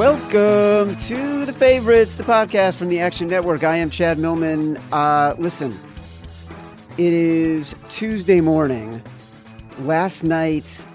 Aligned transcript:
Welcome 0.00 0.96
to 0.96 1.44
the 1.44 1.52
favorites, 1.52 2.14
the 2.14 2.22
podcast 2.22 2.76
from 2.76 2.88
the 2.88 3.00
Action 3.00 3.28
Network. 3.28 3.64
I 3.64 3.76
am 3.76 3.90
Chad 3.90 4.18
Millman. 4.18 4.78
Uh, 4.90 5.34
listen, 5.36 5.78
it 6.96 7.12
is 7.12 7.74
Tuesday 7.90 8.40
morning. 8.40 9.02
Last 9.80 10.24
night, 10.24 10.86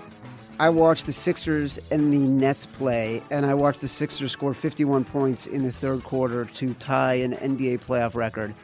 I 0.59 0.69
watched 0.69 1.05
the 1.05 1.13
Sixers 1.13 1.77
and 1.91 2.11
the 2.11 2.17
Nets 2.17 2.65
play, 2.65 3.21
and 3.29 3.45
I 3.45 3.53
watched 3.53 3.81
the 3.81 3.87
Sixers 3.87 4.31
score 4.31 4.55
51 4.55 5.05
points 5.05 5.45
in 5.45 5.61
the 5.61 5.71
third 5.71 6.03
quarter 6.03 6.45
to 6.45 6.73
tie 6.73 7.13
an 7.13 7.33
NBA 7.33 7.81
playoff 7.81 8.15
record. 8.15 8.55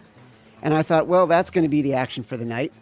And 0.64 0.74
I 0.74 0.82
thought, 0.82 1.06
well, 1.06 1.28
that's 1.28 1.52
going 1.52 1.66
to 1.66 1.70
be 1.70 1.84
the 1.84 1.94
action 1.94 2.24
for 2.24 2.36
the 2.36 2.46
night. 2.46 2.74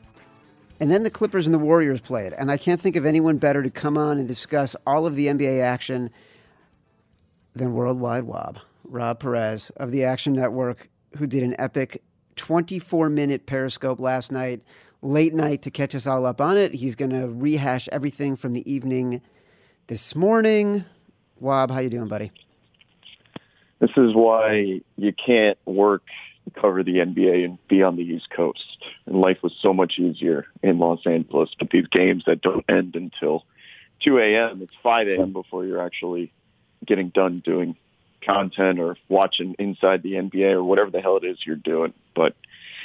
And 0.79 0.89
then 0.89 1.03
the 1.03 1.09
Clippers 1.09 1.45
and 1.45 1.53
the 1.53 1.59
Warriors 1.59 1.99
played, 1.99 2.31
and 2.31 2.49
I 2.49 2.55
can't 2.55 2.79
think 2.79 2.95
of 2.95 3.05
anyone 3.05 3.35
better 3.35 3.61
to 3.61 3.69
come 3.69 3.97
on 3.97 4.17
and 4.17 4.29
discuss 4.29 4.77
all 4.87 5.05
of 5.05 5.17
the 5.17 5.27
NBA 5.27 5.61
action 5.61 6.09
than 7.55 7.73
Worldwide 7.73 8.23
Wob, 8.23 8.59
Rob 8.83 9.19
Perez 9.19 9.69
of 9.77 9.91
the 9.91 10.03
Action 10.03 10.33
Network, 10.33 10.89
who 11.17 11.27
did 11.27 11.43
an 11.43 11.55
epic 11.59 12.01
24 12.35 13.09
minute 13.09 13.45
Periscope 13.45 13.99
last 13.99 14.31
night, 14.31 14.61
late 15.01 15.33
night 15.33 15.61
to 15.63 15.71
catch 15.71 15.95
us 15.95 16.07
all 16.07 16.25
up 16.25 16.39
on 16.41 16.57
it. 16.57 16.73
He's 16.73 16.95
going 16.95 17.11
to 17.11 17.27
rehash 17.27 17.87
everything 17.91 18.35
from 18.35 18.53
the 18.53 18.71
evening 18.71 19.21
this 19.87 20.15
morning. 20.15 20.85
Wob, 21.39 21.71
how 21.71 21.79
you 21.79 21.89
doing, 21.89 22.07
buddy? 22.07 22.31
This 23.79 23.91
is 23.95 24.13
why 24.13 24.81
you 24.97 25.13
can't 25.13 25.57
work 25.65 26.03
cover 26.51 26.83
the 26.83 26.97
NBA 26.97 27.45
and 27.45 27.67
be 27.67 27.83
on 27.83 27.95
the 27.95 28.03
East 28.03 28.29
Coast. 28.29 28.77
And 29.05 29.21
life 29.21 29.37
was 29.41 29.55
so 29.61 29.73
much 29.73 29.99
easier 29.99 30.45
in 30.61 30.79
Los 30.79 31.05
Angeles. 31.05 31.49
But 31.57 31.69
these 31.69 31.87
games 31.87 32.23
that 32.25 32.41
don't 32.41 32.65
end 32.69 32.95
until 32.95 33.45
2 34.01 34.19
a.m., 34.19 34.61
it's 34.61 34.73
5 34.81 35.07
a.m. 35.07 35.33
before 35.33 35.65
you're 35.65 35.83
actually 35.83 36.31
getting 36.85 37.09
done 37.09 37.41
doing 37.43 37.75
content 38.21 38.79
or 38.79 38.97
watching 39.07 39.55
inside 39.59 40.03
the 40.03 40.13
NBA 40.13 40.51
or 40.53 40.63
whatever 40.63 40.91
the 40.91 41.01
hell 41.01 41.17
it 41.17 41.23
is 41.23 41.37
you're 41.45 41.55
doing. 41.55 41.93
But 42.15 42.35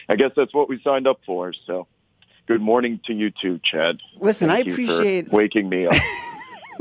I 0.09 0.17
guess 0.17 0.33
that's 0.37 0.55
what 0.55 0.69
we 0.69 0.81
signed 0.83 1.07
up 1.07 1.21
for. 1.27 1.53
So 1.67 1.87
good 2.47 2.61
morning 2.61 3.01
to 3.07 3.13
you 3.13 3.31
too, 3.31 3.61
Chad. 3.65 4.01
Listen, 4.19 4.49
Thank 4.49 4.69
I 4.69 4.71
appreciate 4.71 5.33
waking 5.33 5.69
me 5.69 5.87
up. 5.87 5.95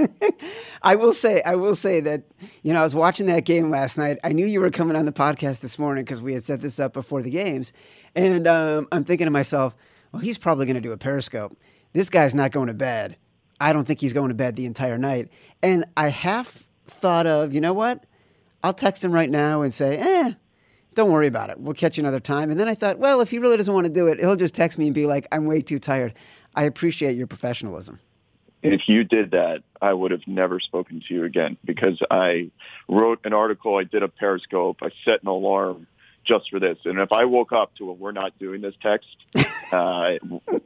I 0.82 0.96
will 0.96 1.14
say, 1.14 1.42
I 1.44 1.56
will 1.56 1.76
say 1.76 2.00
that 2.02 2.24
you 2.62 2.74
know 2.74 2.80
I 2.80 2.84
was 2.84 2.96
watching 2.96 3.28
that 3.28 3.46
game 3.46 3.70
last 3.70 3.98
night. 3.98 4.18
I 4.24 4.34
knew 4.34 4.46
you 4.46 4.60
were 4.60 4.72
coming 4.72 4.96
on 4.96 5.06
the 5.06 5.12
podcast 5.12 5.60
this 5.60 5.78
morning 5.78 6.04
because 6.04 6.22
we 6.22 6.34
had 6.34 6.44
set 6.44 6.62
this 6.62 6.80
up 6.80 6.94
before 6.94 7.22
the 7.22 7.30
games, 7.30 7.74
and 8.16 8.48
um, 8.48 8.88
I'm 8.92 9.04
thinking 9.04 9.26
to 9.26 9.32
myself, 9.32 9.76
well, 10.12 10.22
he's 10.22 10.38
probably 10.38 10.66
going 10.66 10.76
to 10.76 10.82
do 10.82 10.92
a 10.92 10.98
Periscope. 10.98 11.58
This 11.94 12.10
guy's 12.10 12.34
not 12.34 12.52
going 12.52 12.68
to 12.68 12.74
bed. 12.74 13.18
I 13.60 13.72
don't 13.72 13.86
think 13.86 14.02
he's 14.02 14.14
going 14.14 14.30
to 14.30 14.36
bed 14.36 14.56
the 14.56 14.66
entire 14.66 14.98
night, 14.98 15.30
and 15.62 15.86
I 15.96 16.10
half 16.10 16.68
thought 16.94 17.28
of, 17.28 17.54
you 17.54 17.62
know 17.62 17.74
what? 17.74 18.06
I'll 18.64 18.74
text 18.74 19.04
him 19.04 19.12
right 19.12 19.30
now 19.30 19.62
and 19.62 19.74
say, 19.74 19.98
eh, 19.98 20.34
don't 20.94 21.12
worry 21.12 21.28
about 21.28 21.50
it. 21.50 21.60
We'll 21.60 21.74
catch 21.74 21.98
you 21.98 22.02
another 22.02 22.20
time. 22.20 22.52
And 22.52 22.60
then 22.60 22.68
I 22.68 22.76
thought, 22.76 22.98
well, 22.98 23.22
if 23.22 23.32
he 23.32 23.40
really 23.40 23.58
doesn't 23.58 23.74
want 23.74 23.86
to 23.88 23.94
do 23.94 24.08
it, 24.08 24.20
he'll 24.20 24.36
just 24.36 24.56
text 24.56 24.78
me 24.78 24.86
and 24.86 24.96
be 24.96 25.06
like, 25.06 25.28
I'm 25.32 25.46
way 25.46 25.62
too 25.62 25.80
tired. 25.80 26.14
I 26.56 26.64
appreciate 26.66 27.18
your 27.18 27.28
professionalism. 27.28 28.00
If 28.62 28.88
you 28.88 29.04
did 29.04 29.32
that, 29.32 29.64
I 29.82 29.92
would 29.92 30.12
have 30.12 30.26
never 30.26 30.60
spoken 30.62 31.02
to 31.06 31.14
you 31.14 31.26
again 31.26 31.58
because 31.66 32.00
I 32.10 32.52
wrote 32.88 33.20
an 33.26 33.34
article, 33.34 33.78
I 33.78 33.84
did 33.84 34.04
a 34.04 34.08
Periscope, 34.08 34.78
I 34.82 34.90
set 35.04 35.22
an 35.22 35.28
alarm 35.28 35.88
just 36.24 36.50
for 36.50 36.60
this. 36.60 36.78
And 36.86 37.00
if 37.00 37.12
I 37.12 37.26
woke 37.26 37.52
up 37.52 37.76
to 37.76 37.90
a 37.90 37.94
"we're 37.94 38.14
not 38.14 38.40
doing 38.40 38.62
this" 38.62 38.76
text, 38.82 39.10
uh, 39.74 40.18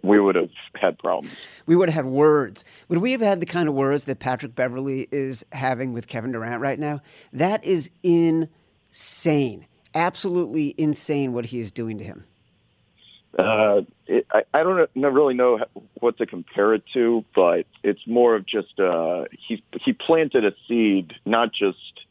we 0.04 0.20
would 0.20 0.36
have 0.36 0.52
had 0.76 1.00
problems. 1.00 1.34
We 1.66 1.76
would 1.76 1.90
have 1.90 2.06
had 2.06 2.12
words. 2.12 2.66
Would 2.90 3.00
we 3.00 3.12
have 3.14 3.22
had 3.22 3.40
the 3.40 3.46
kind 3.46 3.70
of 3.70 3.76
words 3.76 4.06
that 4.06 4.20
Patrick 4.20 4.54
Beverley 4.56 5.08
is 5.12 5.46
having 5.52 5.94
with 5.94 6.08
Kevin 6.08 6.32
Durant 6.32 6.62
right 6.62 6.78
now? 6.78 7.02
That 7.32 7.64
is 7.64 7.90
insane. 8.04 9.66
Absolutely 9.96 10.76
insane 10.78 11.34
what 11.34 11.46
he 11.46 11.60
is 11.60 11.72
doing 11.72 11.98
to 11.98 12.04
him. 12.04 12.26
Uh, 13.38 13.82
it, 14.08 14.26
I, 14.32 14.44
I 14.54 14.64
don't 14.64 14.90
really 14.96 15.36
know 15.36 15.60
what 16.00 16.18
to 16.18 16.26
compare 16.26 16.74
it 16.74 16.84
to, 16.94 17.24
but 17.36 17.66
it's 17.84 18.06
more 18.08 18.36
of 18.36 18.46
just 18.46 18.80
uh, 18.80 19.26
he 19.32 19.64
he 19.82 19.94
planted 19.94 20.44
a 20.44 20.54
seed, 20.68 21.14
not 21.26 21.54
just 21.54 22.02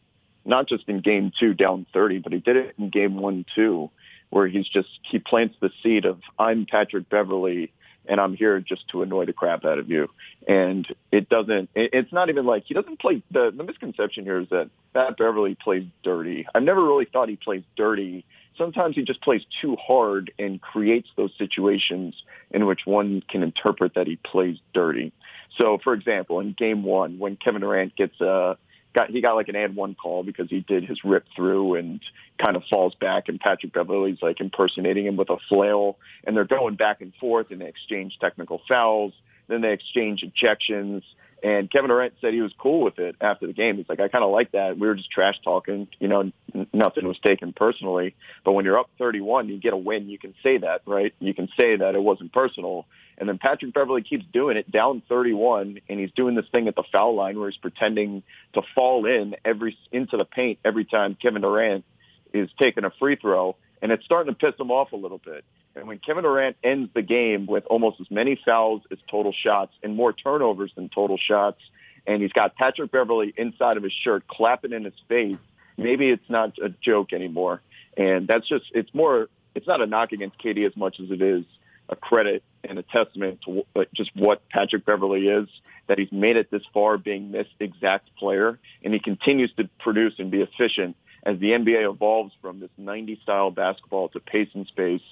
not 0.44 0.68
just 0.68 0.88
in 0.88 1.00
game 1.00 1.32
two 1.38 1.52
down 1.52 1.86
30, 1.92 2.18
but 2.18 2.32
he 2.32 2.38
did 2.38 2.56
it 2.56 2.74
in 2.78 2.90
game 2.90 3.16
one 3.16 3.44
too, 3.54 3.90
where 4.30 4.46
he's 4.46 4.68
just, 4.68 4.88
he 5.02 5.18
plants 5.18 5.56
the 5.60 5.70
seed 5.82 6.04
of 6.04 6.20
I'm 6.38 6.66
Patrick 6.66 7.08
Beverley 7.08 7.72
and 8.08 8.20
I'm 8.20 8.34
here 8.34 8.60
just 8.60 8.88
to 8.88 9.02
annoy 9.02 9.26
the 9.26 9.32
crap 9.32 9.64
out 9.64 9.78
of 9.78 9.90
you. 9.90 10.08
And 10.46 10.86
it 11.10 11.28
doesn't, 11.28 11.70
it's 11.74 12.12
not 12.12 12.28
even 12.28 12.46
like 12.46 12.64
he 12.66 12.74
doesn't 12.74 13.00
play, 13.00 13.22
the, 13.30 13.52
the 13.56 13.64
misconception 13.64 14.24
here 14.24 14.40
is 14.40 14.48
that 14.50 14.70
Pat 14.94 15.16
Beverley 15.16 15.56
plays 15.56 15.84
dirty. 16.02 16.46
I've 16.54 16.62
never 16.62 16.84
really 16.84 17.06
thought 17.06 17.28
he 17.28 17.36
plays 17.36 17.64
dirty. 17.76 18.24
Sometimes 18.56 18.94
he 18.94 19.02
just 19.02 19.20
plays 19.22 19.42
too 19.60 19.76
hard 19.76 20.32
and 20.38 20.60
creates 20.60 21.08
those 21.16 21.32
situations 21.36 22.14
in 22.50 22.66
which 22.66 22.86
one 22.86 23.22
can 23.28 23.42
interpret 23.42 23.94
that 23.94 24.06
he 24.06 24.16
plays 24.16 24.58
dirty. 24.72 25.12
So, 25.58 25.78
for 25.82 25.92
example, 25.92 26.40
in 26.40 26.52
game 26.52 26.82
one, 26.82 27.18
when 27.18 27.36
Kevin 27.36 27.62
Durant 27.62 27.96
gets 27.96 28.20
a, 28.20 28.56
got 28.96 29.10
he 29.10 29.20
got 29.20 29.36
like 29.36 29.48
an 29.48 29.54
and 29.54 29.76
one 29.76 29.94
call 29.94 30.24
because 30.24 30.48
he 30.48 30.60
did 30.60 30.82
his 30.82 31.04
rip 31.04 31.26
through 31.36 31.74
and 31.74 32.00
kind 32.42 32.56
of 32.56 32.64
falls 32.68 32.94
back 32.94 33.28
and 33.28 33.38
Patrick 33.38 33.74
Beverley's 33.74 34.22
like 34.22 34.40
impersonating 34.40 35.06
him 35.06 35.16
with 35.16 35.28
a 35.28 35.36
flail 35.50 35.98
and 36.24 36.34
they're 36.34 36.44
going 36.44 36.76
back 36.76 37.02
and 37.02 37.14
forth 37.20 37.50
and 37.50 37.60
they 37.60 37.66
exchange 37.66 38.18
technical 38.18 38.62
fouls, 38.66 39.12
then 39.48 39.60
they 39.60 39.72
exchange 39.72 40.24
ejections. 40.24 41.02
And 41.42 41.70
Kevin 41.70 41.90
Durant 41.90 42.14
said 42.20 42.32
he 42.32 42.40
was 42.40 42.52
cool 42.58 42.82
with 42.82 42.98
it 42.98 43.16
after 43.20 43.46
the 43.46 43.52
game. 43.52 43.76
He's 43.76 43.88
like, 43.88 44.00
I 44.00 44.08
kind 44.08 44.24
of 44.24 44.30
like 44.30 44.52
that. 44.52 44.78
We 44.78 44.86
were 44.86 44.94
just 44.94 45.10
trash 45.10 45.36
talking. 45.44 45.86
You 46.00 46.08
know, 46.08 46.32
n- 46.54 46.66
nothing 46.72 47.06
was 47.06 47.18
taken 47.18 47.52
personally. 47.52 48.14
But 48.44 48.52
when 48.52 48.64
you're 48.64 48.78
up 48.78 48.88
31, 48.98 49.48
you 49.48 49.58
get 49.58 49.74
a 49.74 49.76
win. 49.76 50.08
You 50.08 50.18
can 50.18 50.34
say 50.42 50.58
that, 50.58 50.82
right? 50.86 51.14
You 51.20 51.34
can 51.34 51.48
say 51.56 51.76
that 51.76 51.94
it 51.94 52.02
wasn't 52.02 52.32
personal. 52.32 52.86
And 53.18 53.28
then 53.28 53.38
Patrick 53.38 53.72
Beverley 53.72 54.02
keeps 54.02 54.24
doing 54.32 54.56
it 54.56 54.70
down 54.70 55.02
31, 55.08 55.80
and 55.88 56.00
he's 56.00 56.10
doing 56.12 56.34
this 56.34 56.46
thing 56.52 56.68
at 56.68 56.74
the 56.74 56.84
foul 56.92 57.14
line 57.14 57.38
where 57.38 57.50
he's 57.50 57.58
pretending 57.58 58.22
to 58.54 58.62
fall 58.74 59.06
in 59.06 59.36
every 59.44 59.76
into 59.90 60.16
the 60.16 60.24
paint 60.24 60.58
every 60.64 60.84
time 60.84 61.16
Kevin 61.20 61.42
Durant 61.42 61.84
is 62.32 62.50
taking 62.58 62.84
a 62.84 62.90
free 62.98 63.16
throw, 63.16 63.56
and 63.82 63.92
it's 63.92 64.04
starting 64.04 64.32
to 64.32 64.38
piss 64.38 64.58
him 64.58 64.70
off 64.70 64.92
a 64.92 64.96
little 64.96 65.20
bit. 65.24 65.44
And 65.74 65.86
when 65.86 65.98
Kevin 65.98 66.24
Durant 66.24 66.56
ends 66.64 66.90
the 66.94 67.02
game 67.02 67.46
with 67.46 67.64
almost 67.66 68.00
as 68.00 68.10
many 68.10 68.40
fouls 68.44 68.82
as 68.90 68.98
total 69.10 69.32
shots 69.32 69.72
and 69.82 69.94
more 69.94 70.12
turnovers 70.12 70.72
than 70.74 70.88
total 70.88 71.18
shots, 71.18 71.60
and 72.06 72.22
he's 72.22 72.32
got 72.32 72.54
Patrick 72.56 72.90
Beverley 72.92 73.34
inside 73.36 73.76
of 73.76 73.82
his 73.82 73.92
shirt 73.92 74.26
clapping 74.28 74.72
in 74.72 74.84
his 74.84 74.94
face, 75.08 75.36
maybe 75.76 76.08
it's 76.08 76.28
not 76.30 76.54
a 76.62 76.68
joke 76.68 77.12
anymore. 77.12 77.60
And 77.96 78.26
that's 78.26 78.48
just, 78.48 78.64
it's 78.72 78.92
more, 78.94 79.28
it's 79.54 79.66
not 79.66 79.80
a 79.80 79.86
knock 79.86 80.12
against 80.12 80.38
KD 80.38 80.66
as 80.66 80.76
much 80.76 80.98
as 81.00 81.10
it 81.10 81.20
is 81.20 81.44
a 81.88 81.96
credit 81.96 82.42
and 82.64 82.78
a 82.78 82.82
testament 82.82 83.40
to 83.44 83.64
just 83.94 84.10
what 84.16 84.48
Patrick 84.48 84.84
Beverley 84.84 85.28
is, 85.28 85.48
that 85.86 85.98
he's 85.98 86.10
made 86.10 86.36
it 86.36 86.50
this 86.50 86.62
far 86.74 86.98
being 86.98 87.30
this 87.30 87.46
exact 87.60 88.14
player, 88.16 88.58
and 88.82 88.92
he 88.92 88.98
continues 88.98 89.52
to 89.56 89.68
produce 89.78 90.14
and 90.18 90.30
be 90.30 90.40
efficient 90.40 90.96
as 91.26 91.40
the 91.40 91.50
NBA 91.50 91.90
evolves 91.90 92.32
from 92.40 92.60
this 92.60 92.70
90 92.78 93.18
style 93.22 93.50
basketball 93.50 94.08
to 94.10 94.20
pace 94.20 94.48
and 94.54 94.64
space 94.68 95.02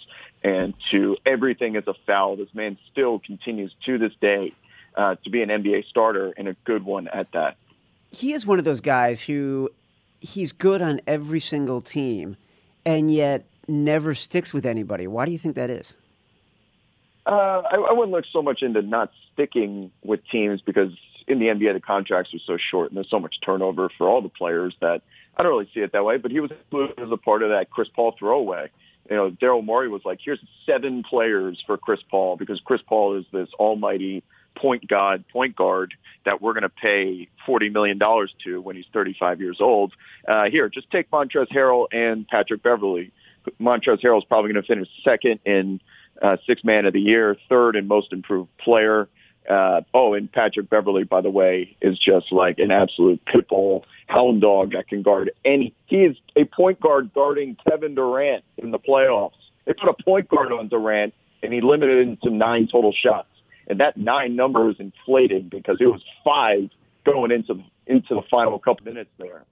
and 0.44 0.72
to 0.93 1.16
everything 1.26 1.76
as 1.76 1.88
a 1.88 1.94
foul. 2.06 2.37
This 2.37 2.55
man 2.55 2.78
still 2.90 3.19
continues 3.19 3.75
to 3.84 3.99
this 3.99 4.12
day 4.20 4.55
uh, 4.94 5.16
to 5.25 5.31
be 5.31 5.43
an 5.43 5.49
NBA 5.49 5.87
starter 5.88 6.32
and 6.37 6.46
a 6.46 6.55
good 6.64 6.84
one 6.84 7.08
at 7.08 7.32
that. 7.32 7.56
He 8.12 8.32
is 8.32 8.46
one 8.46 8.61
of 8.61 8.64
those 8.64 8.81
guys 8.81 9.20
who 9.20 9.70
he's 10.20 10.52
good 10.52 10.81
on 10.81 11.00
every 11.05 11.40
single 11.40 11.81
team 11.81 12.37
and 12.87 13.10
yet 13.10 13.44
never 13.67 14.14
sticks 14.14 14.55
with 14.55 14.64
anybody. 14.64 15.08
Why 15.08 15.26
do 15.26 15.32
you 15.32 15.38
think 15.38 15.56
that 15.56 15.69
is? 15.69 15.96
Uh, 17.26 17.62
I, 17.70 17.76
I 17.76 17.93
wouldn't 17.93 18.12
look 18.12 18.26
so 18.31 18.40
much 18.40 18.62
into 18.62 18.82
not 18.82 19.10
sticking 19.32 19.90
with 20.05 20.20
teams 20.28 20.60
because 20.60 20.93
in 21.26 21.38
the 21.38 21.46
NBA 21.46 21.74
the 21.74 21.80
contracts 21.80 22.34
are 22.34 22.38
so 22.38 22.56
short 22.56 22.90
and 22.90 22.96
there's 22.96 23.10
so 23.10 23.20
much 23.20 23.36
turnover 23.44 23.90
for 23.96 24.08
all 24.08 24.20
the 24.20 24.28
players 24.28 24.74
that 24.80 25.02
I 25.36 25.42
don't 25.42 25.52
really 25.52 25.70
see 25.74 25.80
it 25.80 25.92
that 25.92 26.04
way. 26.04 26.16
But 26.18 26.30
he 26.30 26.40
was 26.40 26.50
included 26.50 27.00
as 27.00 27.10
a 27.10 27.16
part 27.16 27.42
of 27.42 27.50
that 27.50 27.70
Chris 27.70 27.88
Paul 27.94 28.14
throwaway. 28.18 28.70
You 29.10 29.16
know, 29.16 29.30
Daryl 29.30 29.64
Morey 29.64 29.88
was 29.88 30.02
like, 30.04 30.20
"Here's 30.24 30.40
seven 30.64 31.02
players 31.02 31.62
for 31.66 31.76
Chris 31.76 32.00
Paul 32.10 32.36
because 32.36 32.60
Chris 32.60 32.80
Paul 32.86 33.16
is 33.16 33.26
this 33.32 33.48
almighty 33.58 34.22
point 34.54 34.86
guard, 34.86 35.24
point 35.28 35.56
guard 35.56 35.94
that 36.24 36.40
we're 36.40 36.52
going 36.52 36.62
to 36.62 36.68
pay 36.68 37.28
forty 37.44 37.68
million 37.68 37.98
dollars 37.98 38.32
to 38.44 38.60
when 38.60 38.76
he's 38.76 38.86
35 38.92 39.40
years 39.40 39.60
old. 39.60 39.92
Uh, 40.26 40.44
here, 40.44 40.68
just 40.68 40.90
take 40.90 41.10
Montrezl 41.10 41.48
Harrell 41.48 41.86
and 41.92 42.26
Patrick 42.28 42.62
Beverley. 42.62 43.12
Montrezl 43.60 44.00
Harrell 44.00 44.18
is 44.18 44.24
probably 44.24 44.52
going 44.52 44.62
to 44.62 44.66
finish 44.66 44.88
second 45.02 45.40
in 45.44 45.80
uh, 46.22 46.36
six 46.46 46.64
man 46.64 46.86
of 46.86 46.92
the 46.92 47.00
year, 47.00 47.36
third 47.48 47.76
in 47.76 47.86
most 47.86 48.12
improved 48.12 48.56
player. 48.58 49.08
Uh, 49.49 49.82
oh, 49.93 50.14
and 50.14 50.31
Patrick 50.32 50.70
Beverley, 50.70 51.05
by 51.05 51.20
the 51.20 51.31
way, 51.31 51.76
is 51.82 51.99
just 51.99 52.32
like 52.32 52.58
an 52.58 52.70
absolute 52.70 53.23
pit 53.26 53.49
bull 53.49 53.85
hound 54.06 54.41
dog 54.41 54.73
that 54.73 54.88
can 54.88 55.02
guard 55.02 55.31
any. 55.44 55.75
He 55.87 56.05
is 56.05 56.17
a 56.37 56.44
point 56.44 56.81
guard 56.81 57.12
guarding 57.14 57.56
Kevin 57.69 57.94
Durant 57.94 58.44
in 58.56 58.70
the 58.70 58.79
playoffs. 58.79 59.32
They 59.67 59.75
put 59.75 59.88
a 59.88 60.02
point 60.02 60.29
guard 60.29 60.52
on 60.52 60.69
Durant, 60.69 61.14
and 61.43 61.52
he 61.52 61.61
limited 61.61 62.06
him 62.06 62.19
to 62.23 62.31
nine 62.31 62.69
total 62.69 62.93
shots. 62.93 63.29
And 63.67 63.81
that 63.81 63.96
nine 63.96 64.37
number 64.37 64.69
is 64.70 64.76
inflated 64.79 65.50
because 65.50 65.79
it 65.81 65.87
was 65.87 66.02
five 66.25 66.70
going 67.05 67.31
into 67.31 67.62
into 67.87 68.14
the 68.14 68.23
final 68.31 68.58
couple 68.58 68.87
minutes 68.87 69.11
there. 69.19 69.44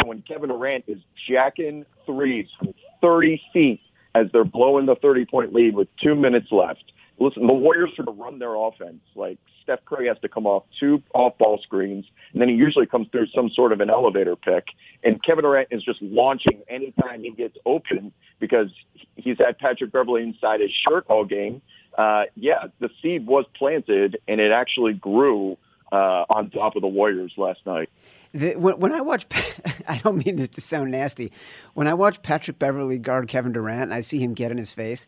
So 0.00 0.06
when 0.06 0.22
Kevin 0.22 0.48
Durant 0.48 0.84
is 0.86 0.98
jacking 1.28 1.84
threes 2.06 2.48
from 2.58 2.72
30 3.00 3.42
feet 3.52 3.80
as 4.14 4.26
they're 4.32 4.44
blowing 4.44 4.86
the 4.86 4.96
30 4.96 5.26
point 5.26 5.52
lead 5.52 5.74
with 5.74 5.88
two 5.96 6.14
minutes 6.14 6.48
left. 6.50 6.92
Listen, 7.20 7.46
the 7.46 7.52
Warriors 7.52 7.90
are 7.98 8.04
to 8.06 8.10
run 8.10 8.38
their 8.38 8.54
offense. 8.54 9.02
Like 9.14 9.38
Steph 9.62 9.84
Curry 9.84 10.08
has 10.08 10.18
to 10.22 10.28
come 10.28 10.46
off 10.46 10.64
two 10.78 11.02
off 11.14 11.36
ball 11.36 11.60
screens, 11.62 12.06
and 12.32 12.40
then 12.40 12.48
he 12.48 12.54
usually 12.54 12.86
comes 12.86 13.08
through 13.12 13.26
some 13.34 13.50
sort 13.50 13.72
of 13.72 13.80
an 13.80 13.90
elevator 13.90 14.36
pick. 14.36 14.68
And 15.04 15.22
Kevin 15.22 15.44
Durant 15.44 15.68
is 15.70 15.82
just 15.82 16.00
launching 16.00 16.62
anytime 16.68 17.22
he 17.22 17.30
gets 17.32 17.56
open 17.66 18.12
because 18.38 18.70
he's 19.16 19.36
had 19.38 19.58
Patrick 19.58 19.92
Beverley 19.92 20.22
inside 20.22 20.60
his 20.60 20.70
shirt 20.72 21.04
all 21.08 21.26
game. 21.26 21.60
Uh, 21.96 22.24
yeah, 22.36 22.68
the 22.78 22.88
seed 23.02 23.26
was 23.26 23.44
planted, 23.54 24.18
and 24.26 24.40
it 24.40 24.50
actually 24.50 24.94
grew 24.94 25.58
uh, 25.92 26.24
on 26.30 26.48
top 26.50 26.74
of 26.74 26.82
the 26.82 26.88
Warriors 26.88 27.32
last 27.36 27.60
night. 27.66 27.90
The, 28.32 28.54
when, 28.54 28.78
when, 28.78 28.92
I 28.92 29.00
watch, 29.00 29.26
I 29.88 29.98
don't 29.98 30.24
mean 30.24 30.36
this 30.36 30.48
to 30.50 30.60
sound 30.60 30.92
nasty. 30.92 31.32
When 31.74 31.86
I 31.86 31.94
watch 31.94 32.22
Patrick 32.22 32.58
Beverley 32.58 32.98
guard 32.98 33.28
Kevin 33.28 33.52
Durant, 33.52 33.82
and 33.82 33.94
I 33.94 34.00
see 34.00 34.20
him 34.20 34.34
get 34.34 34.50
in 34.50 34.56
his 34.56 34.72
face. 34.72 35.06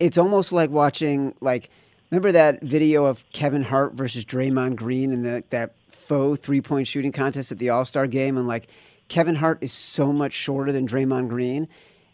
It's 0.00 0.18
almost 0.18 0.50
like 0.50 0.70
watching, 0.70 1.34
like, 1.40 1.70
remember 2.10 2.32
that 2.32 2.62
video 2.62 3.04
of 3.04 3.24
Kevin 3.32 3.62
Hart 3.62 3.92
versus 3.92 4.24
Draymond 4.24 4.76
Green 4.76 5.12
in 5.12 5.22
the, 5.22 5.44
that 5.50 5.74
faux 5.90 6.40
three 6.40 6.60
point 6.60 6.88
shooting 6.88 7.12
contest 7.12 7.52
at 7.52 7.58
the 7.58 7.68
All 7.68 7.84
Star 7.84 8.06
game, 8.06 8.36
and 8.36 8.48
like 8.48 8.68
Kevin 9.08 9.36
Hart 9.36 9.58
is 9.60 9.72
so 9.72 10.12
much 10.12 10.32
shorter 10.32 10.72
than 10.72 10.88
Draymond 10.88 11.28
Green 11.28 11.68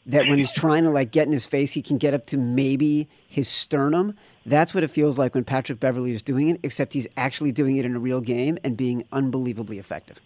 that 0.04 0.28
when 0.28 0.38
he's 0.38 0.52
trying 0.52 0.84
to 0.84 0.90
like 0.90 1.10
get 1.10 1.26
in 1.26 1.32
his 1.32 1.46
face, 1.46 1.72
he 1.72 1.82
can 1.82 1.98
get 1.98 2.14
up 2.14 2.26
to 2.26 2.36
maybe 2.36 3.08
his 3.26 3.48
sternum. 3.48 4.14
That's 4.44 4.72
what 4.72 4.84
it 4.84 4.90
feels 4.90 5.18
like 5.18 5.34
when 5.34 5.44
Patrick 5.44 5.80
Beverley 5.80 6.12
is 6.12 6.22
doing 6.22 6.48
it, 6.48 6.60
except 6.62 6.92
he's 6.92 7.08
actually 7.16 7.50
doing 7.50 7.76
it 7.76 7.84
in 7.84 7.96
a 7.96 7.98
real 7.98 8.20
game 8.20 8.58
and 8.62 8.76
being 8.76 9.04
unbelievably 9.12 9.78
effective. 9.78 10.20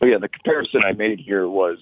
Yeah, 0.00 0.18
the 0.18 0.28
comparison 0.28 0.82
I 0.84 0.92
made 0.92 1.20
here 1.20 1.46
was, 1.48 1.78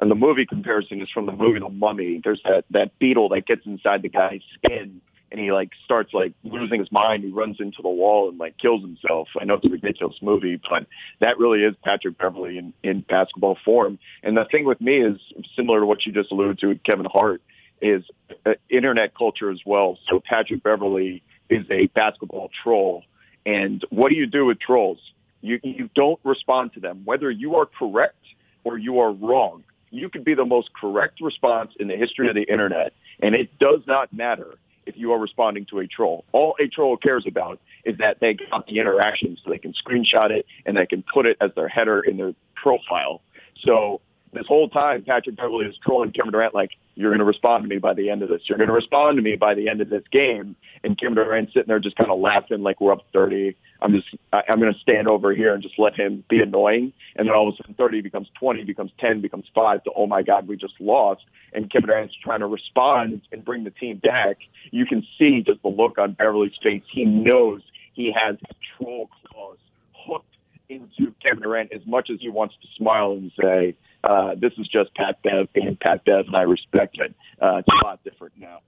and 0.00 0.10
the 0.10 0.14
movie 0.14 0.46
comparison 0.46 1.00
is 1.00 1.08
from 1.10 1.26
the 1.26 1.32
movie 1.32 1.60
The 1.60 1.68
Mummy. 1.68 2.20
There's 2.22 2.40
that 2.44 2.64
that 2.70 2.98
beetle 2.98 3.28
that 3.30 3.46
gets 3.46 3.66
inside 3.66 4.02
the 4.02 4.08
guy's 4.08 4.40
skin, 4.54 5.00
and 5.30 5.40
he 5.40 5.52
like 5.52 5.70
starts 5.84 6.14
like 6.14 6.32
losing 6.44 6.80
his 6.80 6.90
mind. 6.92 7.24
He 7.24 7.30
runs 7.30 7.56
into 7.60 7.82
the 7.82 7.88
wall 7.88 8.28
and 8.28 8.38
like 8.38 8.58
kills 8.58 8.82
himself. 8.82 9.28
I 9.40 9.44
know 9.44 9.54
it's 9.54 9.66
a 9.66 9.70
ridiculous 9.70 10.16
movie, 10.22 10.60
but 10.68 10.86
that 11.20 11.38
really 11.38 11.62
is 11.62 11.74
Patrick 11.84 12.18
Beverley 12.18 12.58
in 12.58 12.72
in 12.82 13.00
basketball 13.00 13.58
form. 13.64 13.98
And 14.22 14.36
the 14.36 14.44
thing 14.50 14.64
with 14.64 14.80
me 14.80 14.98
is 14.98 15.20
similar 15.56 15.80
to 15.80 15.86
what 15.86 16.06
you 16.06 16.12
just 16.12 16.32
alluded 16.32 16.58
to 16.60 16.68
with 16.68 16.82
Kevin 16.84 17.06
Hart 17.06 17.42
is 17.80 18.04
uh, 18.46 18.54
internet 18.70 19.14
culture 19.16 19.50
as 19.50 19.60
well. 19.64 19.98
So 20.08 20.20
Patrick 20.20 20.62
Beverley 20.62 21.22
is 21.48 21.64
a 21.70 21.86
basketball 21.88 22.50
troll. 22.62 23.04
And 23.46 23.84
what 23.90 24.10
do 24.10 24.16
you 24.16 24.26
do 24.26 24.44
with 24.44 24.60
trolls? 24.60 24.98
You, 25.40 25.60
you 25.62 25.88
don't 25.94 26.18
respond 26.24 26.72
to 26.74 26.80
them, 26.80 27.02
whether 27.04 27.30
you 27.30 27.54
are 27.54 27.66
correct 27.66 28.16
or 28.64 28.76
you 28.76 28.98
are 28.98 29.12
wrong. 29.12 29.62
You 29.90 30.08
could 30.08 30.24
be 30.24 30.34
the 30.34 30.44
most 30.44 30.70
correct 30.74 31.20
response 31.20 31.72
in 31.80 31.88
the 31.88 31.96
history 31.96 32.28
of 32.28 32.34
the 32.34 32.42
internet, 32.42 32.92
and 33.20 33.34
it 33.34 33.58
does 33.58 33.80
not 33.86 34.12
matter 34.12 34.54
if 34.86 34.96
you 34.96 35.12
are 35.12 35.18
responding 35.18 35.66
to 35.66 35.80
a 35.80 35.86
troll. 35.86 36.24
All 36.32 36.56
a 36.58 36.66
troll 36.66 36.96
cares 36.96 37.24
about 37.26 37.60
is 37.84 37.98
that 37.98 38.20
they 38.20 38.34
got 38.34 38.66
the 38.66 38.78
interaction 38.78 39.36
so 39.42 39.50
they 39.50 39.58
can 39.58 39.74
screenshot 39.74 40.30
it 40.30 40.46
and 40.64 40.76
they 40.76 40.86
can 40.86 41.04
put 41.12 41.26
it 41.26 41.36
as 41.40 41.50
their 41.54 41.68
header 41.68 42.00
in 42.00 42.16
their 42.16 42.32
profile. 42.54 43.20
So 43.64 44.00
this 44.32 44.46
whole 44.46 44.68
time, 44.68 45.02
Patrick 45.02 45.36
Beverley 45.36 45.66
is 45.66 45.76
trolling 45.84 46.12
Kevin 46.12 46.32
Durant 46.32 46.54
like, 46.54 46.72
you're 46.94 47.10
going 47.10 47.20
to 47.20 47.24
respond 47.24 47.62
to 47.62 47.68
me 47.68 47.78
by 47.78 47.94
the 47.94 48.10
end 48.10 48.22
of 48.22 48.28
this. 48.28 48.42
You're 48.46 48.58
going 48.58 48.68
to 48.68 48.74
respond 48.74 49.16
to 49.16 49.22
me 49.22 49.36
by 49.36 49.54
the 49.54 49.68
end 49.68 49.80
of 49.80 49.88
this 49.88 50.02
game. 50.10 50.56
And 50.82 50.98
Kevin 50.98 51.14
Durant 51.14 51.48
sitting 51.48 51.68
there 51.68 51.78
just 51.78 51.96
kind 51.96 52.10
of 52.10 52.18
laughing 52.18 52.62
like 52.62 52.80
we're 52.80 52.92
up 52.92 53.06
30. 53.12 53.56
I'm 53.80 53.92
just, 53.92 54.08
I, 54.32 54.42
I'm 54.48 54.58
going 54.58 54.72
to 54.72 54.80
stand 54.80 55.06
over 55.06 55.32
here 55.32 55.54
and 55.54 55.62
just 55.62 55.78
let 55.78 55.94
him 55.94 56.24
be 56.28 56.42
annoying. 56.42 56.92
And 57.16 57.28
then 57.28 57.34
all 57.34 57.48
of 57.48 57.54
a 57.54 57.56
sudden 57.58 57.74
30 57.74 58.00
becomes 58.00 58.28
20, 58.38 58.64
becomes 58.64 58.90
10, 58.98 59.20
becomes 59.20 59.46
5 59.54 59.84
to, 59.84 59.92
oh 59.94 60.06
my 60.06 60.22
God, 60.22 60.48
we 60.48 60.56
just 60.56 60.74
lost. 60.80 61.24
And 61.52 61.70
Kevin 61.70 61.88
Durant's 61.88 62.16
trying 62.16 62.40
to 62.40 62.46
respond 62.46 63.22
and 63.30 63.44
bring 63.44 63.64
the 63.64 63.70
team 63.70 63.98
back. 63.98 64.38
You 64.70 64.84
can 64.84 65.06
see 65.18 65.42
just 65.42 65.62
the 65.62 65.68
look 65.68 65.98
on 65.98 66.12
Beverley's 66.12 66.58
face. 66.62 66.82
He 66.90 67.04
knows 67.04 67.62
he 67.94 68.12
has 68.12 68.36
troll 68.76 69.08
claws 69.24 69.58
hooked 69.92 70.36
into 70.68 71.12
Kevin 71.22 71.42
Durant 71.42 71.72
as 71.72 71.84
much 71.86 72.10
as 72.10 72.18
he 72.20 72.28
wants 72.28 72.56
to 72.62 72.68
smile 72.76 73.12
and 73.12 73.30
say, 73.40 73.76
uh, 74.04 74.34
this 74.36 74.52
is 74.58 74.68
just 74.68 74.94
Pat 74.94 75.20
Bev 75.22 75.52
being 75.52 75.76
Pat 75.80 76.04
Bev, 76.04 76.26
and 76.26 76.36
I 76.36 76.42
respect 76.42 76.98
it. 76.98 77.14
Uh, 77.40 77.56
it's 77.56 77.68
a 77.68 77.84
lot 77.84 78.02
different 78.04 78.34
now. 78.38 78.60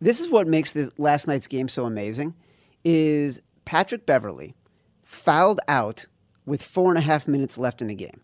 This 0.00 0.20
is 0.20 0.28
what 0.28 0.46
makes 0.46 0.72
this 0.72 0.90
last 0.98 1.26
night's 1.26 1.46
game 1.46 1.68
so 1.68 1.84
amazing. 1.84 2.34
Is 2.84 3.40
Patrick 3.64 4.06
Beverley 4.06 4.54
fouled 5.02 5.60
out 5.66 6.06
with 6.46 6.62
four 6.62 6.90
and 6.90 6.98
a 6.98 7.02
half 7.02 7.26
minutes 7.26 7.58
left 7.58 7.82
in 7.82 7.88
the 7.88 7.94
game? 7.94 8.20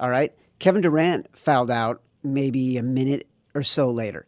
All 0.00 0.08
right, 0.08 0.32
Kevin 0.58 0.80
Durant 0.80 1.36
fouled 1.36 1.70
out 1.70 2.00
maybe 2.22 2.76
a 2.78 2.82
minute 2.82 3.28
or 3.54 3.62
so 3.62 3.90
later. 3.90 4.26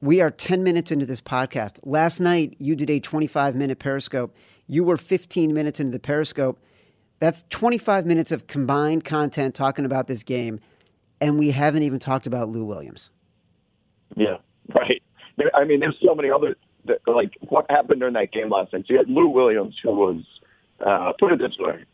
We 0.00 0.20
are 0.20 0.30
10 0.30 0.62
minutes 0.64 0.90
into 0.90 1.06
this 1.06 1.20
podcast. 1.20 1.78
Last 1.84 2.20
night, 2.20 2.56
you 2.58 2.74
did 2.74 2.90
a 2.90 3.00
25 3.00 3.54
minute 3.54 3.78
Periscope. 3.78 4.34
You 4.66 4.84
were 4.84 4.96
15 4.96 5.54
minutes 5.54 5.80
into 5.80 5.92
the 5.92 6.00
Periscope. 6.00 6.58
That's 7.20 7.44
25 7.50 8.04
minutes 8.04 8.32
of 8.32 8.48
combined 8.48 9.04
content 9.04 9.54
talking 9.54 9.84
about 9.84 10.08
this 10.08 10.24
game 10.24 10.60
and 11.22 11.38
we 11.38 11.52
haven't 11.52 11.84
even 11.84 12.00
talked 12.00 12.26
about 12.26 12.48
Lou 12.48 12.64
Williams. 12.64 13.10
Yeah, 14.16 14.38
right. 14.74 15.02
I 15.54 15.64
mean, 15.64 15.80
there's 15.80 15.96
so 16.04 16.14
many 16.14 16.30
other 16.30 16.56
like 17.06 17.38
what 17.48 17.70
happened 17.70 18.00
during 18.00 18.14
that 18.14 18.32
game 18.32 18.50
last 18.50 18.72
night. 18.72 18.84
So 18.86 18.94
you 18.94 18.98
had 18.98 19.08
Lou 19.08 19.28
Williams, 19.28 19.78
who 19.82 19.92
was 19.92 20.24
uh, 20.84 21.12
put 21.18 21.32
it 21.32 21.38
this 21.38 21.56
way: 21.58 21.84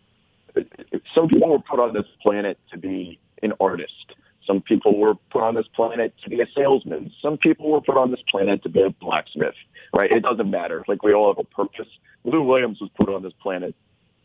some 1.15 1.29
people 1.29 1.51
were 1.51 1.61
put 1.61 1.79
on 1.79 1.93
this 1.93 2.07
planet 2.23 2.59
to 2.73 2.79
be 2.79 3.21
an 3.43 3.53
artist. 3.61 4.15
Some 4.47 4.63
people 4.63 4.99
were 4.99 5.15
put 5.31 5.43
on 5.43 5.55
this 5.55 5.67
planet 5.77 6.15
to 6.25 6.31
be 6.31 6.41
a 6.41 6.47
salesman. 6.57 7.13
Some 7.21 7.37
people 7.37 7.71
were 7.71 7.83
put 7.83 7.99
on 7.99 8.11
this 8.11 8.23
planet 8.31 8.63
to 8.63 8.71
be 8.71 8.81
a 8.81 8.89
blacksmith. 8.89 9.55
Right? 9.93 10.11
It 10.11 10.23
doesn't 10.23 10.51
matter. 10.51 10.85
Like 10.89 11.03
we 11.03 11.13
all 11.13 11.33
have 11.33 11.39
a 11.39 11.55
purpose. 11.55 11.89
Lou 12.25 12.43
Williams 12.43 12.81
was 12.81 12.89
put 12.97 13.11
on 13.11 13.23
this 13.23 13.35
planet 13.43 13.75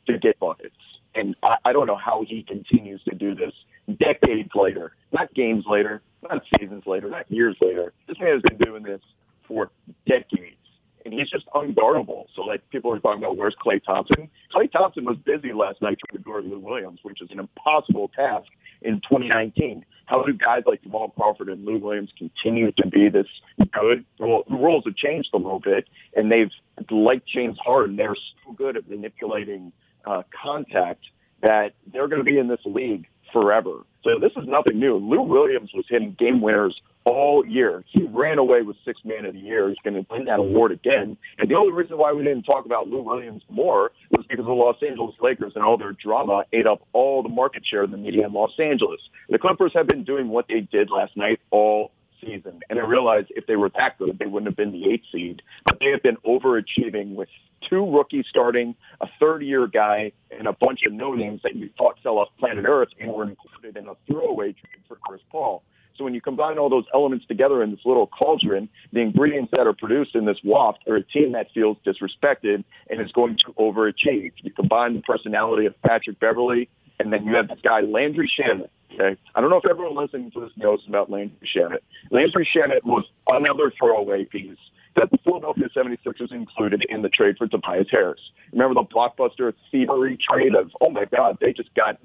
to 0.07 0.17
get 0.17 0.39
buckets. 0.39 0.75
And 1.13 1.35
I, 1.43 1.57
I 1.65 1.73
don't 1.73 1.87
know 1.87 1.97
how 1.97 2.23
he 2.25 2.41
continues 2.43 3.03
to 3.03 3.15
do 3.15 3.35
this 3.35 3.53
decades 3.97 4.49
later, 4.55 4.93
not 5.11 5.33
games 5.33 5.65
later, 5.67 6.01
not 6.29 6.43
seasons 6.57 6.83
later, 6.85 7.09
not 7.09 7.29
years 7.31 7.55
later. 7.61 7.93
This 8.07 8.19
man 8.19 8.33
has 8.33 8.41
been 8.41 8.57
doing 8.57 8.83
this 8.83 9.01
for 9.47 9.71
decades. 10.07 10.57
And 11.05 11.13
he's 11.13 11.29
just 11.29 11.45
unguardable. 11.47 12.27
So, 12.33 12.43
like, 12.43 12.67
people 12.69 12.93
are 12.93 12.99
talking 12.99 13.21
about 13.21 13.35
where's 13.35 13.55
Klay 13.55 13.83
Thompson? 13.83 14.29
Klay 14.55 14.71
Thompson 14.71 15.03
was 15.03 15.17
busy 15.17 15.51
last 15.51 15.81
night 15.81 15.97
trying 15.99 16.17
to 16.17 16.23
guard 16.23 16.45
Lou 16.45 16.59
Williams, 16.59 16.99
which 17.03 17.21
is 17.21 17.29
an 17.31 17.39
impossible 17.39 18.09
task 18.15 18.47
in 18.83 19.01
2019. 19.01 19.83
How 20.05 20.23
do 20.23 20.31
guys 20.31 20.63
like 20.65 20.81
Jamal 20.81 21.09
Crawford 21.09 21.49
and 21.49 21.65
Lou 21.65 21.77
Williams 21.77 22.11
continue 22.17 22.71
to 22.71 22.87
be 22.87 23.09
this 23.09 23.27
good? 23.73 24.05
Well, 24.17 24.43
the 24.49 24.55
rules 24.55 24.85
have 24.85 24.95
changed 24.95 25.31
a 25.33 25.37
little 25.37 25.59
bit, 25.59 25.89
and 26.15 26.31
they've, 26.31 26.51
like 26.89 27.25
James 27.25 27.57
Harden, 27.59 27.97
they're 27.97 28.15
so 28.15 28.53
good 28.53 28.77
at 28.77 28.89
manipulating 28.89 29.73
uh, 30.05 30.23
contact 30.41 31.03
that 31.41 31.73
they're 31.91 32.07
going 32.07 32.23
to 32.23 32.29
be 32.29 32.37
in 32.37 32.47
this 32.47 32.61
league 32.63 33.07
forever. 33.33 33.79
So 34.03 34.19
this 34.19 34.31
is 34.37 34.47
nothing 34.47 34.79
new. 34.79 34.97
Lou 34.97 35.21
Williams 35.21 35.71
was 35.73 35.85
hitting 35.89 36.15
game 36.19 36.41
winners 36.41 36.79
all 37.05 37.45
year. 37.45 37.83
He 37.87 38.03
ran 38.03 38.37
away 38.37 38.61
with 38.61 38.77
six 38.85 39.01
man 39.03 39.25
of 39.25 39.33
the 39.33 39.39
year. 39.39 39.67
He's 39.69 39.77
going 39.83 39.95
to 39.95 40.05
win 40.09 40.25
that 40.25 40.39
award 40.39 40.71
again. 40.71 41.17
And 41.37 41.49
the 41.49 41.55
only 41.55 41.73
reason 41.73 41.97
why 41.97 42.13
we 42.13 42.23
didn't 42.23 42.43
talk 42.43 42.65
about 42.65 42.87
Lou 42.87 43.01
Williams 43.01 43.41
more 43.49 43.91
was 44.11 44.25
because 44.29 44.45
the 44.45 44.51
Los 44.51 44.77
Angeles 44.81 45.15
Lakers 45.21 45.53
and 45.55 45.63
all 45.63 45.77
their 45.77 45.93
drama 45.93 46.43
ate 46.53 46.67
up 46.67 46.81
all 46.93 47.23
the 47.23 47.29
market 47.29 47.65
share 47.65 47.83
of 47.83 47.91
the 47.91 47.97
media 47.97 48.25
in 48.25 48.33
Los 48.33 48.57
Angeles. 48.59 49.01
The 49.29 49.39
Clippers 49.39 49.71
have 49.73 49.87
been 49.87 50.03
doing 50.03 50.29
what 50.29 50.47
they 50.47 50.61
did 50.61 50.89
last 50.89 51.17
night 51.17 51.39
all 51.51 51.91
season. 52.25 52.59
And 52.69 52.79
I 52.79 52.83
realized 52.83 53.27
if 53.31 53.45
they 53.47 53.55
were 53.55 53.69
that 53.77 53.97
good, 53.97 54.17
they 54.19 54.25
wouldn't 54.25 54.47
have 54.47 54.57
been 54.57 54.71
the 54.71 54.91
eighth 54.91 55.05
seed. 55.11 55.41
But 55.65 55.77
they 55.79 55.91
have 55.91 56.03
been 56.03 56.17
overachieving 56.25 57.15
with 57.15 57.29
two 57.69 57.89
rookies 57.89 58.25
starting, 58.29 58.75
a 59.01 59.07
third-year 59.19 59.67
guy, 59.67 60.11
and 60.37 60.47
a 60.47 60.53
bunch 60.53 60.81
of 60.85 60.93
no-names 60.93 61.41
that 61.43 61.55
you 61.55 61.69
thought 61.77 61.97
fell 62.03 62.17
off 62.17 62.29
planet 62.39 62.65
Earth 62.67 62.89
and 62.99 63.11
were 63.11 63.23
included 63.23 63.77
in 63.77 63.87
a 63.87 63.93
throwaway 64.07 64.53
trade 64.53 64.81
for 64.87 64.97
Chris 64.97 65.21
Paul. 65.31 65.63
So 65.95 66.03
when 66.03 66.15
you 66.15 66.21
combine 66.21 66.57
all 66.57 66.69
those 66.69 66.85
elements 66.93 67.25
together 67.27 67.61
in 67.61 67.69
this 67.69 67.81
little 67.85 68.07
cauldron, 68.07 68.67
the 68.91 69.01
ingredients 69.01 69.51
that 69.51 69.67
are 69.67 69.73
produced 69.73 70.15
in 70.15 70.25
this 70.25 70.39
waft 70.43 70.79
are 70.87 70.95
a 70.95 71.03
team 71.03 71.33
that 71.33 71.51
feels 71.53 71.77
disrespected 71.85 72.63
and 72.89 72.99
is 72.99 73.11
going 73.11 73.37
to 73.45 73.53
overachieve. 73.53 74.31
You 74.37 74.51
combine 74.51 74.95
the 74.95 75.01
personality 75.01 75.67
of 75.67 75.79
Patrick 75.83 76.19
Beverley, 76.19 76.67
and 76.99 77.13
then 77.13 77.25
you 77.25 77.35
have 77.35 77.47
this 77.47 77.59
guy, 77.63 77.81
Landry 77.81 78.31
Shamet. 78.39 78.69
Okay? 78.93 79.19
I 79.35 79.41
don't 79.41 79.49
know 79.49 79.57
if 79.57 79.69
everyone 79.69 79.95
listening 79.95 80.31
to 80.31 80.41
this 80.41 80.51
knows 80.55 80.81
about 80.87 81.09
Landry 81.09 81.37
Shamet. 81.55 81.79
Landry 82.11 82.47
Shamet 82.55 82.83
was 82.83 83.05
another 83.27 83.71
throwaway 83.77 84.25
piece 84.25 84.57
that 84.95 85.09
the 85.11 85.17
Philadelphia 85.23 85.67
76ers 85.75 86.31
included 86.31 86.85
in 86.89 87.01
the 87.01 87.09
trade 87.09 87.37
for 87.37 87.47
Tobias 87.47 87.87
Harris. 87.89 88.19
Remember 88.51 88.75
the 88.75 88.87
blockbuster 88.87 89.53
thievery 89.71 90.17
trade 90.17 90.55
of, 90.55 90.71
oh 90.81 90.89
my 90.89 91.05
God, 91.05 91.37
they 91.41 91.53
just 91.53 91.73
got 91.73 91.99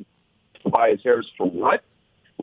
Tobias 0.62 1.00
Harris 1.04 1.26
for 1.36 1.48
what? 1.48 1.84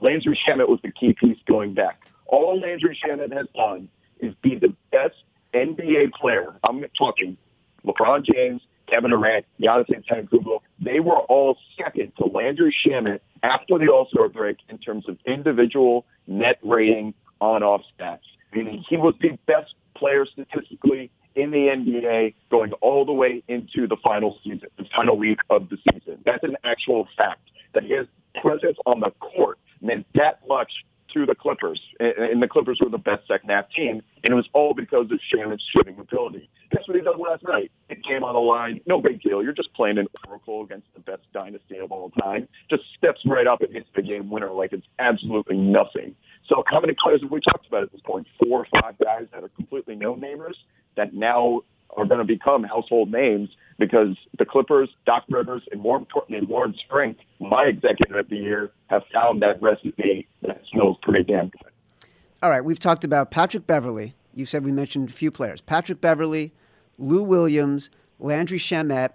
Landry 0.01 0.37
Shamet 0.47 0.67
was 0.67 0.79
the 0.83 0.91
key 0.91 1.13
piece 1.13 1.37
going 1.47 1.73
back. 1.73 2.01
All 2.27 2.59
Landry 2.59 2.99
Shamet 3.03 3.33
has 3.33 3.47
done 3.55 3.89
is 4.19 4.33
be 4.41 4.55
the 4.55 4.73
best 4.91 5.15
NBA 5.53 6.13
player. 6.13 6.55
I'm 6.63 6.83
talking 6.97 7.37
LeBron 7.85 8.23
James, 8.25 8.61
Kevin 8.87 9.11
Durant, 9.11 9.45
Giannis 9.59 9.89
Antetokounmpo. 9.89 10.59
They 10.79 10.99
were 10.99 11.17
all 11.17 11.57
second 11.77 12.13
to 12.17 12.25
Landry 12.25 12.75
Shamet 12.85 13.19
after 13.43 13.77
the 13.77 13.89
All-Star 13.89 14.29
break 14.29 14.57
in 14.69 14.77
terms 14.77 15.07
of 15.07 15.17
individual 15.25 16.05
net 16.27 16.59
rating 16.63 17.13
on-off 17.41 17.81
stats. 17.97 18.19
Meaning 18.53 18.83
he 18.87 18.97
was 18.97 19.15
the 19.19 19.37
best 19.45 19.75
player 19.95 20.25
statistically 20.25 21.11
in 21.35 21.51
the 21.51 21.67
NBA 21.67 22.33
going 22.49 22.71
all 22.73 23.05
the 23.05 23.13
way 23.13 23.43
into 23.47 23.87
the 23.87 23.97
final 23.97 24.39
season, 24.43 24.69
the 24.77 24.85
final 24.95 25.17
week 25.17 25.39
of 25.49 25.69
the 25.69 25.77
season. 25.91 26.19
That's 26.25 26.43
an 26.43 26.55
actual 26.63 27.07
fact 27.17 27.49
that 27.73 27.83
his 27.83 28.07
presence 28.41 28.77
on 28.85 29.01
the 29.01 29.11
court 29.19 29.59
meant 29.81 30.05
that 30.15 30.39
much 30.47 30.85
to 31.15 31.25
the 31.25 31.35
Clippers. 31.35 31.81
And 31.99 32.41
the 32.41 32.47
Clippers 32.47 32.79
were 32.81 32.89
the 32.89 32.97
best 32.97 33.27
second 33.27 33.49
half 33.49 33.69
team. 33.71 34.01
And 34.23 34.33
it 34.33 34.35
was 34.35 34.47
all 34.53 34.73
because 34.73 35.09
of 35.11 35.19
Shamet's 35.33 35.63
shooting 35.71 35.97
ability. 35.99 36.49
Guess 36.71 36.87
what 36.87 36.95
he 36.95 37.01
did 37.01 37.17
last 37.17 37.43
night? 37.43 37.71
It 37.89 38.03
came 38.03 38.23
on 38.23 38.33
the 38.33 38.39
line. 38.39 38.81
No 38.85 39.01
big 39.01 39.21
deal. 39.21 39.41
You're 39.41 39.53
just 39.53 39.73
playing 39.73 39.97
an 39.97 40.07
Oracle 40.27 40.63
against 40.63 40.87
the 40.93 40.99
best 40.99 41.23
dynasty 41.33 41.77
of 41.77 41.91
all 41.91 42.09
time. 42.11 42.47
Just 42.69 42.83
steps 42.97 43.21
right 43.25 43.47
up 43.47 43.61
and 43.61 43.73
hits 43.73 43.89
the 43.95 44.01
game 44.01 44.29
winner 44.29 44.51
like 44.51 44.73
it's 44.73 44.87
absolutely 44.99 45.57
nothing. 45.57 46.15
So 46.47 46.63
how 46.67 46.79
many 46.79 46.95
players 47.01 47.21
have 47.21 47.31
we 47.31 47.39
talked 47.39 47.67
about 47.67 47.83
at 47.83 47.91
this 47.91 48.01
point? 48.01 48.27
Four 48.43 48.65
or 48.65 48.81
five 48.81 48.97
guys 48.99 49.27
that 49.33 49.43
are 49.43 49.49
completely 49.49 49.95
no-namers 49.95 50.55
that 50.95 51.13
now 51.13 51.61
are 51.95 52.05
going 52.05 52.19
to 52.19 52.25
become 52.25 52.63
household 52.63 53.11
names 53.11 53.49
because 53.77 54.15
the 54.37 54.45
Clippers, 54.45 54.89
Doc 55.05 55.25
Rivers, 55.29 55.63
and 55.71 55.81
more 55.81 55.97
importantly, 55.97 56.45
Lawrence 56.47 56.81
Frank, 56.89 57.17
my 57.39 57.63
executive 57.65 58.15
of 58.15 58.29
the 58.29 58.37
year, 58.37 58.71
have 58.87 59.03
found 59.13 59.41
that 59.41 59.61
recipe 59.61 60.27
that 60.41 60.61
smells 60.71 60.97
pretty 61.01 61.23
damn 61.23 61.49
good. 61.49 61.71
All 62.41 62.49
right, 62.49 62.63
we've 62.63 62.79
talked 62.79 63.03
about 63.03 63.31
Patrick 63.31 63.67
Beverley. 63.67 64.15
You 64.33 64.45
said 64.45 64.63
we 64.63 64.71
mentioned 64.71 65.09
a 65.09 65.13
few 65.13 65.31
players. 65.31 65.61
Patrick 65.61 66.01
Beverley, 66.01 66.53
Lou 66.97 67.23
Williams, 67.23 67.89
Landry 68.19 68.59
Shamet. 68.59 69.11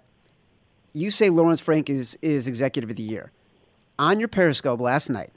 You 0.93 1.09
say 1.09 1.29
Lawrence 1.29 1.61
Frank 1.61 1.89
is, 1.89 2.17
is 2.21 2.47
executive 2.47 2.89
of 2.89 2.95
the 2.95 3.03
year. 3.03 3.31
On 3.97 4.19
your 4.19 4.27
Periscope 4.27 4.79
last 4.79 5.09
night, 5.09 5.31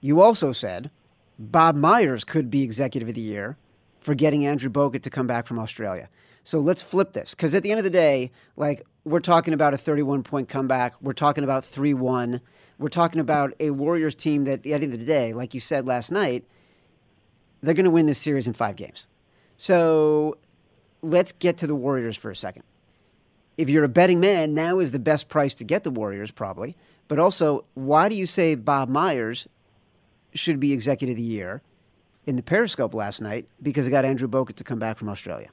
you 0.00 0.20
also 0.20 0.52
said 0.52 0.90
Bob 1.38 1.74
Myers 1.74 2.24
could 2.24 2.50
be 2.50 2.62
executive 2.62 3.08
of 3.08 3.14
the 3.14 3.20
year 3.20 3.56
for 4.00 4.14
getting 4.14 4.46
Andrew 4.46 4.70
Bogut 4.70 5.02
to 5.02 5.10
come 5.10 5.26
back 5.26 5.46
from 5.46 5.58
Australia. 5.58 6.08
So 6.44 6.60
let's 6.60 6.82
flip 6.82 7.12
this 7.14 7.30
because 7.30 7.54
at 7.54 7.62
the 7.62 7.70
end 7.70 7.78
of 7.78 7.84
the 7.84 7.90
day, 7.90 8.30
like 8.56 8.86
we're 9.04 9.20
talking 9.20 9.54
about 9.54 9.72
a 9.72 9.78
31 9.78 10.22
point 10.22 10.48
comeback, 10.48 10.94
we're 11.00 11.14
talking 11.14 11.42
about 11.42 11.64
3 11.64 11.94
1, 11.94 12.40
we're 12.78 12.88
talking 12.88 13.20
about 13.20 13.54
a 13.60 13.70
Warriors 13.70 14.14
team 14.14 14.44
that 14.44 14.52
at 14.52 14.62
the 14.62 14.74
end 14.74 14.84
of 14.84 14.92
the 14.92 14.98
day, 14.98 15.32
like 15.32 15.54
you 15.54 15.60
said 15.60 15.86
last 15.86 16.12
night, 16.12 16.44
they're 17.62 17.74
going 17.74 17.84
to 17.84 17.90
win 17.90 18.04
this 18.06 18.18
series 18.18 18.46
in 18.46 18.52
five 18.52 18.76
games. 18.76 19.08
So 19.56 20.36
let's 21.02 21.32
get 21.32 21.56
to 21.58 21.66
the 21.66 21.74
Warriors 21.74 22.16
for 22.16 22.30
a 22.30 22.36
second. 22.36 22.64
If 23.56 23.70
you're 23.70 23.84
a 23.84 23.88
betting 23.88 24.20
man, 24.20 24.52
now 24.52 24.80
is 24.80 24.92
the 24.92 24.98
best 24.98 25.28
price 25.28 25.54
to 25.54 25.64
get 25.64 25.82
the 25.82 25.90
Warriors, 25.90 26.30
probably. 26.30 26.76
But 27.08 27.18
also, 27.18 27.64
why 27.74 28.08
do 28.08 28.16
you 28.16 28.26
say 28.26 28.54
Bob 28.54 28.88
Myers 28.90 29.48
should 30.34 30.60
be 30.60 30.72
executive 30.72 31.14
of 31.14 31.18
the 31.18 31.22
year 31.22 31.62
in 32.26 32.36
the 32.36 32.42
Periscope 32.42 32.92
last 32.92 33.20
night 33.20 33.46
because 33.62 33.86
it 33.86 33.90
got 33.90 34.04
Andrew 34.04 34.28
Bogut 34.28 34.56
to 34.56 34.64
come 34.64 34.78
back 34.78 34.98
from 34.98 35.08
Australia? 35.08 35.48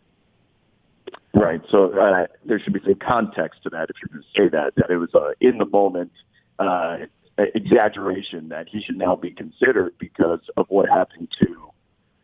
Right. 1.34 1.62
So 1.70 1.98
uh, 1.98 2.28
there 2.46 2.60
should 2.60 2.74
be 2.74 2.82
some 2.84 2.96
context 2.96 3.64
to 3.64 3.70
that 3.70 3.90
if 3.90 3.96
you're 4.02 4.10
going 4.12 4.24
to 4.24 4.42
say 4.42 4.50
that, 4.50 4.76
that 4.76 4.90
it 4.90 4.98
was 4.98 5.14
uh, 5.16 5.32
in 5.40 5.58
the 5.58 5.66
moment 5.66 6.12
uh, 6.60 6.98
exaggeration 7.38 8.50
that 8.50 8.68
he 8.68 8.82
should 8.82 8.98
now 8.98 9.16
be 9.16 9.32
considered 9.32 9.94
because 9.98 10.42
of 10.58 10.66
what 10.70 10.90
happened 10.90 11.30
to 11.40 11.72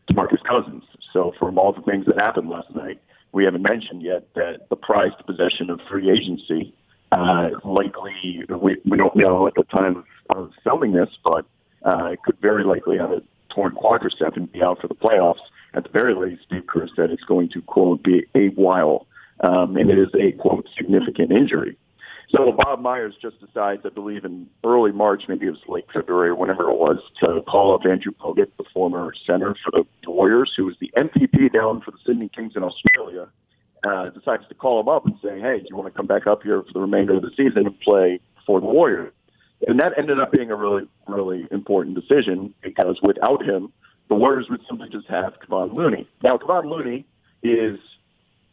DeMarcus 0.10 0.44
Cousins. 0.44 0.84
So 1.14 1.34
from 1.40 1.58
all 1.58 1.72
the 1.72 1.82
things 1.82 2.06
that 2.08 2.20
happened 2.20 2.50
last 2.50 2.74
night, 2.76 3.02
we 3.32 3.46
haven't 3.46 3.62
mentioned 3.62 4.02
yet 4.02 4.28
that 4.36 4.70
the 4.70 4.76
prized 4.76 5.26
possession 5.26 5.70
of 5.70 5.80
free 5.90 6.10
agency 6.10 6.74
uh, 7.12 7.50
likely, 7.64 8.44
we, 8.50 8.78
we 8.86 8.98
don't 8.98 9.16
know 9.16 9.48
at 9.48 9.54
the 9.56 9.64
time 9.64 10.04
of 10.30 10.52
filming 10.64 10.92
this, 10.92 11.10
but 11.24 11.46
uh, 11.84 12.16
could 12.26 12.38
very 12.42 12.64
likely 12.64 12.98
have 12.98 13.12
a 13.12 13.22
torn 13.50 13.76
quadricep 13.76 14.36
and 14.36 14.52
be 14.52 14.62
out 14.62 14.82
for 14.82 14.88
the 14.88 14.96
playoffs 14.96 15.40
at 15.74 15.84
the 15.84 15.90
very 15.90 16.16
least, 16.16 16.44
Steve 16.48 16.66
Kerr 16.68 16.88
said 16.96 17.12
it's 17.12 17.24
going 17.24 17.50
to, 17.50 17.62
quote, 17.62 18.04
be 18.04 18.26
a 18.36 18.48
while. 18.50 19.08
Um, 19.42 19.78
and 19.78 19.92
it 19.92 20.00
is 20.00 20.10
a, 20.20 20.32
quote, 20.32 20.68
significant 20.76 21.32
injury. 21.32 21.78
So 22.30 22.52
Bob 22.52 22.82
Myers 22.82 23.14
just 23.22 23.40
decides, 23.40 23.84
I 23.86 23.90
believe 23.90 24.26
in 24.26 24.48
early 24.66 24.92
March, 24.92 25.24
maybe 25.30 25.46
it 25.46 25.52
was 25.52 25.60
late 25.68 25.86
February, 25.94 26.34
whenever 26.34 26.70
it 26.70 26.76
was, 26.76 26.98
to 27.22 27.42
call 27.48 27.74
up 27.74 27.82
Andrew 27.86 28.12
Bogut, 28.12 28.52
the 28.58 28.66
former 28.74 29.14
center 29.26 29.56
for 29.64 29.84
the 30.04 30.12
Warriors, 30.12 30.52
who 30.58 30.66
was 30.66 30.76
the 30.82 30.92
MVP 30.98 31.54
down 31.54 31.82
for 31.82 31.92
the 31.92 31.98
Sydney 32.06 32.30
Kings 32.36 32.54
in 32.56 32.64
Australia, 32.64 33.30
uh, 33.88 34.10
decides 34.10 34.48
to 34.50 34.56
call 34.56 34.82
him 34.82 34.90
up 34.90 35.06
and 35.06 35.16
say, 35.22 35.40
hey, 35.40 35.60
do 35.60 35.68
you 35.70 35.78
want 35.78 35.94
to 35.94 35.96
come 35.96 36.08
back 36.08 36.28
up 36.28 36.44
here 36.44 36.64
for 36.64 36.74
the 36.74 36.82
remainder 36.82 37.16
of 37.16 37.22
the 37.22 37.32
season 37.38 37.68
and 37.68 37.80
play 37.80 38.20
for 38.46 38.60
the 38.60 38.66
Warriors? 38.66 39.14
And 39.66 39.80
that 39.80 39.94
ended 39.98 40.20
up 40.20 40.32
being 40.32 40.52
a 40.52 40.56
really, 40.56 40.88
really 41.08 41.48
important 41.52 41.96
decision 41.96 42.54
because 42.62 43.00
without 43.02 43.44
him, 43.44 43.72
the 44.08 44.16
Warriors 44.16 44.48
would 44.50 44.62
simply 44.68 44.90
just 44.90 45.08
have 45.08 45.34
Kevon 45.40 45.74
Looney. 45.74 46.08
Now, 46.24 46.38
Kevon 46.38 46.66
Looney 46.66 47.06
is 47.44 47.80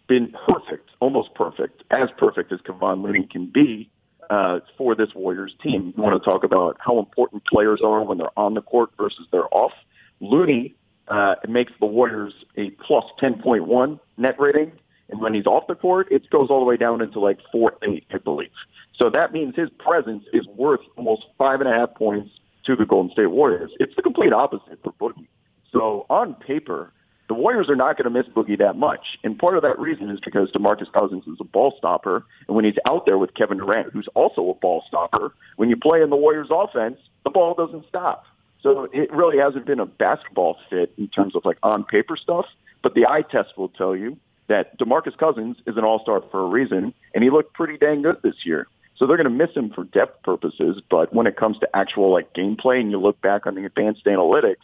been 0.06 0.34
perfect, 0.46 0.90
almost 1.00 1.34
perfect, 1.34 1.82
as 1.90 2.10
perfect 2.18 2.52
as 2.52 2.60
Kevon 2.60 3.02
Looney 3.02 3.26
can 3.26 3.46
be 3.46 3.90
uh, 4.30 4.60
for 4.76 4.94
this 4.94 5.14
Warriors 5.14 5.54
team. 5.62 5.92
You 5.96 6.02
want 6.02 6.20
to 6.20 6.24
talk 6.24 6.44
about 6.44 6.76
how 6.80 6.98
important 6.98 7.44
players 7.46 7.80
are 7.82 8.02
when 8.02 8.18
they're 8.18 8.38
on 8.38 8.54
the 8.54 8.62
court 8.62 8.90
versus 8.98 9.26
they're 9.30 9.52
off. 9.54 9.72
Looney 10.20 10.74
uh, 11.08 11.36
makes 11.48 11.72
the 11.80 11.86
Warriors 11.86 12.34
a 12.56 12.70
plus 12.70 13.04
10.1 13.20 13.98
net 14.16 14.38
rating, 14.38 14.72
and 15.10 15.20
when 15.20 15.34
he's 15.34 15.46
off 15.46 15.66
the 15.66 15.74
court, 15.74 16.08
it 16.10 16.28
goes 16.30 16.48
all 16.50 16.60
the 16.60 16.64
way 16.64 16.76
down 16.76 17.00
into 17.00 17.20
like 17.20 17.38
4-8, 17.54 18.04
I 18.12 18.18
believe. 18.18 18.50
So 18.96 19.10
that 19.10 19.32
means 19.32 19.54
his 19.54 19.70
presence 19.78 20.24
is 20.32 20.46
worth 20.48 20.80
almost 20.96 21.26
five 21.36 21.60
and 21.60 21.68
a 21.68 21.72
half 21.72 21.94
points 21.94 22.30
to 22.64 22.76
the 22.76 22.86
Golden 22.86 23.12
State 23.12 23.26
Warriors. 23.26 23.70
It's 23.78 23.94
the 23.96 24.02
complete 24.02 24.32
opposite 24.32 24.78
for 24.82 24.92
Boogie. 24.92 25.26
So 25.72 26.06
on 26.08 26.34
paper, 26.34 26.92
the 27.28 27.34
Warriors 27.34 27.68
are 27.68 27.76
not 27.76 27.96
going 27.96 28.04
to 28.04 28.10
miss 28.10 28.26
Boogie 28.32 28.58
that 28.58 28.76
much. 28.76 29.18
And 29.24 29.38
part 29.38 29.56
of 29.56 29.62
that 29.62 29.78
reason 29.78 30.10
is 30.10 30.20
because 30.20 30.50
DeMarcus 30.52 30.92
Cousins 30.92 31.24
is 31.26 31.36
a 31.40 31.44
ball 31.44 31.74
stopper. 31.76 32.24
And 32.46 32.56
when 32.56 32.64
he's 32.64 32.78
out 32.86 33.06
there 33.06 33.18
with 33.18 33.34
Kevin 33.34 33.58
Durant, 33.58 33.92
who's 33.92 34.08
also 34.14 34.48
a 34.50 34.54
ball 34.54 34.84
stopper, 34.86 35.34
when 35.56 35.68
you 35.68 35.76
play 35.76 36.02
in 36.02 36.10
the 36.10 36.16
Warriors 36.16 36.48
offense, 36.50 36.98
the 37.24 37.30
ball 37.30 37.54
doesn't 37.54 37.86
stop. 37.88 38.24
So 38.62 38.88
it 38.92 39.12
really 39.12 39.38
hasn't 39.38 39.66
been 39.66 39.80
a 39.80 39.86
basketball 39.86 40.56
fit 40.70 40.92
in 40.96 41.08
terms 41.08 41.34
of 41.36 41.44
like 41.44 41.58
on 41.62 41.84
paper 41.84 42.16
stuff. 42.16 42.46
But 42.82 42.94
the 42.94 43.06
eye 43.06 43.22
test 43.22 43.56
will 43.58 43.70
tell 43.70 43.96
you 43.96 44.18
that 44.48 44.78
DeMarcus 44.78 45.16
Cousins 45.16 45.56
is 45.66 45.76
an 45.76 45.84
all-star 45.84 46.22
for 46.30 46.40
a 46.40 46.46
reason, 46.46 46.92
and 47.14 47.24
he 47.24 47.30
looked 47.30 47.54
pretty 47.54 47.78
dang 47.78 48.02
good 48.02 48.20
this 48.22 48.44
year. 48.44 48.66
So 48.96 49.06
they're 49.06 49.16
going 49.16 49.24
to 49.24 49.30
miss 49.30 49.54
him 49.54 49.70
for 49.70 49.84
depth 49.84 50.22
purposes. 50.22 50.80
But 50.88 51.12
when 51.12 51.26
it 51.26 51.36
comes 51.36 51.58
to 51.58 51.76
actual 51.76 52.12
like 52.12 52.32
gameplay, 52.34 52.80
and 52.80 52.90
you 52.90 53.00
look 53.00 53.20
back 53.20 53.46
on 53.46 53.54
the 53.54 53.64
advanced 53.64 54.04
analytics, 54.04 54.56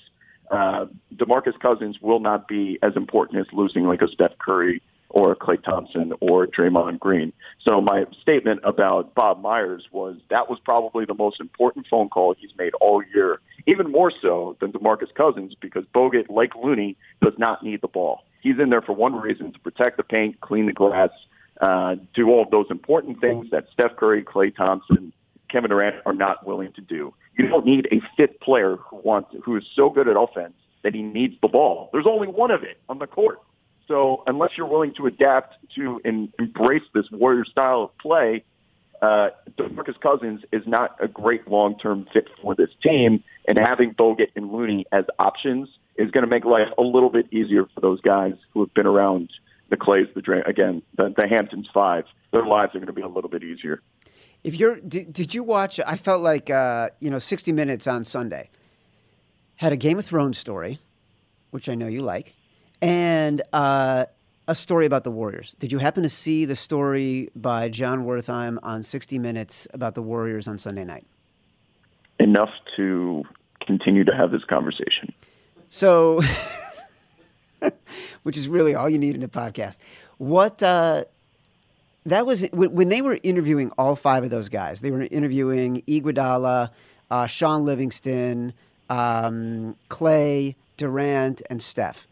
uh, 0.50 0.86
DeMarcus 1.16 1.58
Cousins 1.58 2.00
will 2.00 2.20
not 2.20 2.48
be 2.48 2.78
as 2.82 2.96
important 2.96 3.40
as 3.40 3.46
losing 3.52 3.84
like 3.84 4.02
a 4.02 4.08
Steph 4.08 4.38
Curry 4.38 4.82
or 5.10 5.32
a 5.32 5.36
Klay 5.36 5.62
Thompson 5.62 6.12
or 6.20 6.46
Draymond 6.46 7.00
Green. 7.00 7.32
So 7.60 7.80
my 7.80 8.04
statement 8.22 8.60
about 8.62 9.14
Bob 9.14 9.42
Myers 9.42 9.88
was 9.90 10.16
that 10.30 10.48
was 10.48 10.58
probably 10.64 11.04
the 11.04 11.14
most 11.14 11.40
important 11.40 11.86
phone 11.88 12.08
call 12.08 12.34
he's 12.34 12.56
made 12.56 12.74
all 12.80 13.02
year, 13.14 13.40
even 13.66 13.90
more 13.90 14.12
so 14.22 14.56
than 14.60 14.72
DeMarcus 14.72 15.12
Cousins 15.14 15.54
because 15.60 15.84
Bogut, 15.94 16.30
like 16.30 16.54
Looney, 16.54 16.96
does 17.20 17.34
not 17.38 17.62
need 17.64 17.80
the 17.80 17.88
ball. 17.88 18.24
He's 18.40 18.58
in 18.58 18.70
there 18.70 18.82
for 18.82 18.92
one 18.94 19.14
reason, 19.14 19.52
to 19.52 19.58
protect 19.60 19.96
the 19.96 20.02
paint, 20.02 20.40
clean 20.40 20.66
the 20.66 20.72
glass, 20.72 21.10
uh, 21.60 21.96
do 22.14 22.30
all 22.30 22.42
of 22.42 22.50
those 22.50 22.66
important 22.70 23.20
things 23.20 23.50
that 23.50 23.66
Steph 23.72 23.96
Curry, 23.96 24.22
Klay 24.22 24.54
Thompson, 24.54 25.12
Kevin 25.50 25.70
Durant 25.70 25.96
are 26.06 26.14
not 26.14 26.46
willing 26.46 26.72
to 26.72 26.80
do. 26.80 27.12
You 27.36 27.48
don't 27.48 27.66
need 27.66 27.88
a 27.92 28.00
fifth 28.16 28.40
player 28.40 28.76
who 28.76 28.96
wants, 29.02 29.34
who 29.44 29.56
is 29.56 29.64
so 29.74 29.90
good 29.90 30.08
at 30.08 30.16
offense 30.16 30.54
that 30.82 30.94
he 30.94 31.02
needs 31.02 31.34
the 31.42 31.48
ball. 31.48 31.90
There's 31.92 32.06
only 32.06 32.28
one 32.28 32.50
of 32.50 32.62
it 32.62 32.78
on 32.88 32.98
the 32.98 33.06
court. 33.06 33.40
So 33.86 34.22
unless 34.26 34.52
you're 34.56 34.68
willing 34.68 34.94
to 34.94 35.06
adapt 35.06 35.56
to 35.74 36.00
and 36.04 36.32
embrace 36.38 36.84
this 36.94 37.10
warrior 37.10 37.44
style 37.44 37.82
of 37.82 37.98
play, 37.98 38.44
uh, 39.02 39.30
DeMarcus 39.58 40.00
Cousins 40.00 40.42
is 40.52 40.62
not 40.66 40.96
a 41.00 41.08
great 41.08 41.48
long-term 41.48 42.06
fit 42.12 42.28
for 42.40 42.54
this 42.54 42.70
team. 42.82 43.22
And 43.48 43.58
having 43.58 43.94
Bogut 43.94 44.28
and 44.36 44.52
Looney 44.52 44.86
as 44.92 45.04
options 45.18 45.68
is 46.00 46.10
going 46.10 46.24
to 46.24 46.30
make 46.30 46.44
life 46.44 46.68
a 46.78 46.82
little 46.82 47.10
bit 47.10 47.32
easier 47.32 47.66
for 47.74 47.80
those 47.80 48.00
guys 48.00 48.34
who 48.52 48.60
have 48.60 48.74
been 48.74 48.86
around 48.86 49.30
the 49.68 49.76
Klays, 49.76 50.06
the 50.14 50.22
Dray, 50.22 50.42
again, 50.46 50.82
the, 50.96 51.14
the 51.16 51.28
Hamptons 51.28 51.68
Five. 51.72 52.04
Their 52.32 52.44
lives 52.44 52.74
are 52.74 52.78
going 52.78 52.86
to 52.86 52.92
be 52.92 53.02
a 53.02 53.08
little 53.08 53.30
bit 53.30 53.44
easier. 53.44 53.82
If 54.42 54.54
you're, 54.54 54.76
did, 54.80 55.12
did 55.12 55.34
you 55.34 55.42
watch? 55.42 55.78
I 55.86 55.96
felt 55.96 56.22
like 56.22 56.50
uh, 56.50 56.90
you 57.00 57.10
know, 57.10 57.18
60 57.18 57.52
Minutes 57.52 57.86
on 57.86 58.04
Sunday 58.04 58.50
had 59.56 59.72
a 59.72 59.76
Game 59.76 59.98
of 59.98 60.06
Thrones 60.06 60.38
story, 60.38 60.80
which 61.50 61.68
I 61.68 61.74
know 61.74 61.86
you 61.86 62.02
like 62.02 62.34
and 62.82 63.42
uh, 63.52 64.06
a 64.48 64.54
story 64.54 64.86
about 64.86 65.04
the 65.04 65.10
Warriors. 65.10 65.54
Did 65.58 65.72
you 65.72 65.78
happen 65.78 66.02
to 66.02 66.08
see 66.08 66.44
the 66.44 66.56
story 66.56 67.30
by 67.36 67.68
Jon 67.68 68.04
Wertheim 68.04 68.58
on 68.62 68.82
60 68.82 69.18
Minutes 69.18 69.68
about 69.72 69.94
the 69.94 70.02
Warriors 70.02 70.48
on 70.48 70.58
Sunday 70.58 70.84
night? 70.84 71.06
Enough 72.18 72.50
to 72.76 73.24
continue 73.60 74.04
to 74.04 74.14
have 74.14 74.30
this 74.30 74.44
conversation. 74.44 75.12
So, 75.70 76.20
which 78.22 78.36
is 78.36 78.46
really 78.46 78.74
all 78.74 78.90
you 78.90 78.98
need 78.98 79.14
in 79.14 79.22
a 79.22 79.28
podcast. 79.28 79.78
What 80.18 80.62
uh, 80.62 81.04
that 82.04 82.26
was 82.26 82.42
when 82.52 82.90
they 82.90 83.00
were 83.00 83.18
interviewing 83.22 83.70
all 83.78 83.96
five 83.96 84.22
of 84.24 84.30
those 84.30 84.50
guys. 84.50 84.82
They 84.82 84.90
were 84.90 85.02
interviewing 85.02 85.82
Iguodala, 85.88 86.70
uh, 87.10 87.26
Shaun 87.26 87.64
Livingston, 87.64 88.52
um, 88.90 89.76
Klay, 89.88 90.56
Durant, 90.76 91.40
and 91.48 91.62
Steph 91.62 92.06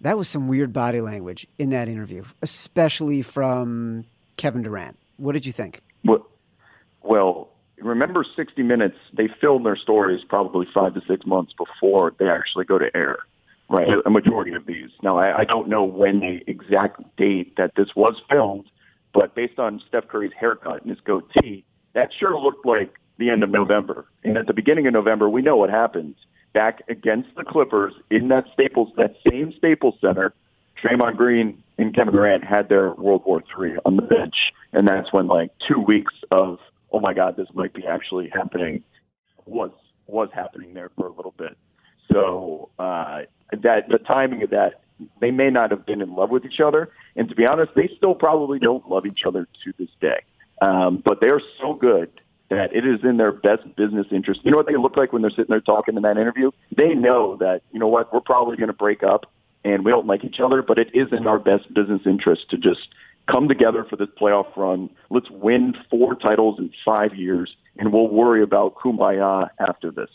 that 0.00 0.18
was 0.18 0.28
some 0.28 0.48
weird 0.48 0.72
body 0.72 1.00
language 1.00 1.46
in 1.58 1.70
that 1.70 1.88
interview, 1.88 2.24
especially 2.42 3.22
from 3.22 4.04
Kevin 4.36 4.62
Durant. 4.62 4.98
What 5.16 5.32
did 5.32 5.46
you 5.46 5.52
think? 5.52 5.80
Well, 6.04 6.26
well, 7.02 7.48
remember 7.78 8.24
60 8.24 8.62
Minutes, 8.62 8.96
they 9.12 9.28
film 9.40 9.64
their 9.64 9.76
stories 9.76 10.22
probably 10.28 10.66
five 10.72 10.94
to 10.94 11.02
six 11.06 11.26
months 11.26 11.52
before 11.56 12.12
they 12.18 12.28
actually 12.28 12.64
go 12.64 12.78
to 12.78 12.94
air, 12.96 13.18
right? 13.68 13.88
A 14.04 14.10
majority 14.10 14.54
of 14.54 14.66
these. 14.66 14.90
Now, 15.02 15.18
I, 15.18 15.40
I 15.40 15.44
don't 15.44 15.68
know 15.68 15.84
when 15.84 16.20
the 16.20 16.40
exact 16.46 17.02
date 17.16 17.56
that 17.56 17.72
this 17.76 17.88
was 17.94 18.14
filmed, 18.30 18.66
but 19.12 19.34
based 19.34 19.58
on 19.58 19.82
Steph 19.88 20.08
Curry's 20.08 20.32
haircut 20.38 20.82
and 20.82 20.90
his 20.90 21.00
goatee, 21.00 21.64
that 21.94 22.10
sure 22.18 22.38
looked 22.38 22.66
like 22.66 22.94
the 23.18 23.30
end 23.30 23.42
of 23.42 23.50
November. 23.50 24.06
And 24.24 24.36
at 24.36 24.46
the 24.46 24.52
beginning 24.52 24.86
of 24.86 24.92
November, 24.92 25.28
we 25.28 25.42
know 25.42 25.56
what 25.56 25.70
happens 25.70 26.16
back 26.52 26.82
against 26.88 27.28
the 27.36 27.44
Clippers 27.44 27.94
in 28.10 28.28
that 28.28 28.44
Staples, 28.52 28.90
that 28.96 29.14
same 29.30 29.52
Staples 29.56 29.94
Center, 30.00 30.34
Draymond 30.82 31.16
Green 31.16 31.62
and 31.78 31.94
Kevin 31.94 32.14
Durant 32.14 32.44
had 32.44 32.68
their 32.68 32.92
World 32.92 33.22
War 33.26 33.42
III 33.58 33.76
on 33.84 33.96
the 33.96 34.02
bench, 34.02 34.34
and 34.72 34.86
that's 34.86 35.12
when 35.12 35.26
like 35.26 35.50
two 35.66 35.80
weeks 35.80 36.14
of 36.30 36.58
oh 36.96 37.00
my 37.00 37.12
God, 37.12 37.36
this 37.36 37.48
might 37.52 37.74
be 37.74 37.86
actually 37.86 38.30
happening 38.32 38.82
was 39.44 39.70
was 40.06 40.30
happening 40.32 40.72
there 40.72 40.90
for 40.96 41.08
a 41.08 41.12
little 41.12 41.34
bit. 41.36 41.56
So 42.10 42.70
uh, 42.78 43.22
that 43.52 43.88
the 43.88 43.98
timing 43.98 44.42
of 44.42 44.50
that, 44.50 44.80
they 45.20 45.30
may 45.30 45.50
not 45.50 45.70
have 45.72 45.84
been 45.84 46.00
in 46.00 46.14
love 46.14 46.30
with 46.30 46.46
each 46.46 46.60
other, 46.60 46.90
and 47.14 47.28
to 47.28 47.34
be 47.34 47.44
honest, 47.44 47.72
they 47.76 47.90
still 47.98 48.14
probably 48.14 48.58
don't 48.58 48.88
love 48.88 49.04
each 49.04 49.24
other 49.26 49.46
to 49.64 49.72
this 49.78 49.90
day. 50.00 50.20
Um, 50.62 51.02
but 51.04 51.20
they 51.20 51.28
are 51.28 51.40
so 51.60 51.74
good 51.74 52.10
that 52.48 52.74
it 52.74 52.86
is 52.86 53.00
in 53.02 53.18
their 53.18 53.32
best 53.32 53.62
business 53.76 54.06
interest. 54.10 54.40
You 54.44 54.52
know 54.52 54.56
what 54.56 54.66
they 54.66 54.76
look 54.76 54.96
like 54.96 55.12
when 55.12 55.20
they're 55.20 55.30
sitting 55.30 55.50
there 55.50 55.60
talking 55.60 55.96
in 55.96 56.02
that 56.02 56.16
interview? 56.16 56.50
They 56.74 56.94
know 56.94 57.36
that, 57.40 57.62
you 57.72 57.78
know 57.78 57.88
what, 57.88 58.14
we're 58.14 58.20
probably 58.20 58.56
going 58.56 58.68
to 58.68 58.72
break 58.72 59.02
up 59.02 59.30
and 59.64 59.84
we 59.84 59.90
don't 59.90 60.06
like 60.06 60.24
each 60.24 60.38
other, 60.38 60.62
but 60.62 60.78
it 60.78 60.88
is 60.94 61.08
in 61.12 61.26
our 61.26 61.40
best 61.40 61.74
business 61.74 62.02
interest 62.06 62.48
to 62.50 62.56
just 62.56 62.88
come 63.30 63.48
together 63.48 63.84
for 63.84 63.96
this 63.96 64.08
playoff 64.20 64.56
run. 64.56 64.90
Let's 65.10 65.30
win 65.30 65.74
four 65.90 66.14
titles 66.14 66.58
in 66.58 66.70
five 66.84 67.14
years 67.14 67.56
and 67.78 67.92
we'll 67.92 68.08
worry 68.08 68.42
about 68.42 68.76
kumbaya 68.76 69.50
after 69.60 69.90
this. 69.90 70.10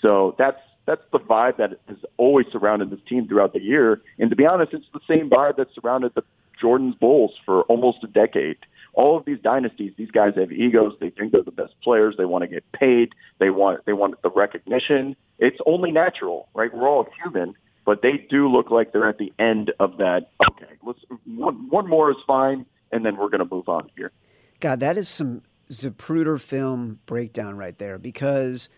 So 0.00 0.34
that's 0.38 0.60
that's 0.84 1.02
the 1.12 1.20
vibe 1.20 1.58
that 1.58 1.78
has 1.86 1.98
always 2.16 2.46
surrounded 2.50 2.90
this 2.90 2.98
team 3.08 3.28
throughout 3.28 3.52
the 3.52 3.62
year. 3.62 4.02
And 4.18 4.30
to 4.30 4.36
be 4.36 4.46
honest, 4.46 4.72
it's 4.72 4.86
the 4.92 5.00
same 5.06 5.30
vibe 5.30 5.56
that 5.56 5.68
surrounded 5.74 6.12
the 6.14 6.24
Jordan's 6.60 6.96
Bulls 6.96 7.32
for 7.44 7.62
almost 7.62 8.02
a 8.02 8.08
decade 8.08 8.56
all 8.94 9.16
of 9.16 9.24
these 9.24 9.38
dynasties, 9.42 9.92
these 9.96 10.10
guys 10.10 10.34
have 10.36 10.52
egos. 10.52 10.94
They 11.00 11.10
think 11.10 11.32
they're 11.32 11.42
the 11.42 11.50
best 11.50 11.74
players. 11.82 12.16
They 12.18 12.24
want 12.24 12.42
to 12.42 12.48
get 12.48 12.70
paid. 12.72 13.14
They 13.38 13.50
want 13.50 13.84
they 13.86 13.92
want 13.92 14.20
the 14.22 14.30
recognition. 14.30 15.16
It's 15.38 15.58
only 15.66 15.90
natural, 15.90 16.48
right? 16.54 16.72
We're 16.72 16.88
all 16.88 17.06
human, 17.22 17.54
but 17.84 18.02
they 18.02 18.26
do 18.28 18.48
look 18.48 18.70
like 18.70 18.92
they're 18.92 19.08
at 19.08 19.18
the 19.18 19.32
end 19.38 19.72
of 19.80 19.98
that. 19.98 20.30
Okay, 20.48 20.72
let's 20.84 21.00
one 21.26 21.68
one 21.68 21.88
more 21.88 22.10
is 22.10 22.16
fine, 22.26 22.66
and 22.90 23.04
then 23.04 23.16
we're 23.16 23.28
going 23.28 23.46
to 23.46 23.54
move 23.54 23.68
on 23.68 23.90
here. 23.96 24.12
God, 24.60 24.80
that 24.80 24.96
is 24.96 25.08
some 25.08 25.42
Zapruder 25.70 26.40
film 26.40 27.00
breakdown 27.06 27.56
right 27.56 27.76
there, 27.78 27.98
because 27.98 28.68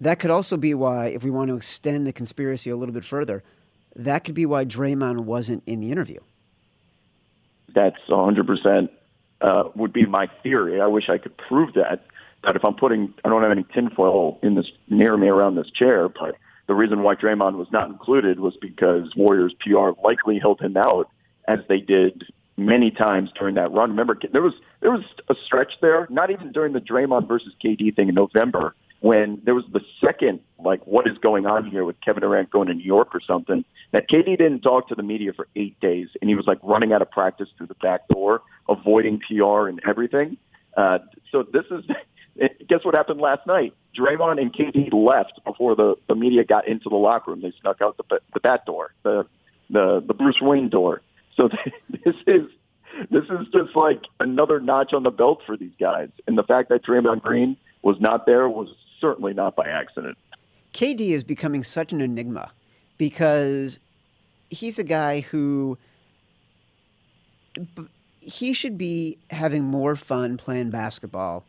that 0.00 0.18
could 0.18 0.30
also 0.30 0.56
be 0.56 0.74
why, 0.74 1.06
if 1.06 1.22
we 1.22 1.30
want 1.30 1.48
to 1.48 1.56
extend 1.56 2.06
the 2.06 2.12
conspiracy 2.12 2.70
a 2.70 2.76
little 2.76 2.92
bit 2.92 3.04
further, 3.04 3.42
that 3.96 4.24
could 4.24 4.34
be 4.34 4.46
why 4.46 4.64
Draymond 4.64 5.20
wasn't 5.20 5.62
in 5.66 5.80
the 5.80 5.92
interview. 5.92 6.18
That's 7.74 7.98
100% 8.08 8.88
uh, 9.40 9.64
would 9.74 9.92
be 9.92 10.06
my 10.06 10.28
theory. 10.42 10.80
I 10.80 10.86
wish 10.86 11.08
I 11.08 11.18
could 11.18 11.36
prove 11.36 11.74
that. 11.74 12.04
That 12.42 12.56
if 12.56 12.64
I'm 12.64 12.74
putting, 12.74 13.14
I 13.24 13.28
don't 13.28 13.42
have 13.42 13.50
any 13.50 13.64
tinfoil 13.72 14.38
in 14.42 14.54
this 14.54 14.70
near 14.88 15.16
me 15.16 15.28
around 15.28 15.54
this 15.54 15.70
chair, 15.70 16.08
but 16.08 16.36
the 16.66 16.74
reason 16.74 17.02
why 17.02 17.14
Draymond 17.14 17.56
was 17.56 17.68
not 17.70 17.88
included 17.88 18.40
was 18.40 18.56
because 18.60 19.14
Warriors 19.16 19.54
PR 19.60 19.90
likely 20.02 20.38
held 20.38 20.60
him 20.60 20.76
out, 20.76 21.08
as 21.46 21.60
they 21.68 21.80
did 21.80 22.24
many 22.56 22.90
times 22.90 23.30
during 23.38 23.54
that 23.56 23.72
run. 23.72 23.90
Remember, 23.90 24.18
there 24.32 24.42
was 24.42 24.54
there 24.80 24.90
was 24.90 25.04
a 25.28 25.34
stretch 25.44 25.74
there, 25.80 26.06
not 26.10 26.30
even 26.30 26.52
during 26.52 26.72
the 26.72 26.80
Draymond 26.80 27.28
versus 27.28 27.52
KD 27.62 27.94
thing 27.94 28.08
in 28.08 28.14
November, 28.14 28.74
when 29.04 29.38
there 29.44 29.54
was 29.54 29.64
the 29.70 29.82
second, 30.02 30.40
like, 30.58 30.86
what 30.86 31.06
is 31.06 31.18
going 31.18 31.44
on 31.44 31.70
here 31.70 31.84
with 31.84 32.00
Kevin 32.00 32.22
Durant 32.22 32.50
going 32.50 32.68
to 32.68 32.74
New 32.74 32.84
York 32.84 33.14
or 33.14 33.20
something, 33.20 33.62
that 33.92 34.08
KD 34.08 34.38
didn't 34.38 34.60
talk 34.60 34.88
to 34.88 34.94
the 34.94 35.02
media 35.02 35.34
for 35.34 35.46
eight 35.56 35.78
days, 35.80 36.08
and 36.22 36.30
he 36.30 36.34
was 36.34 36.46
like 36.46 36.58
running 36.62 36.94
out 36.94 37.02
of 37.02 37.10
practice 37.10 37.50
through 37.58 37.66
the 37.66 37.74
back 37.74 38.08
door, 38.08 38.40
avoiding 38.66 39.20
PR 39.20 39.68
and 39.68 39.78
everything. 39.86 40.38
Uh, 40.74 41.00
so 41.30 41.42
this 41.42 41.64
is, 41.70 41.84
guess 42.66 42.82
what 42.82 42.94
happened 42.94 43.20
last 43.20 43.46
night? 43.46 43.74
Draymond 43.94 44.40
and 44.40 44.52
KD 44.52 44.92
left 44.92 45.40
before 45.44 45.74
the, 45.74 45.94
the 46.08 46.14
media 46.14 46.44
got 46.44 46.66
into 46.66 46.88
the 46.88 46.96
locker 46.96 47.30
room. 47.30 47.40
They 47.40 47.52
snuck 47.60 47.80
out 47.80 47.96
the, 47.96 48.20
the 48.32 48.40
back 48.40 48.66
door, 48.66 48.92
the, 49.02 49.26
the, 49.70 50.02
the 50.06 50.14
Bruce 50.14 50.40
Wayne 50.40 50.68
door. 50.68 51.02
So 51.36 51.48
this 51.90 52.14
is, 52.26 52.42
this 53.10 53.24
is 53.24 53.46
just 53.52 53.76
like 53.76 54.02
another 54.20 54.60
notch 54.60 54.92
on 54.92 55.02
the 55.02 55.10
belt 55.10 55.42
for 55.46 55.56
these 55.56 55.72
guys. 55.78 56.08
And 56.26 56.36
the 56.36 56.42
fact 56.42 56.68
that 56.70 56.84
Draymond 56.84 57.22
Green 57.22 57.56
was 57.82 58.00
not 58.00 58.26
there 58.26 58.48
was 58.48 58.68
certainly 59.00 59.34
not 59.34 59.56
by 59.56 59.66
accident. 59.66 60.16
KD 60.72 61.10
is 61.10 61.22
becoming 61.22 61.62
such 61.62 61.92
an 61.92 62.00
enigma 62.00 62.50
because 62.98 63.78
he's 64.50 64.78
a 64.78 64.84
guy 64.84 65.20
who 65.20 65.78
he 68.20 68.52
should 68.52 68.76
be 68.78 69.18
having 69.30 69.64
more 69.64 69.94
fun 69.94 70.36
playing 70.36 70.70
basketball 70.70 71.44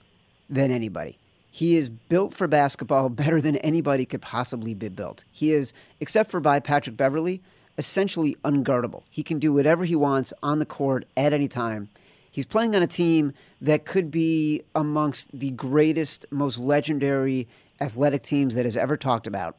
than 0.49 0.71
anybody. 0.71 1.17
He 1.55 1.77
is 1.77 1.89
built 1.89 2.33
for 2.33 2.49
basketball 2.49 3.07
better 3.07 3.39
than 3.39 3.55
anybody 3.55 4.03
could 4.03 4.21
possibly 4.21 4.73
be 4.73 4.89
built. 4.89 5.23
He 5.31 5.53
is, 5.53 5.71
except 6.01 6.29
for 6.29 6.41
by 6.41 6.59
Patrick 6.59 6.97
Beverley, 6.97 7.41
essentially 7.77 8.35
unguardable. 8.43 9.03
He 9.09 9.23
can 9.23 9.39
do 9.39 9.53
whatever 9.53 9.85
he 9.85 9.95
wants 9.95 10.33
on 10.43 10.59
the 10.59 10.65
court 10.65 11.05
at 11.15 11.31
any 11.31 11.47
time. 11.47 11.87
He's 12.29 12.45
playing 12.45 12.75
on 12.75 12.83
a 12.83 12.87
team 12.87 13.31
that 13.61 13.85
could 13.85 14.11
be 14.11 14.63
amongst 14.75 15.29
the 15.31 15.51
greatest, 15.51 16.25
most 16.29 16.57
legendary 16.57 17.47
athletic 17.79 18.23
teams 18.23 18.53
that 18.55 18.65
has 18.65 18.75
ever 18.75 18.97
talked 18.97 19.25
about. 19.25 19.55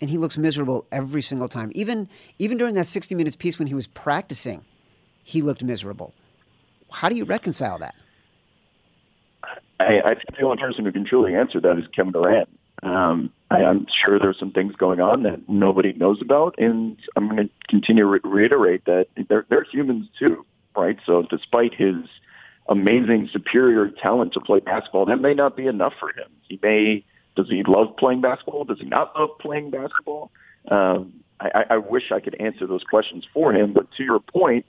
And 0.00 0.10
he 0.10 0.18
looks 0.18 0.36
miserable 0.36 0.86
every 0.90 1.22
single 1.22 1.48
time. 1.48 1.70
Even 1.72 2.08
even 2.40 2.58
during 2.58 2.74
that 2.74 2.88
60 2.88 3.14
minutes 3.14 3.36
piece 3.36 3.60
when 3.60 3.68
he 3.68 3.74
was 3.74 3.86
practicing, 3.86 4.64
he 5.22 5.40
looked 5.42 5.62
miserable. 5.62 6.12
How 6.90 7.08
do 7.08 7.16
you 7.16 7.24
reconcile 7.24 7.78
that? 7.78 7.94
I, 9.80 10.00
I 10.00 10.14
think 10.14 10.36
the 10.38 10.44
only 10.44 10.58
person 10.58 10.84
who 10.84 10.92
can 10.92 11.04
truly 11.04 11.34
answer 11.34 11.60
that 11.60 11.78
is 11.78 11.84
Kevin 11.94 12.12
Durant. 12.12 12.48
Um, 12.82 13.32
I, 13.50 13.64
I'm 13.64 13.86
sure 14.04 14.18
there's 14.18 14.38
some 14.38 14.52
things 14.52 14.74
going 14.76 15.00
on 15.00 15.24
that 15.24 15.48
nobody 15.48 15.92
knows 15.92 16.20
about, 16.22 16.54
and 16.58 16.96
I'm 17.16 17.28
going 17.28 17.48
to 17.48 17.50
continue 17.68 18.04
to 18.04 18.08
re- 18.08 18.20
reiterate 18.22 18.84
that 18.84 19.08
they're, 19.28 19.46
they're 19.48 19.64
humans 19.64 20.08
too, 20.18 20.44
right? 20.76 20.98
So 21.04 21.22
despite 21.22 21.74
his 21.74 21.96
amazing, 22.68 23.30
superior 23.32 23.88
talent 23.88 24.32
to 24.34 24.40
play 24.40 24.60
basketball, 24.60 25.06
that 25.06 25.20
may 25.20 25.34
not 25.34 25.56
be 25.56 25.66
enough 25.66 25.94
for 25.98 26.10
him. 26.10 26.28
He 26.48 26.58
may 26.62 27.04
does 27.38 27.48
he 27.48 27.62
love 27.62 27.96
playing 27.96 28.20
basketball? 28.20 28.64
Does 28.64 28.80
he 28.80 28.86
not 28.86 29.16
love 29.16 29.30
playing 29.38 29.70
basketball? 29.70 30.32
Um, 30.72 31.12
I, 31.38 31.66
I 31.70 31.76
wish 31.76 32.10
I 32.10 32.18
could 32.18 32.34
answer 32.40 32.66
those 32.66 32.82
questions 32.82 33.24
for 33.32 33.52
him, 33.52 33.72
but 33.72 33.90
to 33.92 34.02
your 34.02 34.18
point, 34.18 34.66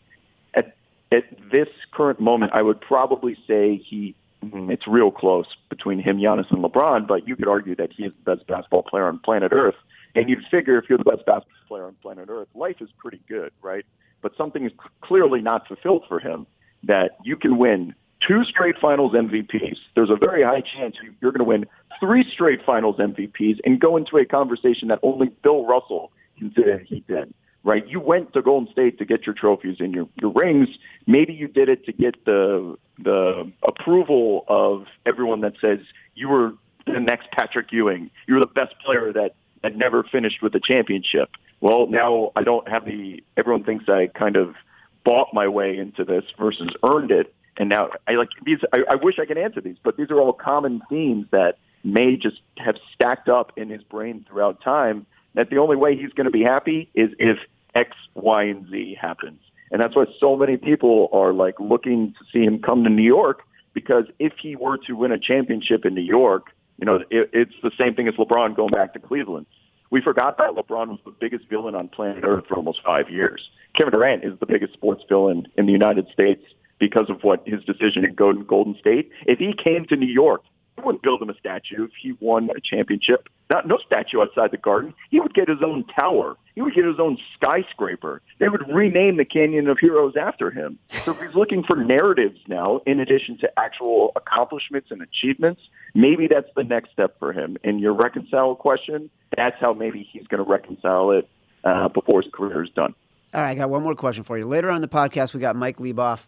at 0.53 0.75
at 1.11 1.23
this 1.51 1.67
current 1.91 2.19
moment, 2.19 2.51
I 2.53 2.61
would 2.61 2.79
probably 2.79 3.35
say 3.47 3.77
he. 3.77 4.15
Mm-hmm. 4.43 4.71
it's 4.71 4.87
real 4.87 5.11
close 5.11 5.47
between 5.69 5.99
him, 5.99 6.17
Giannis, 6.17 6.49
and 6.49 6.63
LeBron, 6.63 7.07
but 7.07 7.27
you 7.27 7.35
could 7.35 7.49
argue 7.49 7.75
that 7.75 7.91
he 7.91 8.05
is 8.05 8.13
the 8.23 8.35
best 8.35 8.47
basketball 8.47 8.83
player 8.83 9.05
on 9.05 9.19
planet 9.19 9.51
Earth. 9.51 9.75
And 10.15 10.29
you'd 10.29 10.45
figure 10.49 10.77
if 10.77 10.85
you're 10.87 10.97
the 10.97 11.03
best 11.03 11.25
basketball 11.25 11.67
player 11.67 11.83
on 11.85 11.95
planet 12.01 12.29
Earth, 12.29 12.47
life 12.55 12.77
is 12.79 12.89
pretty 12.97 13.19
good, 13.27 13.51
right? 13.61 13.85
But 14.21 14.37
something 14.37 14.65
is 14.65 14.71
clearly 15.01 15.41
not 15.41 15.67
fulfilled 15.67 16.05
for 16.07 16.19
him 16.19 16.47
that 16.83 17.17
you 17.23 17.35
can 17.35 17.57
win 17.57 17.93
two 18.25 18.45
straight 18.45 18.75
finals 18.79 19.13
MVPs. 19.13 19.77
There's 19.95 20.09
a 20.09 20.15
very 20.15 20.43
high 20.43 20.61
chance 20.61 20.95
you're 21.21 21.31
going 21.31 21.39
to 21.39 21.43
win 21.43 21.65
three 21.99 22.25
straight 22.31 22.65
finals 22.65 22.95
MVPs 22.97 23.59
and 23.65 23.79
go 23.79 23.97
into 23.97 24.17
a 24.17 24.25
conversation 24.25 24.87
that 24.87 24.99
only 25.03 25.27
Bill 25.43 25.65
Russell 25.65 26.11
considered 26.37 26.85
he 26.87 27.03
did 27.07 27.33
right? 27.63 27.87
You 27.87 27.99
went 27.99 28.33
to 28.33 28.41
Golden 28.41 28.71
State 28.71 28.97
to 28.99 29.05
get 29.05 29.25
your 29.25 29.35
trophies 29.35 29.77
and 29.79 29.93
your, 29.93 30.07
your 30.21 30.31
rings. 30.31 30.69
Maybe 31.07 31.33
you 31.33 31.47
did 31.47 31.69
it 31.69 31.85
to 31.85 31.91
get 31.91 32.25
the 32.25 32.77
the 33.01 33.51
approval 33.63 34.43
of 34.47 34.85
everyone 35.05 35.41
that 35.41 35.53
says 35.61 35.79
you 36.15 36.27
were 36.27 36.53
the 36.85 36.99
next 36.99 37.31
Patrick 37.31 37.71
Ewing. 37.71 38.09
You 38.27 38.35
were 38.35 38.39
the 38.39 38.45
best 38.45 38.75
player 38.83 39.11
that 39.13 39.35
that 39.63 39.75
never 39.75 40.03
finished 40.03 40.41
with 40.41 40.55
a 40.55 40.59
championship. 40.59 41.29
Well, 41.61 41.87
now 41.87 42.31
I 42.35 42.43
don't 42.43 42.67
have 42.67 42.85
the. 42.85 43.23
Everyone 43.37 43.63
thinks 43.63 43.85
I 43.89 44.07
kind 44.07 44.37
of 44.37 44.55
bought 45.03 45.27
my 45.33 45.47
way 45.47 45.77
into 45.77 46.03
this 46.03 46.23
versus 46.37 46.69
earned 46.83 47.11
it. 47.11 47.33
And 47.57 47.67
now 47.67 47.89
I 48.07 48.13
like 48.13 48.29
these. 48.45 48.59
I, 48.71 48.83
I 48.91 48.95
wish 48.95 49.19
I 49.19 49.25
could 49.25 49.37
answer 49.37 49.59
these, 49.59 49.75
but 49.83 49.97
these 49.97 50.09
are 50.11 50.19
all 50.19 50.31
common 50.31 50.81
themes 50.89 51.25
that 51.31 51.57
may 51.83 52.15
just 52.15 52.41
have 52.57 52.77
stacked 52.93 53.27
up 53.27 53.51
in 53.57 53.69
his 53.69 53.83
brain 53.83 54.25
throughout 54.27 54.61
time 54.61 55.05
that 55.35 55.49
the 55.49 55.57
only 55.57 55.75
way 55.75 55.95
he's 55.95 56.11
going 56.13 56.25
to 56.25 56.31
be 56.31 56.43
happy 56.43 56.89
is 56.93 57.11
if 57.19 57.37
X, 57.75 57.95
Y, 58.15 58.43
and 58.43 58.69
Z 58.69 58.97
happens. 58.99 59.39
And 59.71 59.81
that's 59.81 59.95
why 59.95 60.05
so 60.19 60.35
many 60.35 60.57
people 60.57 61.09
are 61.11 61.33
like 61.33 61.59
looking 61.59 62.13
to 62.13 62.19
see 62.31 62.43
him 62.43 62.59
come 62.59 62.83
to 62.83 62.89
New 62.89 63.03
York 63.03 63.43
because 63.73 64.05
if 64.17 64.33
he 64.41 64.55
were 64.55 64.77
to 64.79 64.93
win 64.93 65.11
a 65.11 65.19
championship 65.19 65.85
in 65.85 65.93
New 65.93 66.01
York, 66.01 66.47
you 66.79 66.85
know, 66.85 67.03
it, 67.09 67.29
it's 67.33 67.53
the 67.61 67.71
same 67.77 67.93
thing 67.93 68.07
as 68.07 68.15
LeBron 68.15 68.55
going 68.55 68.71
back 68.71 68.93
to 68.93 68.99
Cleveland. 68.99 69.45
We 69.91 70.01
forgot 70.01 70.37
that 70.37 70.51
LeBron 70.51 70.89
was 70.89 70.99
the 71.05 71.11
biggest 71.11 71.47
villain 71.49 71.75
on 71.75 71.87
planet 71.87 72.23
Earth 72.23 72.45
for 72.47 72.55
almost 72.55 72.81
five 72.83 73.09
years. 73.09 73.49
Kevin 73.75 73.91
Durant 73.91 74.23
is 74.23 74.37
the 74.39 74.45
biggest 74.45 74.73
sports 74.73 75.03
villain 75.07 75.47
in 75.57 75.65
the 75.65 75.71
United 75.71 76.07
States 76.11 76.43
because 76.79 77.09
of 77.09 77.23
what 77.23 77.45
his 77.47 77.63
decision 77.63 78.03
to 78.03 78.09
Golden 78.09 78.77
State. 78.79 79.11
If 79.25 79.39
he 79.39 79.53
came 79.53 79.85
to 79.85 79.95
New 79.95 80.07
York 80.07 80.43
I 80.79 80.85
wouldn't 80.85 81.03
build 81.03 81.21
him 81.21 81.29
a 81.29 81.35
statue 81.35 81.85
if 81.85 81.91
he 82.01 82.13
won 82.19 82.49
a 82.55 82.61
championship. 82.61 83.27
Not 83.49 83.67
no 83.67 83.77
statue 83.85 84.21
outside 84.21 84.51
the 84.51 84.57
garden. 84.57 84.93
He 85.09 85.19
would 85.19 85.33
get 85.33 85.49
his 85.49 85.61
own 85.61 85.83
tower. 85.85 86.37
He 86.55 86.61
would 86.61 86.73
get 86.73 86.85
his 86.85 86.99
own 86.99 87.17
skyscraper. 87.33 88.21
They 88.39 88.47
would 88.47 88.63
rename 88.69 89.17
the 89.17 89.25
Canyon 89.25 89.67
of 89.67 89.77
Heroes 89.79 90.13
after 90.15 90.51
him. 90.51 90.79
So 91.03 91.11
if 91.11 91.19
he's 91.19 91.35
looking 91.35 91.63
for 91.63 91.75
narratives 91.75 92.39
now, 92.47 92.81
in 92.85 92.99
addition 92.99 93.37
to 93.39 93.59
actual 93.59 94.13
accomplishments 94.15 94.89
and 94.91 95.01
achievements, 95.01 95.61
maybe 95.93 96.27
that's 96.27 96.49
the 96.55 96.63
next 96.63 96.91
step 96.91 97.17
for 97.19 97.33
him. 97.33 97.57
In 97.63 97.79
your 97.79 97.93
reconcile 97.93 98.55
question, 98.55 99.09
that's 99.35 99.57
how 99.59 99.73
maybe 99.73 100.07
he's 100.09 100.27
going 100.27 100.43
to 100.43 100.49
reconcile 100.49 101.11
it 101.11 101.27
uh, 101.63 101.89
before 101.89 102.21
his 102.21 102.31
career 102.31 102.63
is 102.63 102.69
done. 102.69 102.93
All 103.33 103.41
right, 103.41 103.51
I 103.51 103.55
got 103.55 103.69
one 103.69 103.83
more 103.83 103.95
question 103.95 104.23
for 104.23 104.37
you. 104.37 104.45
Later 104.45 104.69
on 104.69 104.81
the 104.81 104.87
podcast, 104.87 105.33
we 105.33 105.39
got 105.39 105.55
Mike 105.55 105.77
Leboff 105.77 106.25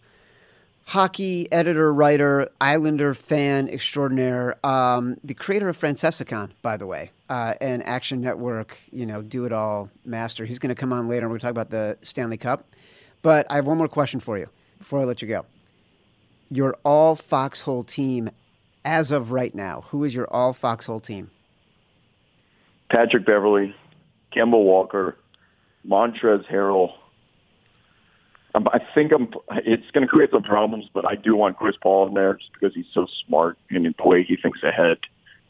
hockey 0.85 1.51
editor, 1.51 1.93
writer, 1.93 2.49
Islander 2.59 3.13
fan 3.13 3.69
extraordinaire, 3.69 4.55
um, 4.65 5.17
the 5.23 5.33
creator 5.33 5.69
of 5.69 5.77
Francesca-con, 5.77 6.53
by 6.61 6.77
the 6.77 6.85
way, 6.85 7.11
uh, 7.29 7.53
and 7.61 7.83
Action 7.85 8.21
Network, 8.21 8.77
you 8.91 9.05
know, 9.05 9.21
do 9.21 9.45
it 9.45 9.53
all 9.53 9.89
master. 10.05 10.45
He's 10.45 10.59
going 10.59 10.73
to 10.73 10.79
come 10.79 10.91
on 10.91 11.07
later 11.07 11.25
and 11.25 11.31
we're 11.31 11.39
going 11.39 11.39
to 11.39 11.45
talk 11.45 11.51
about 11.51 11.69
the 11.69 11.97
Stanley 12.01 12.37
Cup. 12.37 12.65
But 13.21 13.45
I 13.49 13.55
have 13.55 13.65
one 13.65 13.77
more 13.77 13.87
question 13.87 14.19
for 14.19 14.37
you 14.37 14.49
before 14.79 15.01
I 15.01 15.03
let 15.05 15.21
you 15.21 15.27
go. 15.27 15.45
Your 16.49 16.75
all 16.83 17.15
Foxhole 17.15 17.83
team 17.83 18.29
as 18.83 19.11
of 19.11 19.31
right 19.31 19.53
now, 19.53 19.85
who 19.89 20.03
is 20.03 20.13
your 20.13 20.27
all 20.33 20.53
Foxhole 20.53 20.99
team? 20.99 21.29
Patrick 22.89 23.25
Beverley, 23.25 23.73
Kemba 24.35 24.61
Walker, 24.61 25.15
Montrezl 25.87 26.45
Harrell, 26.49 26.93
um, 28.53 28.67
I 28.73 28.79
think 28.93 29.11
I'm. 29.11 29.29
It's 29.65 29.89
going 29.91 30.05
to 30.05 30.07
create 30.07 30.31
some 30.31 30.43
problems, 30.43 30.89
but 30.93 31.07
I 31.07 31.15
do 31.15 31.35
want 31.35 31.57
Chris 31.57 31.75
Paul 31.81 32.07
in 32.07 32.13
there 32.13 32.35
just 32.35 32.51
because 32.53 32.73
he's 32.73 32.85
so 32.93 33.07
smart 33.25 33.57
and 33.69 33.85
the 33.85 34.07
way 34.07 34.23
he 34.23 34.35
thinks 34.35 34.61
ahead. 34.63 34.97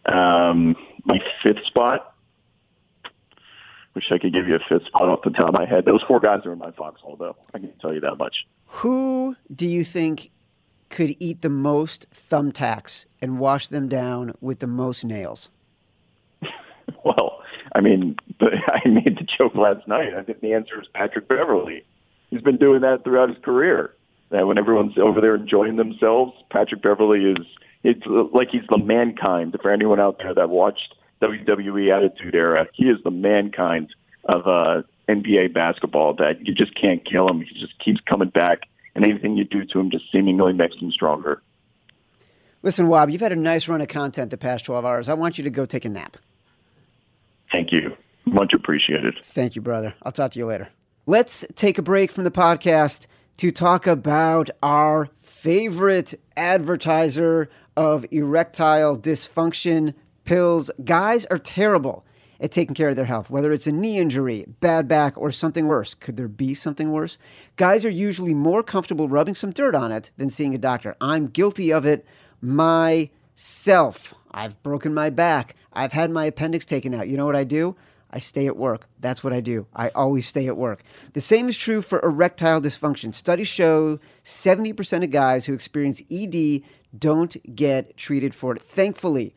Um, 0.05 0.75
my 1.03 1.19
fifth 1.41 1.65
spot. 1.65 2.15
Wish 3.93 4.09
I 4.11 4.19
could 4.19 4.31
give 4.31 4.47
you 4.47 4.55
a 4.55 4.59
fifth 4.69 4.85
spot 4.87 5.09
off 5.09 5.19
the 5.23 5.31
top 5.31 5.49
of 5.49 5.53
my 5.53 5.65
head. 5.65 5.83
Those 5.83 6.01
four 6.03 6.21
guys 6.21 6.45
are 6.45 6.53
in 6.53 6.59
my 6.59 6.71
foxhole, 6.71 7.17
though. 7.17 7.35
I 7.53 7.59
can 7.59 7.73
tell 7.81 7.93
you 7.93 7.99
that 8.01 8.15
much. 8.15 8.47
Who 8.67 9.35
do 9.53 9.67
you 9.67 9.83
think 9.83 10.31
could 10.89 11.15
eat 11.19 11.41
the 11.41 11.49
most 11.49 12.07
thumbtacks 12.11 13.05
and 13.21 13.37
wash 13.37 13.67
them 13.67 13.89
down 13.89 14.33
with 14.39 14.59
the 14.59 14.67
most 14.67 15.03
nails? 15.03 15.49
well, 17.03 17.41
I 17.75 17.81
mean, 17.81 18.15
I 18.41 18.87
made 18.87 19.17
the 19.17 19.27
joke 19.37 19.55
last 19.55 19.85
night. 19.89 20.13
I 20.13 20.23
think 20.23 20.39
the 20.39 20.53
answer 20.53 20.79
is 20.79 20.87
Patrick 20.93 21.27
Beverley 21.27 21.83
he's 22.31 22.41
been 22.41 22.57
doing 22.57 22.81
that 22.81 23.03
throughout 23.03 23.29
his 23.29 23.37
career. 23.43 23.93
That 24.29 24.47
when 24.47 24.57
everyone's 24.57 24.97
over 24.97 25.21
there 25.21 25.35
enjoying 25.35 25.75
themselves, 25.75 26.33
Patrick 26.49 26.81
Beverley 26.81 27.25
is 27.25 27.45
it's 27.83 28.01
like 28.33 28.49
he's 28.49 28.65
the 28.69 28.77
mankind. 28.77 29.55
For 29.61 29.71
anyone 29.71 29.99
out 29.99 30.19
there 30.19 30.33
that 30.33 30.49
watched 30.49 30.95
WWE 31.21 31.95
Attitude 31.95 32.33
Era, 32.33 32.67
he 32.73 32.85
is 32.85 32.97
the 33.03 33.11
mankind 33.11 33.93
of 34.25 34.47
uh, 34.47 34.83
NBA 35.09 35.53
basketball. 35.53 36.13
That 36.15 36.45
you 36.47 36.53
just 36.53 36.73
can't 36.75 37.03
kill 37.03 37.27
him. 37.27 37.41
He 37.41 37.59
just 37.59 37.77
keeps 37.79 37.99
coming 38.01 38.29
back, 38.29 38.61
and 38.95 39.03
anything 39.03 39.35
you 39.35 39.43
do 39.43 39.65
to 39.65 39.79
him 39.79 39.91
just 39.91 40.05
seemingly 40.11 40.53
makes 40.53 40.77
him 40.77 40.91
stronger. 40.91 41.41
Listen, 42.63 42.87
Wob, 42.87 43.09
you've 43.09 43.21
had 43.21 43.31
a 43.31 43.35
nice 43.35 43.67
run 43.67 43.81
of 43.81 43.87
content 43.87 44.29
the 44.29 44.37
past 44.37 44.65
12 44.65 44.85
hours. 44.85 45.09
I 45.09 45.15
want 45.15 45.37
you 45.37 45.43
to 45.43 45.49
go 45.49 45.65
take 45.65 45.83
a 45.83 45.89
nap. 45.89 46.17
Thank 47.51 47.71
you. 47.71 47.97
Much 48.25 48.53
appreciated. 48.53 49.15
Thank 49.23 49.55
you, 49.55 49.61
brother. 49.61 49.95
I'll 50.03 50.11
talk 50.11 50.31
to 50.33 50.39
you 50.39 50.45
later. 50.45 50.69
Let's 51.07 51.43
take 51.55 51.79
a 51.79 51.81
break 51.81 52.11
from 52.11 52.25
the 52.25 52.31
podcast 52.31 53.07
to 53.37 53.51
talk 53.51 53.87
about 53.87 54.51
our 54.61 55.09
favorite 55.17 56.13
advertiser 56.37 57.49
of 57.75 58.05
erectile 58.11 58.95
dysfunction 58.95 59.95
pills. 60.25 60.69
Guys 60.85 61.25
are 61.25 61.39
terrible 61.39 62.05
at 62.39 62.51
taking 62.51 62.75
care 62.75 62.89
of 62.89 62.95
their 62.95 63.05
health, 63.05 63.31
whether 63.31 63.51
it's 63.51 63.65
a 63.65 63.71
knee 63.71 63.97
injury, 63.97 64.45
bad 64.59 64.87
back, 64.87 65.17
or 65.17 65.31
something 65.31 65.65
worse. 65.65 65.95
Could 65.95 66.17
there 66.17 66.27
be 66.27 66.53
something 66.53 66.91
worse? 66.91 67.17
Guys 67.55 67.83
are 67.83 67.89
usually 67.89 68.35
more 68.35 68.61
comfortable 68.61 69.09
rubbing 69.09 69.33
some 69.33 69.51
dirt 69.51 69.73
on 69.73 69.91
it 69.91 70.11
than 70.17 70.29
seeing 70.29 70.53
a 70.53 70.59
doctor. 70.59 70.95
I'm 71.01 71.29
guilty 71.29 71.73
of 71.73 71.83
it 71.83 72.05
myself. 72.41 74.13
I've 74.29 74.61
broken 74.61 74.93
my 74.93 75.09
back. 75.09 75.55
I've 75.73 75.93
had 75.93 76.11
my 76.11 76.25
appendix 76.25 76.63
taken 76.63 76.93
out. 76.93 77.07
You 77.07 77.17
know 77.17 77.25
what 77.25 77.35
I 77.35 77.43
do? 77.43 77.75
I 78.11 78.19
stay 78.19 78.47
at 78.47 78.57
work. 78.57 78.87
That's 78.99 79.23
what 79.23 79.33
I 79.33 79.39
do. 79.39 79.67
I 79.73 79.89
always 79.89 80.27
stay 80.27 80.47
at 80.47 80.57
work. 80.57 80.83
The 81.13 81.21
same 81.21 81.47
is 81.47 81.57
true 81.57 81.81
for 81.81 82.01
erectile 82.01 82.61
dysfunction. 82.61 83.15
Studies 83.15 83.47
show 83.47 83.99
70% 84.23 85.03
of 85.03 85.11
guys 85.11 85.45
who 85.45 85.53
experience 85.53 86.01
ED 86.11 86.61
don't 86.97 87.55
get 87.55 87.95
treated 87.95 88.35
for 88.35 88.55
it. 88.55 88.61
Thankfully, 88.61 89.33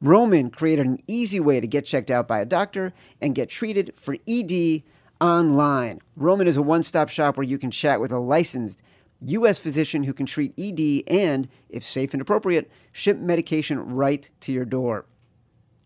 Roman 0.00 0.50
created 0.50 0.86
an 0.86 1.00
easy 1.06 1.40
way 1.40 1.60
to 1.60 1.66
get 1.66 1.86
checked 1.86 2.10
out 2.10 2.28
by 2.28 2.40
a 2.40 2.46
doctor 2.46 2.92
and 3.20 3.34
get 3.34 3.48
treated 3.48 3.92
for 3.96 4.16
ED 4.28 4.82
online. 5.20 6.00
Roman 6.16 6.46
is 6.46 6.56
a 6.56 6.62
one 6.62 6.82
stop 6.82 7.08
shop 7.08 7.36
where 7.36 7.44
you 7.44 7.58
can 7.58 7.70
chat 7.70 8.00
with 8.00 8.12
a 8.12 8.18
licensed 8.18 8.82
U.S. 9.24 9.58
physician 9.58 10.02
who 10.02 10.12
can 10.12 10.26
treat 10.26 10.52
ED 10.58 11.04
and, 11.06 11.48
if 11.68 11.84
safe 11.84 12.12
and 12.12 12.20
appropriate, 12.20 12.70
ship 12.90 13.18
medication 13.18 13.94
right 13.94 14.28
to 14.40 14.52
your 14.52 14.64
door. 14.64 15.06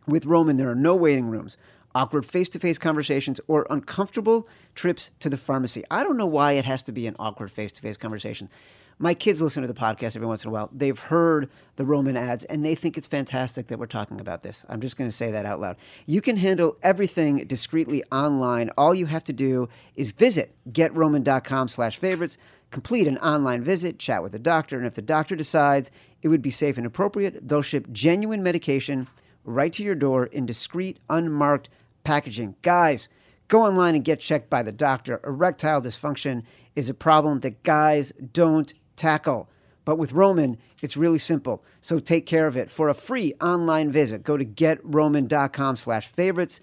With 0.07 0.25
Roman, 0.25 0.57
there 0.57 0.71
are 0.71 0.75
no 0.75 0.95
waiting 0.95 1.27
rooms 1.27 1.59
awkward 1.97 2.27
face 2.27 2.51
to 2.51 2.59
face 2.59 2.77
conversations, 2.77 3.41
or 3.49 3.67
uncomfortable 3.71 4.47
trips 4.75 5.11
to 5.21 5.31
the 5.31 5.39
pharmacy. 5.39 5.83
I 5.91 6.05
don't 6.05 6.19
know 6.19 6.27
why 6.27 6.53
it 6.53 6.67
has 6.67 6.83
to 6.85 6.93
be 6.93 7.07
an 7.07 7.17
awkward 7.19 7.51
face 7.51 7.73
to 7.73 7.81
face 7.81 7.97
conversation. 7.97 8.51
My 8.99 9.15
kids 9.15 9.41
listen 9.41 9.63
to 9.63 9.69
the 9.69 9.75
podcast 9.75 10.15
every 10.15 10.27
once 10.27 10.45
in 10.45 10.49
a 10.49 10.53
while. 10.53 10.69
They've 10.73 10.99
heard 10.99 11.51
the 11.77 11.85
Roman 11.85 12.17
ads 12.17 12.45
and 12.45 12.65
they 12.65 12.75
think 12.75 12.97
it's 12.99 13.07
fantastic 13.07 13.67
that 13.67 13.79
we're 13.79 13.87
talking 13.87 14.21
about 14.21 14.43
this. 14.43 14.65
I'm 14.69 14.81
just 14.81 14.97
going 14.97 15.09
to 15.09 15.17
say 15.17 15.31
that 15.31 15.45
out 15.45 15.61
loud. 15.61 15.77
You 16.07 16.21
can 16.21 16.37
handle 16.37 16.77
everything 16.83 17.47
discreetly 17.47 18.05
online. 18.13 18.71
All 18.79 18.95
you 18.95 19.07
have 19.07 19.25
to 19.25 19.35
do 19.35 19.69
is 19.97 20.13
visit 20.13 20.55
getroman.com 20.71 21.69
slash 21.69 21.99
favorites, 21.99 22.39
complete 22.71 23.07
an 23.07 23.19
online 23.19 23.63
visit, 23.63 23.99
chat 23.99 24.23
with 24.23 24.35
a 24.35 24.39
doctor, 24.39 24.79
and 24.79 24.87
if 24.87 24.95
the 24.95 25.03
doctor 25.03 25.37
decides 25.37 25.91
it 26.23 26.29
would 26.29 26.43
be 26.43 26.51
safe 26.51 26.79
and 26.79 26.87
appropriate. 26.87 27.47
They'll 27.47 27.63
ship 27.63 27.87
genuine 27.93 28.43
medication 28.43 29.09
right 29.45 29.73
to 29.75 29.83
your 29.83 29.95
door 29.95 30.27
in 30.27 30.45
discreet, 30.45 30.99
unmarked 31.09 31.69
packaging. 32.07 32.55
Guys, 32.63 33.09
go 33.49 33.63
online 33.63 33.97
and 33.97 34.05
get 34.05 34.21
checked 34.21 34.49
by 34.49 34.63
the 34.63 34.73
doctor. 34.73 35.21
Erectile 35.25 35.83
dysfunction 35.83 36.45
is 36.77 36.89
a 36.89 36.95
problem 36.95 37.41
that 37.41 37.65
guys 37.65 38.13
don't 38.33 38.73
tackle. 38.95 39.51
But 39.85 39.99
with 39.99 40.13
Roman, 40.13 40.59
it's 40.83 40.97
really 40.97 41.19
simple. 41.19 41.65
So 41.81 41.99
take 41.99 42.25
care 42.27 42.47
of 42.47 42.57
it. 42.57 42.71
For 42.71 42.89
a 42.89 42.95
free 42.95 43.35
online 43.41 43.91
visit, 43.91 44.23
go 44.23 44.37
to 44.37 44.45
getroman.com 44.45 45.77
slash 45.77 46.07
favorites. 46.09 46.61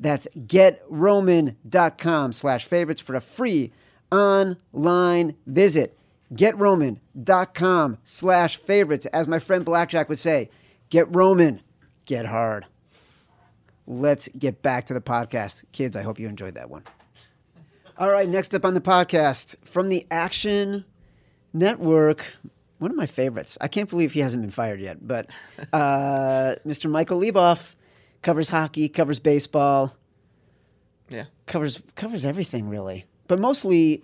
That's 0.00 0.28
getroman.com 0.36 2.32
slash 2.32 2.66
favorites 2.66 3.02
for 3.02 3.14
a 3.14 3.20
free 3.20 3.72
online 4.10 5.36
visit. 5.46 5.98
Getroman.com 6.34 7.98
slash 8.04 8.56
favorites. 8.56 9.06
As 9.06 9.28
my 9.28 9.38
friend 9.38 9.64
Blackjack 9.64 10.08
would 10.08 10.18
say, 10.18 10.50
get 10.90 11.14
Roman, 11.14 11.62
get 12.04 12.26
hard. 12.26 12.66
Let's 13.86 14.28
get 14.38 14.62
back 14.62 14.86
to 14.86 14.94
the 14.94 15.00
podcast. 15.00 15.62
Kids, 15.72 15.96
I 15.96 16.02
hope 16.02 16.18
you 16.18 16.28
enjoyed 16.28 16.54
that 16.54 16.68
one. 16.70 16.82
All 17.98 18.10
right, 18.10 18.28
next 18.28 18.54
up 18.54 18.64
on 18.64 18.74
the 18.74 18.80
podcast 18.80 19.56
from 19.64 19.88
the 19.88 20.06
Action 20.10 20.84
Network, 21.54 22.24
one 22.78 22.90
of 22.90 22.96
my 22.96 23.06
favorites. 23.06 23.56
I 23.60 23.68
can't 23.68 23.88
believe 23.88 24.12
he 24.12 24.20
hasn't 24.20 24.42
been 24.42 24.50
fired 24.50 24.80
yet, 24.80 25.06
but 25.06 25.28
uh, 25.72 26.56
Mr. 26.66 26.90
Michael 26.90 27.20
Leboff 27.20 27.74
covers 28.22 28.48
hockey, 28.50 28.88
covers 28.90 29.18
baseball, 29.18 29.94
Yeah. 31.08 31.26
covers 31.46 31.80
covers 31.94 32.24
everything 32.26 32.68
really. 32.68 33.06
But 33.28 33.38
mostly, 33.38 34.02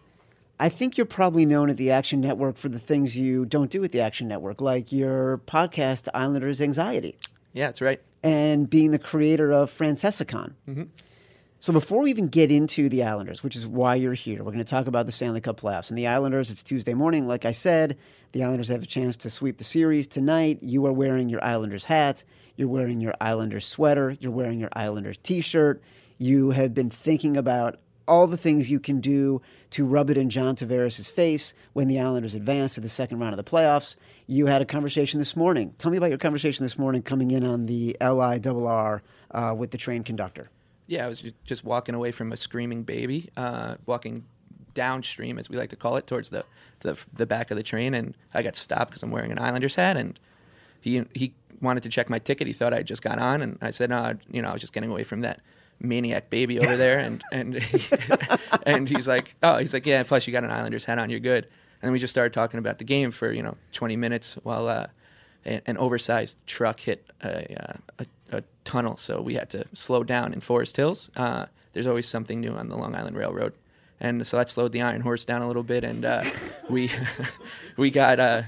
I 0.59 0.69
think 0.71 0.97
you're 0.97 1.05
probably 1.05 1.45
known 1.45 1.69
at 1.69 1.77
the 1.77 1.91
Action 1.91 2.21
Network 2.21 2.57
for 2.57 2.69
the 2.71 2.79
things 2.79 3.19
you 3.19 3.45
don't 3.45 3.71
do 3.71 3.83
at 3.85 3.93
the 3.93 4.01
Action 4.01 4.27
Network, 4.29 4.61
like 4.61 4.91
your 4.93 5.39
podcast 5.47 6.09
Islanders 6.15 6.61
Anxiety 6.61 7.19
Yeah, 7.53 7.67
that's 7.67 7.81
right. 7.83 8.01
And 8.23 8.71
being 8.71 8.93
the 8.93 8.99
creator 8.99 9.51
of 9.51 9.71
Francesca-con. 9.71 10.55
Mm-hmm. 10.69 10.83
So 11.59 11.73
before 11.73 12.03
we 12.03 12.11
even 12.11 12.27
get 12.27 12.51
into 12.51 12.89
the 12.89 13.05
Islanders, 13.05 13.43
which 13.43 13.55
is 13.55 13.67
why 13.67 13.95
you're 13.95 14.15
here, 14.15 14.39
we're 14.45 14.53
going 14.53 14.65
to 14.65 14.65
talk 14.65 14.87
about 14.87 15.07
the 15.07 15.13
Stanley 15.13 15.41
Cup 15.41 15.61
playoffs. 15.61 15.91
And 15.91 15.99
the 15.99 16.09
Islanders, 16.09 16.51
it's 16.51 16.63
Tuesday 16.63 16.95
morning. 16.95 17.29
Like 17.29 17.45
I 17.45 17.53
said, 17.53 17.97
the 18.33 18.43
Islanders 18.43 18.69
have 18.69 18.83
a 18.83 18.87
chance 18.87 19.17
to 19.19 19.31
sweep 19.31 19.59
the 19.59 19.65
series 19.65 20.07
tonight. 20.07 20.59
You 20.61 20.87
are 20.87 20.93
wearing 20.93 21.29
your 21.29 21.43
Islanders 21.45 21.85
hat. 21.85 22.25
You're 22.57 22.69
wearing 22.69 23.01
your 23.01 23.15
Islanders 23.21 23.67
sweater. 23.67 24.17
You're 24.21 24.33
wearing 24.33 24.59
your 24.59 24.71
Islanders 24.73 25.19
t-shirt. 25.23 25.83
You 26.19 26.51
have 26.51 26.75
been 26.75 26.91
thinking 26.91 27.37
about 27.37 27.79
all 28.07 28.27
the 28.27 28.37
things 28.37 28.71
you 28.71 28.81
can 28.81 29.01
do 29.01 29.41
to 29.71 29.85
rub 29.85 30.11
it 30.11 30.17
in 30.17 30.31
John 30.31 30.57
Tavares' 30.57 31.11
face 31.11 31.55
when 31.73 31.89
the 31.89 32.01
Islanders 32.01 32.35
advance 32.35 32.75
to 32.75 32.81
the 32.81 32.89
second 32.89 33.21
round 33.21 33.39
of 33.39 33.45
the 33.45 33.51
playoffs. 33.51 33.97
You 34.27 34.47
had 34.47 34.63
a 34.63 34.65
conversation 34.65 35.19
this 35.19 35.37
morning. 35.37 35.75
Tell 35.79 35.91
me 35.91 35.97
about 35.97 36.11
your 36.11 36.19
conversation 36.19 36.65
this 36.65 36.79
morning 36.79 37.03
coming 37.03 37.31
in 37.31 37.45
on 37.45 37.67
the 37.67 37.97
LIRR 38.01 39.01
uh, 39.31 39.55
with 39.57 39.71
the 39.71 39.79
train 39.79 40.05
conductor. 40.05 40.51
Yeah, 40.87 41.05
I 41.05 41.09
was 41.09 41.23
just 41.45 41.65
walking 41.65 41.95
away 41.95 42.13
from 42.13 42.33
a 42.33 42.37
screaming 42.37 42.83
baby, 42.83 43.31
uh, 43.37 43.77
walking 43.87 44.25
downstream, 44.75 45.39
as 45.39 45.49
we 45.49 45.57
like 45.57 45.71
to 45.71 45.77
call 45.77 45.97
it, 45.97 46.07
towards 46.07 46.31
the 46.31 46.45
the, 46.81 46.99
the 47.13 47.27
back 47.27 47.51
of 47.51 47.57
the 47.57 47.63
train, 47.63 47.95
and 47.95 48.17
I 48.35 48.43
got 48.43 48.57
stopped 48.57 48.91
because 48.91 49.03
I'm 49.03 49.11
wearing 49.13 49.31
an 49.31 49.39
Islanders 49.39 49.77
hat, 49.77 49.97
and 49.97 50.19
he 50.81 51.05
he 51.15 51.35
wanted 51.61 51.85
to 51.85 51.89
check 51.89 52.11
my 52.11 52.19
ticket. 52.19 52.47
He 52.47 52.53
thought 52.53 52.75
I 52.75 52.83
just 52.83 53.03
got 53.03 53.19
on, 53.19 53.41
and 53.41 53.57
I 53.63 53.71
said, 53.71 53.91
no, 53.91 54.15
you 54.31 54.43
know, 54.43 54.49
I 54.49 54.53
was 54.53 54.61
just 54.61 54.73
getting 54.73 54.91
away 54.91 55.05
from 55.05 55.21
that 55.21 55.41
maniac 55.83 56.31
baby 56.31 56.59
over 56.59 56.77
there, 56.77 56.99
and 56.99 57.23
and 57.33 57.63
and 58.67 58.89
he's 58.89 59.09
like, 59.09 59.35
oh, 59.43 59.59
he's 59.59 59.75
like, 59.75 59.87
yeah. 59.87 60.03
Plus, 60.03 60.27
you 60.27 60.33
got 60.33 60.45
an 60.45 60.51
Islanders 60.51 60.85
hat 60.85 60.99
on, 60.99 61.11
you're 61.11 61.21
good. 61.21 61.45
And 61.45 61.89
then 61.89 61.93
we 61.93 61.99
just 61.99 62.13
started 62.13 62.33
talking 62.33 62.59
about 62.59 62.79
the 62.79 62.85
game 62.85 63.11
for 63.11 63.33
you 63.33 63.43
know 63.43 63.57
20 63.73 63.97
minutes 63.97 64.35
while 64.43 64.69
uh, 64.69 64.87
an 65.45 65.77
oversized 65.77 66.39
truck 66.47 66.81
hit 66.81 67.11
a, 67.23 67.63
uh, 67.63 67.77
a, 67.99 68.37
a 68.39 68.43
tunnel, 68.65 68.97
so 68.97 69.21
we 69.21 69.35
had 69.35 69.51
to 69.51 69.65
slow 69.75 70.05
down 70.05 70.33
in 70.33 70.41
Forest 70.41 70.77
Hills. 70.77 71.11
Uh, 71.17 71.47
there's 71.73 71.87
always 71.87 72.07
something 72.07 72.41
new 72.41 72.53
on 72.53 72.69
the 72.69 72.77
Long 72.77 72.95
Island 72.95 73.17
Railroad, 73.17 73.55
and 74.01 74.27
so 74.27 74.37
that 74.37 74.49
slowed 74.49 74.73
the 74.73 74.83
Iron 74.83 75.01
Horse 75.01 75.25
down 75.25 75.43
a 75.43 75.47
little 75.47 75.63
bit, 75.63 75.85
and 75.85 76.05
uh, 76.05 76.23
we 76.71 76.91
we 77.77 77.91
got 77.91 78.21
uh, 78.21 78.43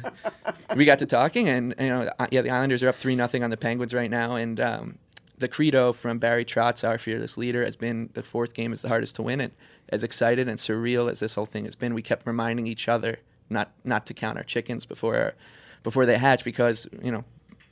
we 0.77 0.85
got 0.85 0.99
to 1.01 1.07
talking, 1.07 1.49
and 1.49 1.75
you 1.79 1.89
know, 1.89 2.11
uh, 2.19 2.27
yeah, 2.31 2.43
the 2.43 2.51
Islanders 2.51 2.83
are 2.83 2.89
up 2.89 2.97
three 2.97 3.17
nothing 3.17 3.43
on 3.43 3.51
the 3.51 3.57
Penguins 3.57 3.95
right 3.95 4.11
now, 4.11 4.37
and 4.37 4.61
um, 4.61 4.99
the 5.39 5.49
credo 5.49 5.93
from 5.93 6.19
Barry 6.19 6.45
Trotz, 6.45 6.87
our 6.87 6.99
fearless 6.99 7.37
leader, 7.37 7.65
has 7.65 7.77
been 7.77 8.11
the 8.15 8.23
fourth 8.23 8.55
game 8.55 8.73
is 8.73 8.83
the 8.83 8.89
hardest 8.89 9.17
to 9.17 9.23
win, 9.23 9.41
and 9.41 9.53
as 9.89 10.03
excited 10.03 10.49
and 10.49 10.59
surreal 10.59 11.11
as 11.11 11.21
this 11.21 11.35
whole 11.35 11.47
thing 11.47 11.65
has 11.65 11.75
been, 11.75 11.95
we 11.95 12.03
kept 12.03 12.27
reminding 12.27 12.67
each 12.67 12.89
other 12.89 13.19
not 13.51 13.71
not 13.85 14.07
to 14.07 14.15
count 14.15 14.39
our 14.39 14.45
chickens 14.45 14.87
before 14.87 15.35
before 15.83 16.07
they 16.07 16.19
hatch, 16.19 16.45
because 16.45 16.87
you 17.03 17.11
know 17.11 17.25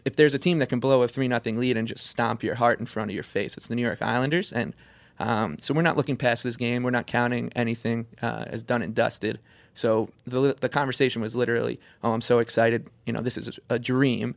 if 0.04 0.16
there's 0.16 0.34
a 0.34 0.38
team 0.38 0.58
that 0.58 0.68
can 0.68 0.80
blow 0.80 1.02
a 1.02 1.08
three 1.08 1.28
nothing 1.28 1.58
lead 1.58 1.76
and 1.76 1.86
just 1.86 2.06
stomp 2.06 2.42
your 2.42 2.56
heart 2.56 2.80
in 2.80 2.86
front 2.86 3.10
of 3.10 3.14
your 3.14 3.22
face, 3.24 3.56
it's 3.56 3.68
the 3.68 3.74
New 3.74 3.82
York 3.82 4.02
Islanders, 4.02 4.52
and 4.52 4.74
um, 5.18 5.56
so 5.60 5.72
we're 5.72 5.82
not 5.82 5.96
looking 5.96 6.16
past 6.16 6.42
this 6.42 6.56
game. 6.56 6.82
We're 6.82 6.90
not 6.90 7.06
counting 7.06 7.52
anything 7.54 8.06
uh, 8.20 8.44
as 8.48 8.62
done 8.62 8.82
and 8.82 8.94
dusted. 8.94 9.38
So 9.74 10.10
the 10.26 10.54
the 10.60 10.68
conversation 10.68 11.22
was 11.22 11.36
literally, 11.36 11.80
"Oh, 12.02 12.12
I'm 12.12 12.20
so 12.20 12.40
excited! 12.40 12.88
You 13.06 13.12
know, 13.12 13.20
this 13.20 13.38
is 13.38 13.58
a 13.70 13.78
dream, 13.78 14.34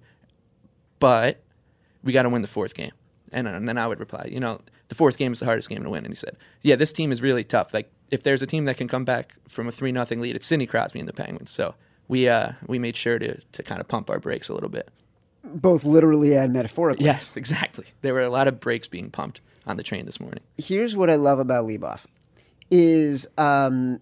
but 1.00 1.42
we 2.04 2.14
got 2.14 2.24
to 2.24 2.30
win 2.30 2.42
the 2.42 2.48
fourth 2.48 2.76
game." 2.76 2.92
And, 3.36 3.48
and 3.48 3.67
then 3.67 3.78
I 3.78 3.86
would 3.86 4.00
reply, 4.00 4.30
"You 4.32 4.39
know, 4.39 4.62
the 4.88 4.95
fourth 4.95 5.17
game 5.17 5.34
is 5.34 5.39
the 5.39 5.45
hardest 5.45 5.69
game 5.69 5.84
to 5.84 5.89
win." 5.89 6.06
And 6.06 6.12
he 6.12 6.15
said, 6.15 6.38
"Yeah, 6.62 6.78
this 6.78 6.93
team 6.93 7.12
is 7.12 7.21
really 7.21 7.43
tough. 7.43 7.74
Like, 7.74 7.91
if 8.10 8.24
there's 8.24 8.41
a 8.41 8.48
team 8.48 8.65
that 8.65 8.78
can 8.78 8.88
come 8.88 9.04
back 9.06 9.36
from 9.48 9.67
a 9.67 9.71
three 9.71 9.91
nothing 9.91 10.21
lead, 10.21 10.36
it's 10.36 10.45
Sidney 10.45 10.65
Crosby 10.65 11.00
and 11.00 11.08
the 11.08 11.13
Penguins." 11.13 11.52
So 11.52 11.76
we 12.08 12.30
uh, 12.30 12.54
we 12.65 12.80
made 12.80 12.95
sure 12.95 13.19
to 13.19 13.39
to 13.41 13.63
kind 13.63 13.82
of 13.82 13.88
pump 13.88 14.10
our 14.10 14.19
brakes 14.19 14.50
a 14.50 14.54
little 14.54 14.69
bit. 14.69 14.89
Both 15.43 15.84
literally 15.84 16.36
and 16.36 16.54
metaphorically. 16.54 17.06
Yes, 17.06 17.32
exactly. 17.36 17.86
There 18.02 18.13
were 18.13 18.21
a 18.21 18.30
lot 18.30 18.48
of 18.48 18.60
brakes 18.60 18.88
being 18.88 19.12
pumped 19.12 19.41
on 19.67 19.78
the 19.78 19.84
train 19.84 20.06
this 20.06 20.19
morning. 20.19 20.41
Here's 20.58 20.95
what 20.95 21.10
I 21.10 21.15
love 21.15 21.39
about 21.39 21.67
Leboff 21.67 22.02
is 22.71 23.28
um, 23.38 24.00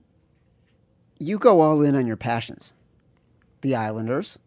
you 1.20 1.38
go 1.38 1.62
all 1.62 1.82
in 1.82 1.96
on 1.96 2.06
your 2.06 2.18
passions. 2.18 2.74
The 3.62 3.76
Islanders, 3.76 4.40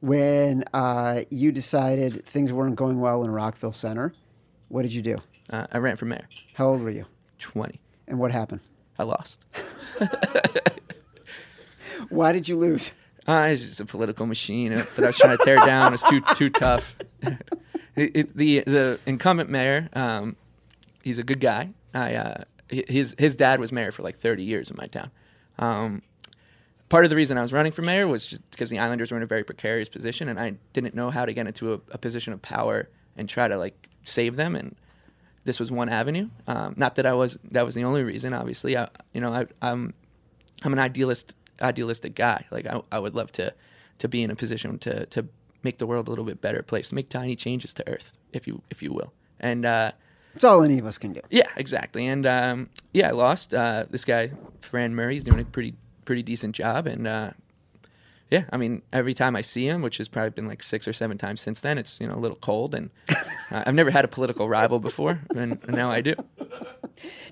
when 0.00 0.64
uh, 0.72 1.22
you 1.30 1.52
decided 1.52 2.24
things 2.26 2.52
weren't 2.52 2.76
going 2.76 3.00
well 3.00 3.22
in 3.24 3.30
Rockville 3.30 3.72
Centre, 3.72 4.12
what 4.68 4.82
did 4.82 4.92
you 4.92 5.02
do? 5.02 5.18
Uh, 5.50 5.66
I 5.72 5.78
ran 5.78 5.96
for 5.96 6.06
mayor, 6.06 6.28
How 6.54 6.68
old 6.68 6.82
were 6.82 6.90
you? 6.90 7.06
20. 7.38 7.80
And 8.08 8.18
what 8.18 8.32
happened? 8.32 8.60
I 8.98 9.04
lost. 9.04 9.44
Why 12.08 12.32
did 12.32 12.48
you 12.48 12.56
lose? 12.56 12.92
Uh, 13.26 13.48
it's 13.50 13.62
just 13.62 13.80
a 13.80 13.84
political 13.84 14.26
machine 14.26 14.74
that 14.74 14.98
I 14.98 15.06
was 15.06 15.16
trying 15.16 15.36
to 15.36 15.44
tear 15.44 15.56
down. 15.56 15.88
It 15.88 15.92
was 15.92 16.02
too 16.02 16.20
too 16.34 16.50
tough. 16.50 16.94
it, 17.96 18.10
it, 18.14 18.36
the 18.36 18.62
the 18.66 19.00
incumbent 19.04 19.50
mayor, 19.50 19.88
um, 19.94 20.36
he's 21.02 21.18
a 21.18 21.24
good 21.24 21.40
guy. 21.40 21.70
I 21.92 22.14
uh, 22.14 22.44
his 22.68 23.16
his 23.18 23.34
dad 23.34 23.58
was 23.58 23.72
mayor 23.72 23.90
for 23.90 24.02
like 24.02 24.16
30 24.16 24.44
years 24.44 24.70
in 24.70 24.76
my 24.76 24.86
town. 24.86 25.10
Um, 25.58 26.02
part 26.88 27.04
of 27.04 27.10
the 27.10 27.16
reason 27.16 27.38
I 27.38 27.42
was 27.42 27.52
running 27.52 27.72
for 27.72 27.82
mayor 27.82 28.06
was 28.06 28.26
just 28.26 28.48
because 28.50 28.70
the 28.70 28.78
Islanders 28.78 29.10
were 29.10 29.16
in 29.16 29.22
a 29.22 29.26
very 29.26 29.44
precarious 29.44 29.88
position, 29.88 30.28
and 30.28 30.38
I 30.38 30.54
didn't 30.72 30.94
know 30.94 31.10
how 31.10 31.24
to 31.24 31.32
get 31.32 31.46
into 31.46 31.72
a, 31.74 31.80
a 31.90 31.98
position 31.98 32.32
of 32.32 32.42
power 32.42 32.88
and 33.16 33.28
try 33.28 33.48
to 33.48 33.56
like 33.56 33.88
save 34.04 34.36
them. 34.36 34.54
And 34.56 34.74
this 35.44 35.58
was 35.60 35.70
one 35.70 35.88
avenue. 35.88 36.28
Um, 36.46 36.74
not 36.76 36.96
that 36.96 37.06
I 37.06 37.12
was 37.12 37.38
that 37.50 37.64
was 37.64 37.74
the 37.74 37.84
only 37.84 38.02
reason. 38.02 38.32
Obviously, 38.32 38.76
I 38.76 38.88
you 39.12 39.20
know 39.20 39.32
I, 39.32 39.46
I'm 39.62 39.94
I'm 40.62 40.72
an 40.72 40.78
idealist 40.78 41.34
idealistic 41.60 42.14
guy. 42.14 42.44
Like 42.50 42.66
I, 42.66 42.80
I 42.92 42.98
would 42.98 43.14
love 43.14 43.32
to 43.32 43.52
to 43.98 44.08
be 44.08 44.22
in 44.22 44.30
a 44.30 44.36
position 44.36 44.78
to 44.80 45.06
to 45.06 45.26
make 45.62 45.78
the 45.78 45.86
world 45.86 46.06
a 46.06 46.10
little 46.10 46.24
bit 46.24 46.40
better 46.40 46.62
place, 46.62 46.92
make 46.92 47.08
tiny 47.08 47.34
changes 47.34 47.74
to 47.74 47.88
Earth, 47.88 48.12
if 48.32 48.46
you 48.46 48.62
if 48.70 48.82
you 48.82 48.92
will. 48.92 49.12
And 49.40 49.66
uh, 49.66 49.92
It's 50.34 50.44
all 50.44 50.62
any 50.62 50.78
of 50.78 50.86
us 50.86 50.98
can 50.98 51.12
do. 51.12 51.20
yeah, 51.30 51.48
exactly. 51.56 52.06
And 52.06 52.24
um, 52.26 52.68
yeah, 52.92 53.08
I 53.08 53.12
lost. 53.12 53.52
Uh, 53.54 53.84
this 53.90 54.04
guy, 54.04 54.30
Fran 54.60 54.94
Murray, 54.94 55.14
he's 55.14 55.24
doing 55.24 55.40
a 55.40 55.44
pretty 55.44 55.74
pretty 56.06 56.22
decent 56.22 56.54
job. 56.54 56.86
And 56.86 57.06
uh, 57.06 57.30
yeah, 58.30 58.44
I 58.50 58.56
mean, 58.56 58.80
every 58.92 59.12
time 59.12 59.36
I 59.36 59.42
see 59.42 59.68
him, 59.68 59.82
which 59.82 59.98
has 59.98 60.08
probably 60.08 60.30
been 60.30 60.46
like 60.46 60.62
six 60.62 60.88
or 60.88 60.94
seven 60.94 61.18
times 61.18 61.42
since 61.42 61.60
then, 61.60 61.76
it's 61.76 62.00
you 62.00 62.06
know 62.06 62.14
a 62.14 62.22
little 62.22 62.38
cold. 62.40 62.74
And 62.74 62.90
uh, 63.10 63.14
I've 63.66 63.74
never 63.74 63.90
had 63.90 64.04
a 64.04 64.08
political 64.08 64.48
rival 64.48 64.78
before, 64.78 65.20
and, 65.34 65.52
and 65.64 65.74
now 65.74 65.90
I 65.90 66.00
do. 66.00 66.14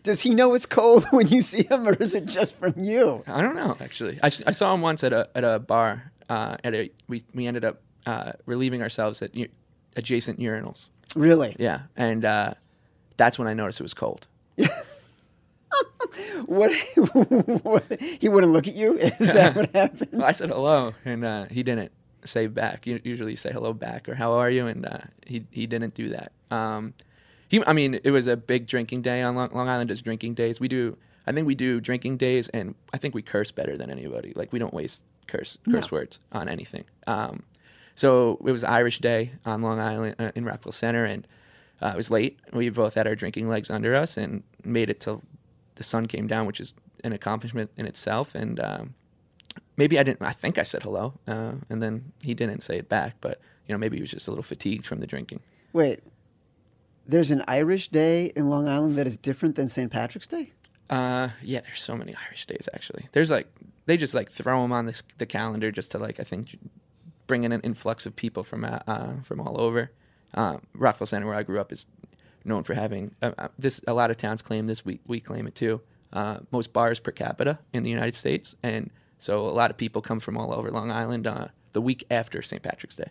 Does 0.02 0.20
he 0.20 0.34
know 0.34 0.52
it's 0.52 0.66
cold 0.66 1.04
when 1.10 1.28
you 1.28 1.40
see 1.40 1.64
him, 1.64 1.88
or 1.88 1.94
is 1.94 2.14
it 2.14 2.26
just 2.26 2.54
from 2.56 2.74
you? 2.84 3.24
I 3.26 3.40
don't 3.40 3.56
know 3.56 3.76
actually. 3.80 4.18
I 4.22 4.28
saw 4.28 4.74
him 4.74 4.82
once 4.82 5.02
at 5.02 5.12
a 5.12 5.28
at 5.34 5.44
a 5.44 5.58
bar. 5.58 6.12
Uh, 6.28 6.56
at 6.64 6.74
a 6.74 6.90
we 7.08 7.22
we 7.34 7.46
ended 7.46 7.64
up 7.64 7.80
uh, 8.06 8.32
relieving 8.46 8.82
ourselves 8.82 9.20
at 9.22 9.34
u- 9.34 9.48
adjacent 9.96 10.38
urinals. 10.38 10.87
Really? 11.14 11.54
Yeah, 11.58 11.82
and 11.96 12.24
uh, 12.24 12.54
that's 13.16 13.38
when 13.38 13.46
I 13.46 13.54
noticed 13.54 13.80
it 13.80 13.82
was 13.82 13.94
cold. 13.94 14.26
What, 16.46 16.72
what? 17.62 18.00
He 18.00 18.28
wouldn't 18.28 18.52
look 18.52 18.68
at 18.68 18.74
you? 18.74 18.96
Is 18.98 19.32
that 19.32 19.56
what 19.56 19.70
happened? 19.74 20.22
I 20.22 20.32
said 20.32 20.50
hello, 20.50 20.94
and 21.04 21.24
uh, 21.24 21.44
he 21.50 21.62
didn't 21.62 21.90
say 22.24 22.46
back. 22.46 22.87
You 22.87 23.00
usually 23.04 23.32
you 23.32 23.37
say 23.37 23.50
hello 23.52 23.72
back 23.72 24.08
or 24.08 24.14
how 24.14 24.32
are 24.32 24.50
you, 24.50 24.66
and 24.66 24.87
uh, 24.87 24.98
he 25.26 25.44
he 25.50 25.66
didn't 25.66 25.94
do 25.94 26.10
that. 26.10 26.32
Um, 26.50 26.94
he, 27.48 27.62
I 27.66 27.72
mean, 27.72 27.98
it 28.04 28.10
was 28.10 28.26
a 28.26 28.37
big 28.37 28.66
drinking 28.66 29.02
day 29.02 29.22
on 29.22 29.34
Long, 29.34 29.50
Long 29.52 29.68
Island. 29.68 29.90
Is 29.90 30.02
drinking 30.02 30.34
days. 30.34 30.60
We 30.60 30.68
do. 30.68 30.96
I 31.26 31.32
think 31.32 31.46
we 31.46 31.54
do 31.54 31.80
drinking 31.80 32.18
days, 32.18 32.48
and 32.50 32.74
I 32.92 32.98
think 32.98 33.14
we 33.14 33.22
curse 33.22 33.50
better 33.50 33.76
than 33.76 33.90
anybody. 33.90 34.32
Like 34.37 34.52
we 34.52 34.58
don't 34.58 34.74
waste 34.74 35.02
curse 35.26 35.58
curse 35.70 35.90
No. 35.90 35.96
words 35.96 36.20
on 36.32 36.48
anything. 36.48 36.84
Um, 37.06 37.42
So 37.96 38.38
it 38.46 38.52
was 38.52 38.62
Irish 38.64 38.98
Day 38.98 39.32
on 39.46 39.62
Long 39.62 39.80
Island 39.80 40.16
uh, 40.18 40.32
in 40.34 40.44
Rockville 40.44 40.72
Centre, 40.72 41.04
and 41.04 41.26
uh, 41.82 41.92
it 41.94 41.96
was 41.96 42.10
late. 42.10 42.38
We 42.52 42.68
both 42.70 42.94
had 42.94 43.06
our 43.06 43.14
drinking 43.14 43.48
legs 43.48 43.70
under 43.70 43.94
us 43.94 44.16
and 44.16 44.42
made 44.64 44.90
it 44.90 45.00
till 45.00 45.22
the 45.76 45.82
sun 45.82 46.06
came 46.06 46.26
down, 46.26 46.46
which 46.46 46.60
is 46.60 46.72
an 47.02 47.12
accomplishment 47.12 47.70
in 47.76 47.87
itself. 47.87 48.34
And 48.34 48.60
um, 48.60 48.94
maybe 49.76 49.98
I 49.98 50.02
didn't. 50.02 50.22
I 50.22 50.32
think 50.32 50.58
I 50.58 50.62
said 50.62 50.82
hello, 50.82 51.14
uh, 51.26 51.52
and 51.68 51.82
then 51.82 52.12
he 52.22 52.34
didn't 52.34 52.62
say 52.62 52.78
it 52.78 52.88
back. 52.88 53.16
But 53.20 53.40
you 53.66 53.74
know, 53.74 53.78
maybe 53.78 53.96
he 53.96 54.02
was 54.02 54.10
just 54.10 54.28
a 54.28 54.30
little 54.30 54.42
fatigued 54.42 54.87
from 54.87 55.00
the 55.00 55.06
drinking. 55.06 55.40
Wait, 55.72 56.00
there's 57.06 57.30
an 57.30 57.44
Irish 57.48 57.88
Day 57.88 58.32
in 58.37 58.48
Long 58.48 58.68
Island 58.68 58.96
that 58.96 59.06
is 59.06 59.16
different 59.16 59.56
than 59.56 59.68
St. 59.68 59.90
Patrick's 59.90 60.26
Day. 60.26 60.52
Uh, 60.90 61.30
yeah, 61.42 61.60
there's 61.60 61.82
so 61.82 61.96
many 61.96 62.14
Irish 62.26 62.46
days 62.46 62.68
actually. 62.74 63.08
There's 63.12 63.30
like 63.30 63.48
they 63.87 63.96
just 63.96 64.14
like 64.14 64.30
throw 64.30 64.62
them 64.62 64.72
on 64.72 64.87
the, 64.87 65.02
the 65.18 65.26
calendar 65.26 65.70
just 65.70 65.90
to 65.92 65.98
like 65.98 66.20
I 66.20 66.24
think 66.24 66.58
bring 67.26 67.44
in 67.44 67.52
an 67.52 67.60
influx 67.62 68.06
of 68.06 68.14
people 68.14 68.42
from 68.42 68.64
uh, 68.64 68.80
uh 68.87 69.12
from 69.22 69.40
all 69.40 69.60
over. 69.60 69.90
Uh, 70.34 70.58
Rockville 70.74 71.06
Centre, 71.06 71.26
where 71.26 71.37
I 71.37 71.44
grew 71.44 71.60
up, 71.60 71.72
is 71.72 71.87
known 72.44 72.62
for 72.62 72.74
having 72.74 73.14
uh, 73.22 73.33
uh, 73.38 73.48
this. 73.59 73.80
A 73.87 73.94
lot 73.94 74.11
of 74.11 74.16
towns 74.16 74.42
claim 74.42 74.66
this. 74.66 74.85
We 74.85 75.00
we 75.07 75.20
claim 75.20 75.46
it 75.46 75.54
too. 75.54 75.80
Uh, 76.12 76.38
most 76.52 76.72
bars 76.72 77.00
per 77.00 77.11
capita 77.11 77.59
in 77.72 77.83
the 77.83 77.90
United 77.90 78.14
States, 78.14 78.54
and 78.62 78.90
so 79.18 79.40
a 79.48 79.50
lot 79.50 79.70
of 79.70 79.76
people 79.76 80.00
come 80.02 80.20
from 80.20 80.37
all 80.37 80.52
over 80.54 80.70
Long 80.70 80.90
Island. 80.90 81.26
Uh, 81.26 81.48
the 81.72 81.80
week 81.80 82.04
after 82.11 82.40
St. 82.42 82.62
Patrick's 82.62 82.94
Day 82.96 83.11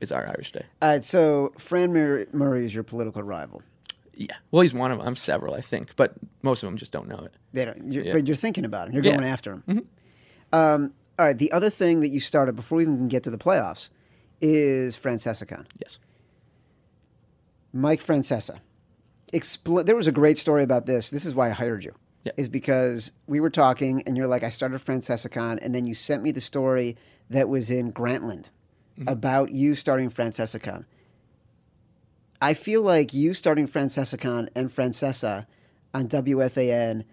is 0.00 0.10
our 0.10 0.26
Irish 0.26 0.50
Day. 0.52 0.64
All 0.82 0.88
right, 0.88 1.04
so 1.04 1.52
Fran 1.58 1.92
Murray, 1.92 2.26
Murray 2.32 2.64
is 2.64 2.74
your 2.74 2.82
political 2.82 3.22
rival. 3.22 3.62
Yeah, 4.14 4.34
well, 4.50 4.62
he's 4.62 4.74
one 4.74 4.90
of 4.90 4.98
them. 4.98 5.06
I'm 5.06 5.14
several, 5.16 5.54
I 5.54 5.60
think, 5.60 5.94
but 5.96 6.14
most 6.42 6.62
of 6.62 6.68
them 6.68 6.76
just 6.76 6.90
don't 6.90 7.06
know 7.08 7.18
it. 7.24 7.32
They 7.52 7.64
don't, 7.64 7.92
you're, 7.92 8.04
Yeah. 8.04 8.12
but 8.14 8.26
you're 8.26 8.36
thinking 8.36 8.64
about 8.64 8.88
him. 8.88 8.94
You're 8.94 9.04
Yeah. 9.04 9.12
going 9.16 9.24
after 9.24 9.52
him. 9.66 9.86
Um, 10.52 10.92
all 11.18 11.26
right, 11.26 11.38
the 11.38 11.52
other 11.52 11.70
thing 11.70 12.00
that 12.00 12.08
you 12.08 12.18
started 12.20 12.56
before 12.56 12.76
we 12.78 12.82
even 12.82 12.96
can 12.96 13.08
get 13.08 13.22
to 13.22 13.30
the 13.30 13.38
playoffs 13.38 13.90
is 14.40 14.96
Francesca-con. 14.96 15.66
Yes. 15.78 15.98
Mike 17.72 18.04
Francesa. 18.04 18.58
Expl- 19.32 19.86
there 19.86 19.96
was 19.96 20.06
a 20.06 20.12
great 20.12 20.38
story 20.38 20.62
about 20.62 20.86
this. 20.86 21.10
This 21.10 21.24
is 21.24 21.34
why 21.34 21.48
I 21.48 21.52
hired 21.52 21.84
you. 21.84 21.94
Yeah. 22.24 22.32
Is 22.36 22.48
because 22.48 23.12
we 23.26 23.40
were 23.40 23.48
talking 23.50 24.02
and 24.06 24.16
you're 24.16 24.26
like, 24.26 24.42
I 24.42 24.50
started 24.50 24.80
Francesca-con, 24.82 25.58
and 25.60 25.74
then 25.74 25.86
you 25.86 25.94
sent 25.94 26.22
me 26.22 26.32
the 26.32 26.40
story 26.40 26.96
that 27.30 27.48
was 27.48 27.70
in 27.70 27.92
Grantland 27.92 28.46
Mm-hmm. 28.98 29.08
about 29.08 29.52
you 29.52 29.74
starting 29.74 30.10
Francesca-con. 30.10 30.84
I 32.42 32.54
feel 32.54 32.82
like 32.82 33.14
you 33.14 33.32
starting 33.34 33.66
Francesca-con 33.66 34.50
and 34.54 34.74
Francesa 34.74 35.46
on 35.94 36.08
WFAN, 36.08 37.04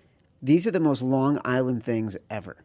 these 0.41 0.65
are 0.67 0.71
the 0.71 0.80
most 0.80 1.01
Long 1.01 1.39
Island 1.45 1.84
things 1.86 2.17
ever. 2.30 2.58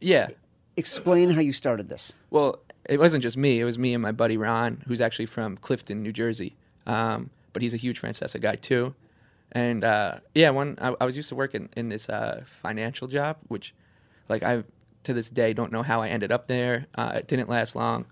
Yeah. 0.00 0.28
Explain 0.76 1.30
how 1.30 1.40
you 1.40 1.52
started 1.52 1.88
this. 1.88 2.12
Well, 2.30 2.60
it 2.88 2.98
wasn't 2.98 3.22
just 3.22 3.36
me. 3.36 3.60
It 3.60 3.64
was 3.64 3.78
me 3.78 3.94
and 3.94 4.02
my 4.02 4.12
buddy 4.12 4.36
Ron, 4.36 4.82
who's 4.86 5.00
actually 5.00 5.26
from 5.26 5.56
Clifton, 5.56 6.02
New 6.02 6.12
Jersey. 6.12 6.56
Um, 6.86 7.30
but 7.58 7.62
he's 7.64 7.74
a 7.74 7.76
huge 7.76 8.00
Francesa 8.00 8.40
guy 8.40 8.54
too. 8.54 8.94
And 9.50 9.82
uh, 9.82 10.20
yeah, 10.32 10.50
one 10.50 10.78
I, 10.80 10.94
I 11.00 11.04
was 11.04 11.16
used 11.16 11.28
to 11.30 11.34
work 11.34 11.56
in, 11.56 11.88
this 11.88 12.08
uh, 12.08 12.44
financial 12.46 13.08
job, 13.08 13.38
which, 13.48 13.74
like, 14.28 14.44
I 14.44 14.62
to 15.02 15.12
this 15.12 15.28
day 15.28 15.54
don't 15.54 15.72
know 15.72 15.82
how 15.82 16.00
I 16.00 16.06
ended 16.06 16.30
up 16.30 16.46
there. 16.46 16.86
Uh, 16.94 17.14
it 17.16 17.26
didn't 17.26 17.48
last 17.48 17.74
long. 17.74 18.06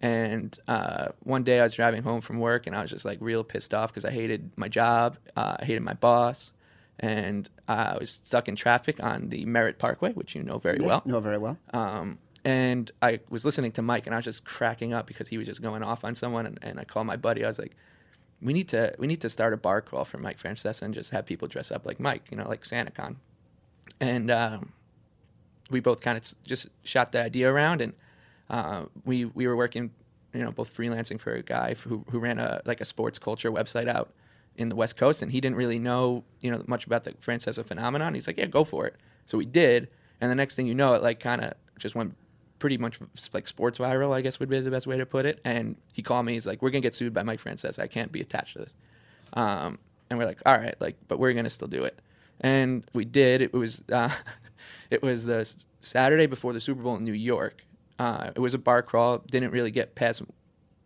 And 0.00 0.56
uh, 0.68 1.08
one 1.24 1.42
day 1.42 1.58
I 1.58 1.64
was 1.64 1.72
driving 1.72 2.04
home 2.04 2.20
from 2.20 2.38
work, 2.38 2.68
and 2.68 2.76
I 2.76 2.82
was 2.82 2.90
just 2.90 3.04
like 3.04 3.18
real 3.20 3.42
pissed 3.42 3.74
off 3.74 3.90
because 3.90 4.04
I 4.04 4.12
hated 4.12 4.52
my 4.54 4.68
job, 4.68 5.18
uh, 5.34 5.56
I 5.58 5.64
hated 5.64 5.82
my 5.82 5.94
boss, 5.94 6.52
and 7.00 7.50
I 7.66 7.96
was 7.98 8.20
stuck 8.22 8.46
in 8.46 8.54
traffic 8.54 9.02
on 9.02 9.30
the 9.30 9.44
Merritt 9.46 9.80
Parkway, 9.80 10.12
which 10.12 10.36
you 10.36 10.44
know 10.44 10.58
very 10.58 10.78
well. 10.78 11.02
know 11.04 11.18
very 11.18 11.38
well. 11.38 11.58
Um, 11.74 12.18
and 12.44 12.88
I 13.02 13.18
was 13.30 13.44
listening 13.44 13.72
to 13.72 13.82
Mike, 13.82 14.06
and 14.06 14.14
I 14.14 14.18
was 14.18 14.26
just 14.26 14.44
cracking 14.44 14.94
up 14.94 15.08
because 15.08 15.26
he 15.26 15.38
was 15.38 15.48
just 15.48 15.60
going 15.60 15.82
off 15.82 16.04
on 16.04 16.14
someone. 16.14 16.46
And, 16.46 16.60
and 16.62 16.78
I 16.78 16.84
called 16.84 17.08
my 17.08 17.16
buddy. 17.16 17.42
I 17.42 17.48
was 17.48 17.58
like, 17.58 17.74
"We 18.42 18.52
need 18.52 18.68
to, 18.68 18.94
we 18.98 19.06
need 19.06 19.20
to 19.20 19.30
start 19.30 19.52
a 19.52 19.56
bar 19.56 19.80
crawl 19.80 20.04
for 20.04 20.18
Mike 20.18 20.38
Francesa 20.38 20.82
and 20.82 20.94
just 20.94 21.10
have 21.10 21.26
people 21.26 21.48
dress 21.48 21.70
up 21.70 21.86
like 21.86 22.00
Mike, 22.00 22.24
you 22.30 22.36
know, 22.36 22.48
like 22.48 22.62
SantaCon." 22.62 23.16
And 24.00 24.30
um, 24.30 24.72
we 25.70 25.80
both 25.80 26.00
kind 26.00 26.16
of 26.18 26.24
just 26.44 26.68
shot 26.84 27.12
the 27.12 27.22
idea 27.22 27.50
around, 27.52 27.80
and 27.80 27.92
uh, 28.50 28.84
we 29.04 29.24
we 29.24 29.46
were 29.46 29.56
working, 29.56 29.90
you 30.32 30.42
know, 30.42 30.52
both 30.52 30.74
freelancing 30.76 31.20
for 31.20 31.34
a 31.34 31.42
guy 31.42 31.74
who 31.74 32.04
who 32.10 32.18
ran 32.18 32.38
a 32.38 32.60
like 32.64 32.80
a 32.80 32.84
sports 32.84 33.18
culture 33.18 33.50
website 33.50 33.88
out 33.88 34.12
in 34.56 34.68
the 34.68 34.76
West 34.76 34.96
Coast, 34.96 35.22
and 35.22 35.32
he 35.32 35.40
didn't 35.40 35.56
really 35.56 35.78
know 35.78 36.24
you 36.40 36.50
know 36.50 36.62
much 36.66 36.86
about 36.86 37.04
the 37.04 37.12
Francesa 37.12 37.64
phenomenon. 37.64 38.14
He's 38.14 38.26
like, 38.26 38.38
"Yeah, 38.38 38.46
go 38.46 38.64
for 38.64 38.86
it." 38.86 38.96
So 39.26 39.38
we 39.38 39.46
did, 39.46 39.88
and 40.20 40.30
the 40.30 40.34
next 40.34 40.56
thing 40.56 40.66
you 40.66 40.74
know, 40.74 40.94
it 40.94 41.02
like 41.02 41.20
kind 41.20 41.42
of 41.42 41.54
just 41.78 41.94
went 41.94 42.14
pretty 42.62 42.78
much 42.78 43.00
like 43.32 43.48
sports 43.48 43.80
viral, 43.80 44.14
I 44.14 44.20
guess 44.20 44.38
would 44.38 44.48
be 44.48 44.60
the 44.60 44.70
best 44.70 44.86
way 44.86 44.96
to 44.96 45.04
put 45.04 45.26
it. 45.26 45.40
And 45.44 45.74
he 45.92 46.00
called 46.00 46.24
me. 46.24 46.34
He's 46.34 46.46
like, 46.46 46.62
"We're 46.62 46.70
gonna 46.70 46.80
get 46.80 46.94
sued 46.94 47.12
by 47.12 47.24
Mike 47.24 47.42
Francesa. 47.42 47.80
I 47.80 47.88
can't 47.88 48.12
be 48.12 48.20
attached 48.20 48.52
to 48.52 48.60
this." 48.60 48.74
Um, 49.32 49.80
and 50.08 50.16
we're 50.16 50.26
like, 50.26 50.38
"All 50.46 50.56
right, 50.56 50.76
like, 50.80 50.96
but 51.08 51.18
we're 51.18 51.32
gonna 51.32 51.50
still 51.50 51.66
do 51.66 51.82
it." 51.82 51.98
And 52.38 52.84
we 52.92 53.04
did. 53.04 53.42
It 53.42 53.52
was 53.52 53.82
uh, 53.92 54.14
it 54.90 55.02
was 55.02 55.24
the 55.24 55.52
Saturday 55.80 56.26
before 56.26 56.52
the 56.52 56.60
Super 56.60 56.82
Bowl 56.82 56.94
in 56.94 57.02
New 57.02 57.12
York. 57.12 57.64
Uh, 57.98 58.30
it 58.32 58.38
was 58.38 58.54
a 58.54 58.58
bar 58.58 58.80
crawl. 58.80 59.18
Didn't 59.28 59.50
really 59.50 59.72
get 59.72 59.96
past 59.96 60.22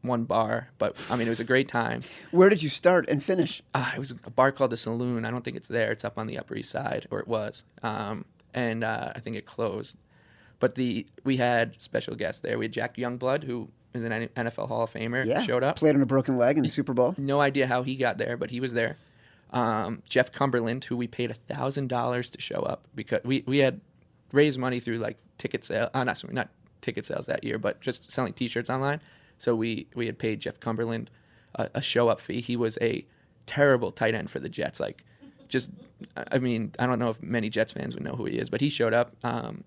one 0.00 0.24
bar, 0.24 0.70
but 0.78 0.96
I 1.10 1.16
mean, 1.16 1.26
it 1.26 1.30
was 1.30 1.40
a 1.40 1.44
great 1.44 1.68
time. 1.68 2.04
Where 2.30 2.48
did 2.48 2.62
you 2.62 2.70
start 2.70 3.06
and 3.10 3.22
finish? 3.22 3.62
Uh, 3.74 3.92
it 3.94 3.98
was 3.98 4.12
a 4.12 4.30
bar 4.30 4.50
called 4.50 4.70
the 4.70 4.78
Saloon. 4.78 5.26
I 5.26 5.30
don't 5.30 5.44
think 5.44 5.58
it's 5.58 5.68
there. 5.68 5.92
It's 5.92 6.06
up 6.06 6.16
on 6.16 6.26
the 6.26 6.38
Upper 6.38 6.56
East 6.56 6.70
Side, 6.70 7.06
or 7.10 7.20
it 7.20 7.28
was. 7.28 7.64
Um, 7.82 8.24
and 8.54 8.82
uh, 8.82 9.12
I 9.14 9.20
think 9.20 9.36
it 9.36 9.44
closed. 9.44 9.98
But 10.58 10.74
the 10.74 11.06
we 11.24 11.36
had 11.36 11.74
special 11.78 12.14
guests 12.14 12.40
there. 12.40 12.58
We 12.58 12.64
had 12.64 12.72
Jack 12.72 12.96
Youngblood, 12.96 13.44
who 13.44 13.68
is 13.94 14.02
an 14.02 14.28
NFL 14.36 14.68
Hall 14.68 14.82
of 14.82 14.92
Famer, 14.92 15.24
Yeah. 15.24 15.42
showed 15.42 15.62
up. 15.64 15.76
Played 15.76 15.96
on 15.96 16.02
a 16.02 16.06
broken 16.06 16.36
leg 16.38 16.56
in 16.56 16.62
the 16.62 16.68
Super 16.68 16.92
Bowl. 16.94 17.14
No 17.18 17.40
idea 17.40 17.66
how 17.66 17.82
he 17.82 17.96
got 17.96 18.18
there, 18.18 18.36
but 18.36 18.50
he 18.50 18.60
was 18.60 18.72
there. 18.72 18.96
Um, 19.50 20.02
Jeff 20.08 20.32
Cumberland, 20.32 20.84
who 20.84 20.96
we 20.96 21.06
paid 21.06 21.34
thousand 21.48 21.88
dollars 21.88 22.30
to 22.30 22.40
show 22.40 22.60
up 22.60 22.86
because 22.94 23.20
we, 23.24 23.44
we 23.46 23.58
had 23.58 23.80
raised 24.32 24.58
money 24.58 24.80
through 24.80 24.98
like 24.98 25.16
ticket 25.38 25.64
sale, 25.64 25.88
uh, 25.94 26.04
not 26.04 26.32
not 26.32 26.48
ticket 26.80 27.04
sales 27.04 27.26
that 27.26 27.44
year, 27.44 27.58
but 27.58 27.80
just 27.80 28.10
selling 28.10 28.32
T-shirts 28.32 28.68
online. 28.70 29.00
So 29.38 29.54
we 29.54 29.86
we 29.94 30.06
had 30.06 30.18
paid 30.18 30.40
Jeff 30.40 30.58
Cumberland 30.60 31.10
a, 31.54 31.68
a 31.76 31.82
show 31.82 32.08
up 32.08 32.20
fee. 32.20 32.40
He 32.40 32.56
was 32.56 32.76
a 32.80 33.04
terrible 33.46 33.92
tight 33.92 34.14
end 34.14 34.30
for 34.30 34.40
the 34.40 34.48
Jets. 34.48 34.80
Like, 34.80 35.04
just 35.48 35.70
I 36.30 36.38
mean, 36.38 36.72
I 36.78 36.86
don't 36.86 36.98
know 36.98 37.10
if 37.10 37.22
many 37.22 37.48
Jets 37.50 37.72
fans 37.72 37.94
would 37.94 38.02
know 38.04 38.14
who 38.16 38.24
he 38.24 38.38
is, 38.38 38.50
but 38.50 38.60
he 38.60 38.68
showed 38.68 38.94
up. 38.94 39.14
Um, 39.22 39.62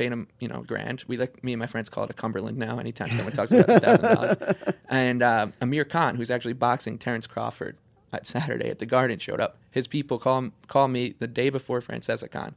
paid 0.00 0.10
him, 0.10 0.26
you 0.38 0.48
know, 0.48 0.62
grand. 0.62 1.04
We 1.08 1.18
like 1.18 1.44
me 1.44 1.52
and 1.52 1.60
my 1.60 1.66
friends 1.66 1.90
call 1.90 2.04
it 2.04 2.10
a 2.10 2.14
Cumberland 2.14 2.56
now. 2.56 2.78
Anytime 2.78 3.10
someone 3.10 3.34
talks 3.34 3.52
about 3.52 3.68
a 3.68 3.80
thousand 3.80 4.14
dollars, 4.14 4.56
and 4.88 5.22
um, 5.22 5.52
Amir 5.60 5.84
Khan, 5.84 6.16
who's 6.16 6.30
actually 6.30 6.54
boxing 6.54 6.96
Terence 6.96 7.26
Crawford 7.26 7.76
at 8.10 8.26
Saturday 8.26 8.70
at 8.70 8.78
the 8.78 8.86
Garden, 8.86 9.18
showed 9.18 9.42
up. 9.42 9.58
His 9.72 9.86
people 9.86 10.18
call 10.18 10.52
call 10.68 10.88
me 10.88 11.14
the 11.18 11.26
day 11.26 11.50
before 11.50 11.82
Francesca-con. 11.82 12.54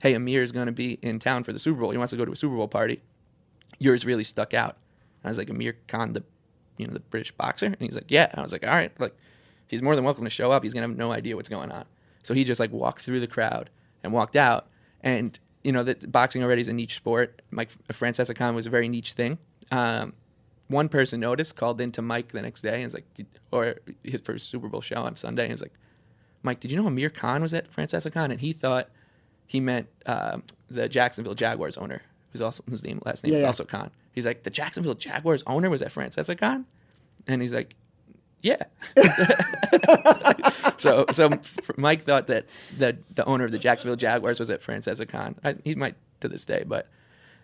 Hey, 0.00 0.14
Amir 0.14 0.42
is 0.42 0.52
going 0.52 0.66
to 0.66 0.72
be 0.72 0.98
in 1.02 1.18
town 1.18 1.44
for 1.44 1.52
the 1.52 1.58
Super 1.58 1.82
Bowl. 1.82 1.90
He 1.90 1.98
wants 1.98 2.12
to 2.12 2.16
go 2.16 2.24
to 2.24 2.32
a 2.32 2.36
Super 2.36 2.56
Bowl 2.56 2.66
party. 2.66 3.02
Yours 3.78 4.06
really 4.06 4.24
stuck 4.24 4.54
out. 4.54 4.78
I 5.22 5.28
was 5.28 5.36
like, 5.36 5.50
Amir 5.50 5.76
Khan, 5.86 6.14
the 6.14 6.24
you 6.78 6.86
know 6.86 6.94
the 6.94 7.00
British 7.00 7.32
boxer, 7.32 7.66
and 7.66 7.76
he's 7.78 7.94
like, 7.94 8.10
yeah. 8.10 8.30
I 8.32 8.40
was 8.40 8.52
like, 8.52 8.66
all 8.66 8.74
right, 8.74 8.90
like 8.98 9.14
he's 9.68 9.82
more 9.82 9.94
than 9.96 10.04
welcome 10.04 10.24
to 10.24 10.30
show 10.30 10.50
up. 10.50 10.62
He's 10.62 10.72
gonna 10.72 10.88
have 10.88 10.96
no 10.96 11.12
idea 11.12 11.36
what's 11.36 11.50
going 11.50 11.70
on. 11.70 11.84
So 12.22 12.32
he 12.32 12.42
just 12.42 12.58
like 12.58 12.72
walked 12.72 13.02
through 13.02 13.20
the 13.20 13.26
crowd 13.26 13.68
and 14.02 14.14
walked 14.14 14.36
out. 14.36 14.68
And 15.02 15.38
you 15.62 15.72
know 15.72 15.82
that 15.84 16.10
boxing 16.10 16.42
already 16.42 16.62
is 16.62 16.68
a 16.68 16.72
niche 16.72 16.96
sport. 16.96 17.42
Mike 17.50 17.70
Francesca-con 17.92 18.54
was 18.54 18.66
a 18.66 18.70
very 18.70 18.88
niche 18.88 19.12
thing. 19.12 19.38
Um, 19.70 20.14
one 20.68 20.88
person 20.88 21.20
noticed, 21.20 21.56
called 21.56 21.80
into 21.80 22.00
Mike 22.02 22.28
the 22.32 22.42
next 22.42 22.60
day, 22.62 22.74
and 22.76 22.84
was 22.84 22.94
like, 22.94 23.06
or 23.50 23.76
his 24.04 24.20
first 24.20 24.48
Super 24.48 24.68
Bowl 24.68 24.80
show 24.80 25.02
on 25.02 25.16
Sunday, 25.16 25.44
and 25.44 25.52
was 25.52 25.60
like, 25.62 25.74
Mike, 26.42 26.60
did 26.60 26.70
you 26.70 26.76
know 26.80 26.86
Amir 26.86 27.10
Khan 27.10 27.42
was 27.42 27.52
at 27.52 27.70
Francesca-con? 27.72 28.30
And 28.30 28.40
he 28.40 28.52
thought 28.52 28.88
he 29.46 29.58
meant 29.60 29.88
um, 30.06 30.42
the 30.70 30.88
Jacksonville 30.88 31.34
Jaguars 31.34 31.76
owner, 31.76 32.02
who's 32.32 32.40
also 32.40 32.62
whose 32.70 32.84
name 32.84 33.02
last 33.04 33.24
name 33.24 33.32
Yeah, 33.32 33.38
is 33.38 33.42
yeah. 33.42 33.46
also 33.48 33.64
Khan. 33.64 33.90
He's 34.12 34.26
like, 34.26 34.44
the 34.44 34.50
Jacksonville 34.50 34.94
Jaguars 34.94 35.42
owner 35.46 35.68
was 35.68 35.82
at 35.82 35.90
Francesca-con, 35.92 36.64
and 37.26 37.42
he's 37.42 37.52
like, 37.52 37.74
yeah. 38.42 38.62
so 40.78 41.04
so 41.12 41.30
Mike 41.76 42.02
thought 42.02 42.26
that 42.28 42.46
that 42.78 42.96
the 43.14 43.24
owner 43.24 43.44
of 43.44 43.50
the 43.52 43.58
Jacksonville 43.58 43.96
Jaguars 43.96 44.40
was 44.40 44.50
at 44.50 44.62
Francesca-con. 44.62 45.36
I, 45.44 45.56
he 45.64 45.74
might 45.74 45.94
to 46.20 46.28
this 46.28 46.44
day, 46.44 46.64
but 46.66 46.88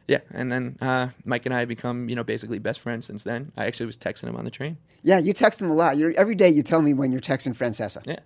yeah. 0.09 0.21
And 0.31 0.51
then 0.51 0.77
uh, 0.81 1.09
Mike 1.25 1.47
and 1.47 1.55
I 1.55 1.61
have 1.61 1.69
become 1.69 2.09
you 2.09 2.17
know 2.17 2.25
basically 2.25 2.59
best 2.59 2.81
friends 2.81 3.07
since 3.07 3.25
then. 3.25 3.53
I 3.57 3.67
actually 3.67 3.87
was 3.87 3.99
texting 3.99 4.29
him 4.29 4.37
on 4.37 4.45
the 4.45 4.51
train. 4.51 4.77
Yeah, 5.03 5.19
you 5.19 5.33
text 5.33 5.63
him 5.63 5.71
a 5.71 5.75
lot. 5.75 5.97
You're, 5.97 6.13
every 6.17 6.35
day 6.35 6.49
you 6.49 6.63
tell 6.63 6.83
me 6.83 6.95
when 6.95 7.13
you're 7.13 7.21
texting 7.21 7.57
Francesa. 7.57 8.03
Yeah, 8.07 8.21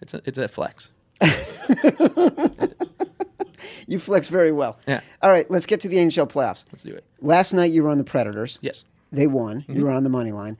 it's 0.00 0.14
a 0.14 0.22
it's 0.24 0.38
a 0.38 0.48
flex. 0.48 0.90
You 3.86 3.98
flex 3.98 4.28
very 4.28 4.52
well. 4.52 4.78
Yeah. 4.86 5.00
All 5.22 5.30
right, 5.30 5.48
let's 5.50 5.66
get 5.66 5.80
to 5.80 5.88
the 5.88 5.96
NHL 5.96 6.30
playoffs. 6.30 6.64
Let's 6.72 6.82
do 6.82 6.92
it. 6.92 7.04
Last 7.20 7.52
night 7.52 7.72
you 7.72 7.82
were 7.82 7.90
on 7.90 7.98
the 7.98 8.04
Predators. 8.04 8.58
Yes. 8.60 8.84
They 9.12 9.26
won. 9.26 9.60
Mm-hmm. 9.62 9.76
You 9.76 9.84
were 9.84 9.92
on 9.92 10.02
the 10.02 10.08
money 10.08 10.32
line. 10.32 10.58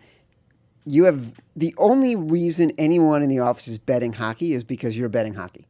You 0.87 1.05
have 1.05 1.35
the 1.55 1.75
only 1.77 2.17
reason 2.17 2.73
anyone 2.79 3.23
in 3.23 3.29
the 3.29 3.41
office 3.41 3.69
is 3.69 3.77
betting 3.77 4.15
hockey 4.15 4.55
is 4.55 4.65
because 4.65 4.97
you're 4.97 5.09
betting 5.09 5.35
hockey. 5.35 5.67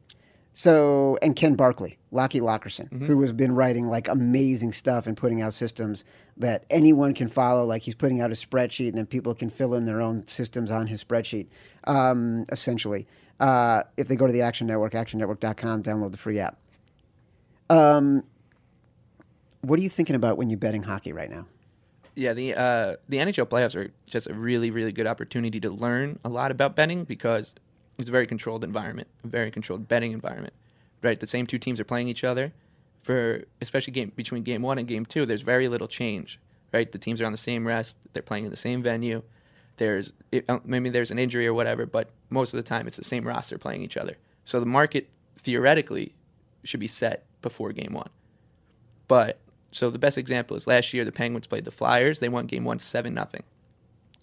So 0.53 1.17
and 1.21 1.35
Ken 1.35 1.55
Barkley. 1.55 1.97
Lockie 2.11 2.39
Lockerson, 2.39 3.05
who 3.05 3.21
has 3.21 3.33
been 3.33 3.53
writing 3.53 3.89
like 3.89 4.07
amazing 4.07 4.71
stuff 4.71 5.07
and 5.07 5.17
putting 5.17 5.41
out 5.41 5.53
systems 5.53 6.05
that 6.37 6.63
anyone 6.69 7.13
can 7.13 7.27
follow. 7.27 7.65
Like 7.65 7.81
he's 7.81 7.95
putting 7.95 8.21
out 8.21 8.31
a 8.31 8.35
spreadsheet, 8.35 8.89
and 8.89 8.97
then 8.97 9.05
people 9.05 9.35
can 9.35 9.49
fill 9.49 9.73
in 9.73 9.85
their 9.85 10.01
own 10.01 10.25
systems 10.27 10.71
on 10.71 10.87
his 10.87 11.03
spreadsheet. 11.03 11.47
Um, 11.83 12.45
essentially, 12.49 13.07
uh, 13.39 13.83
if 13.97 14.07
they 14.07 14.15
go 14.15 14.25
to 14.25 14.33
the 14.33 14.41
Action 14.41 14.67
Network, 14.67 14.93
ActionNetwork.com, 14.93 15.83
download 15.83 16.11
the 16.11 16.17
free 16.17 16.39
app. 16.39 16.57
Um, 17.69 18.23
what 19.61 19.79
are 19.79 19.83
you 19.83 19.89
thinking 19.89 20.15
about 20.15 20.37
when 20.37 20.49
you're 20.49 20.57
betting 20.57 20.83
hockey 20.83 21.11
right 21.11 21.29
now? 21.29 21.45
Yeah, 22.17 22.33
the 22.33 22.55
uh, 22.55 22.95
the 23.07 23.17
NHL 23.17 23.45
playoffs 23.45 23.75
are 23.75 23.91
just 24.07 24.25
a 24.25 24.33
really, 24.33 24.71
really 24.71 24.91
good 24.91 25.05
opportunity 25.05 25.59
to 25.59 25.69
learn 25.69 26.17
a 26.25 26.29
lot 26.29 26.49
about 26.49 26.75
betting 26.75 27.03
because 27.03 27.53
it's 27.99 28.09
a 28.09 28.11
very 28.11 28.25
controlled 28.25 28.63
environment, 28.63 29.07
a 29.23 29.27
very 29.27 29.51
controlled 29.51 29.87
betting 29.87 30.13
environment. 30.13 30.55
Right, 31.03 31.19
the 31.19 31.27
same 31.27 31.45
two 31.45 31.59
teams 31.59 31.79
are 31.79 31.83
playing 31.83 32.07
each 32.07 32.23
other 32.23 32.53
for 33.03 33.43
especially 33.61 33.93
game 33.93 34.11
between 34.15 34.41
game 34.41 34.63
one 34.63 34.79
and 34.79 34.87
game 34.87 35.05
two. 35.05 35.27
There's 35.27 35.43
very 35.43 35.67
little 35.67 35.87
change. 35.87 36.39
Right, 36.73 36.91
the 36.91 36.97
teams 36.97 37.21
are 37.21 37.25
on 37.27 37.33
the 37.33 37.37
same 37.37 37.67
rest. 37.67 37.97
They're 38.13 38.23
playing 38.23 38.45
in 38.45 38.49
the 38.49 38.57
same 38.57 38.81
venue. 38.81 39.21
There's 39.77 40.11
it, 40.31 40.43
uh, 40.49 40.57
maybe 40.65 40.89
there's 40.89 41.11
an 41.11 41.19
injury 41.19 41.45
or 41.45 41.53
whatever, 41.53 41.85
but 41.85 42.09
most 42.31 42.51
of 42.51 42.57
the 42.57 42.63
time 42.63 42.87
it's 42.87 42.97
the 42.97 43.03
same 43.03 43.27
roster 43.27 43.59
playing 43.59 43.83
each 43.83 43.95
other. 43.95 44.17
So 44.43 44.59
the 44.59 44.65
market 44.65 45.07
theoretically 45.37 46.15
should 46.63 46.79
be 46.79 46.87
set 46.87 47.27
before 47.43 47.73
game 47.73 47.93
one. 47.93 48.09
But 49.07 49.37
so 49.71 49.89
the 49.89 49.99
best 49.99 50.17
example 50.17 50.55
is 50.55 50.67
last 50.67 50.93
year 50.93 51.05
the 51.05 51.11
Penguins 51.11 51.47
played 51.47 51.65
the 51.65 51.71
Flyers. 51.71 52.19
They 52.19 52.29
won 52.29 52.47
game 52.47 52.63
one 52.63 52.79
seven 52.79 53.13
nothing. 53.13 53.43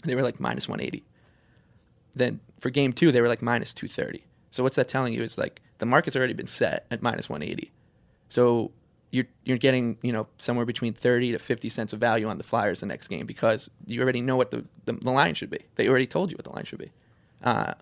They 0.04 0.14
were 0.14 0.22
like 0.22 0.40
minus 0.40 0.68
one 0.68 0.80
eighty. 0.80 1.04
Then 2.14 2.40
for 2.60 2.70
game 2.70 2.92
two 2.92 3.12
they 3.12 3.20
were 3.20 3.28
like 3.28 3.42
minus 3.42 3.74
two 3.74 3.88
thirty. 3.88 4.24
So 4.50 4.62
what's 4.62 4.76
that 4.76 4.88
telling 4.88 5.12
you 5.12 5.22
is 5.22 5.38
like 5.38 5.60
the 5.78 5.86
market's 5.86 6.16
already 6.16 6.34
been 6.34 6.46
set 6.46 6.86
at 6.90 7.02
minus 7.02 7.28
one 7.28 7.42
eighty. 7.42 7.72
So 8.28 8.70
you're 9.10 9.26
you're 9.44 9.58
getting 9.58 9.96
you 10.02 10.12
know 10.12 10.26
somewhere 10.38 10.66
between 10.66 10.92
thirty 10.92 11.32
to 11.32 11.38
fifty 11.38 11.68
cents 11.68 11.92
of 11.92 12.00
value 12.00 12.28
on 12.28 12.38
the 12.38 12.44
Flyers 12.44 12.80
the 12.80 12.86
next 12.86 13.08
game 13.08 13.26
because 13.26 13.70
you 13.86 14.02
already 14.02 14.20
know 14.20 14.36
what 14.36 14.50
the, 14.50 14.64
the, 14.86 14.92
the 14.92 15.10
line 15.10 15.34
should 15.34 15.50
be. 15.50 15.60
They 15.76 15.88
already 15.88 16.06
told 16.06 16.30
you 16.30 16.36
what 16.36 16.44
the 16.44 16.52
line 16.52 16.64
should 16.64 16.80
be. 16.80 16.90
Uh, 17.42 17.74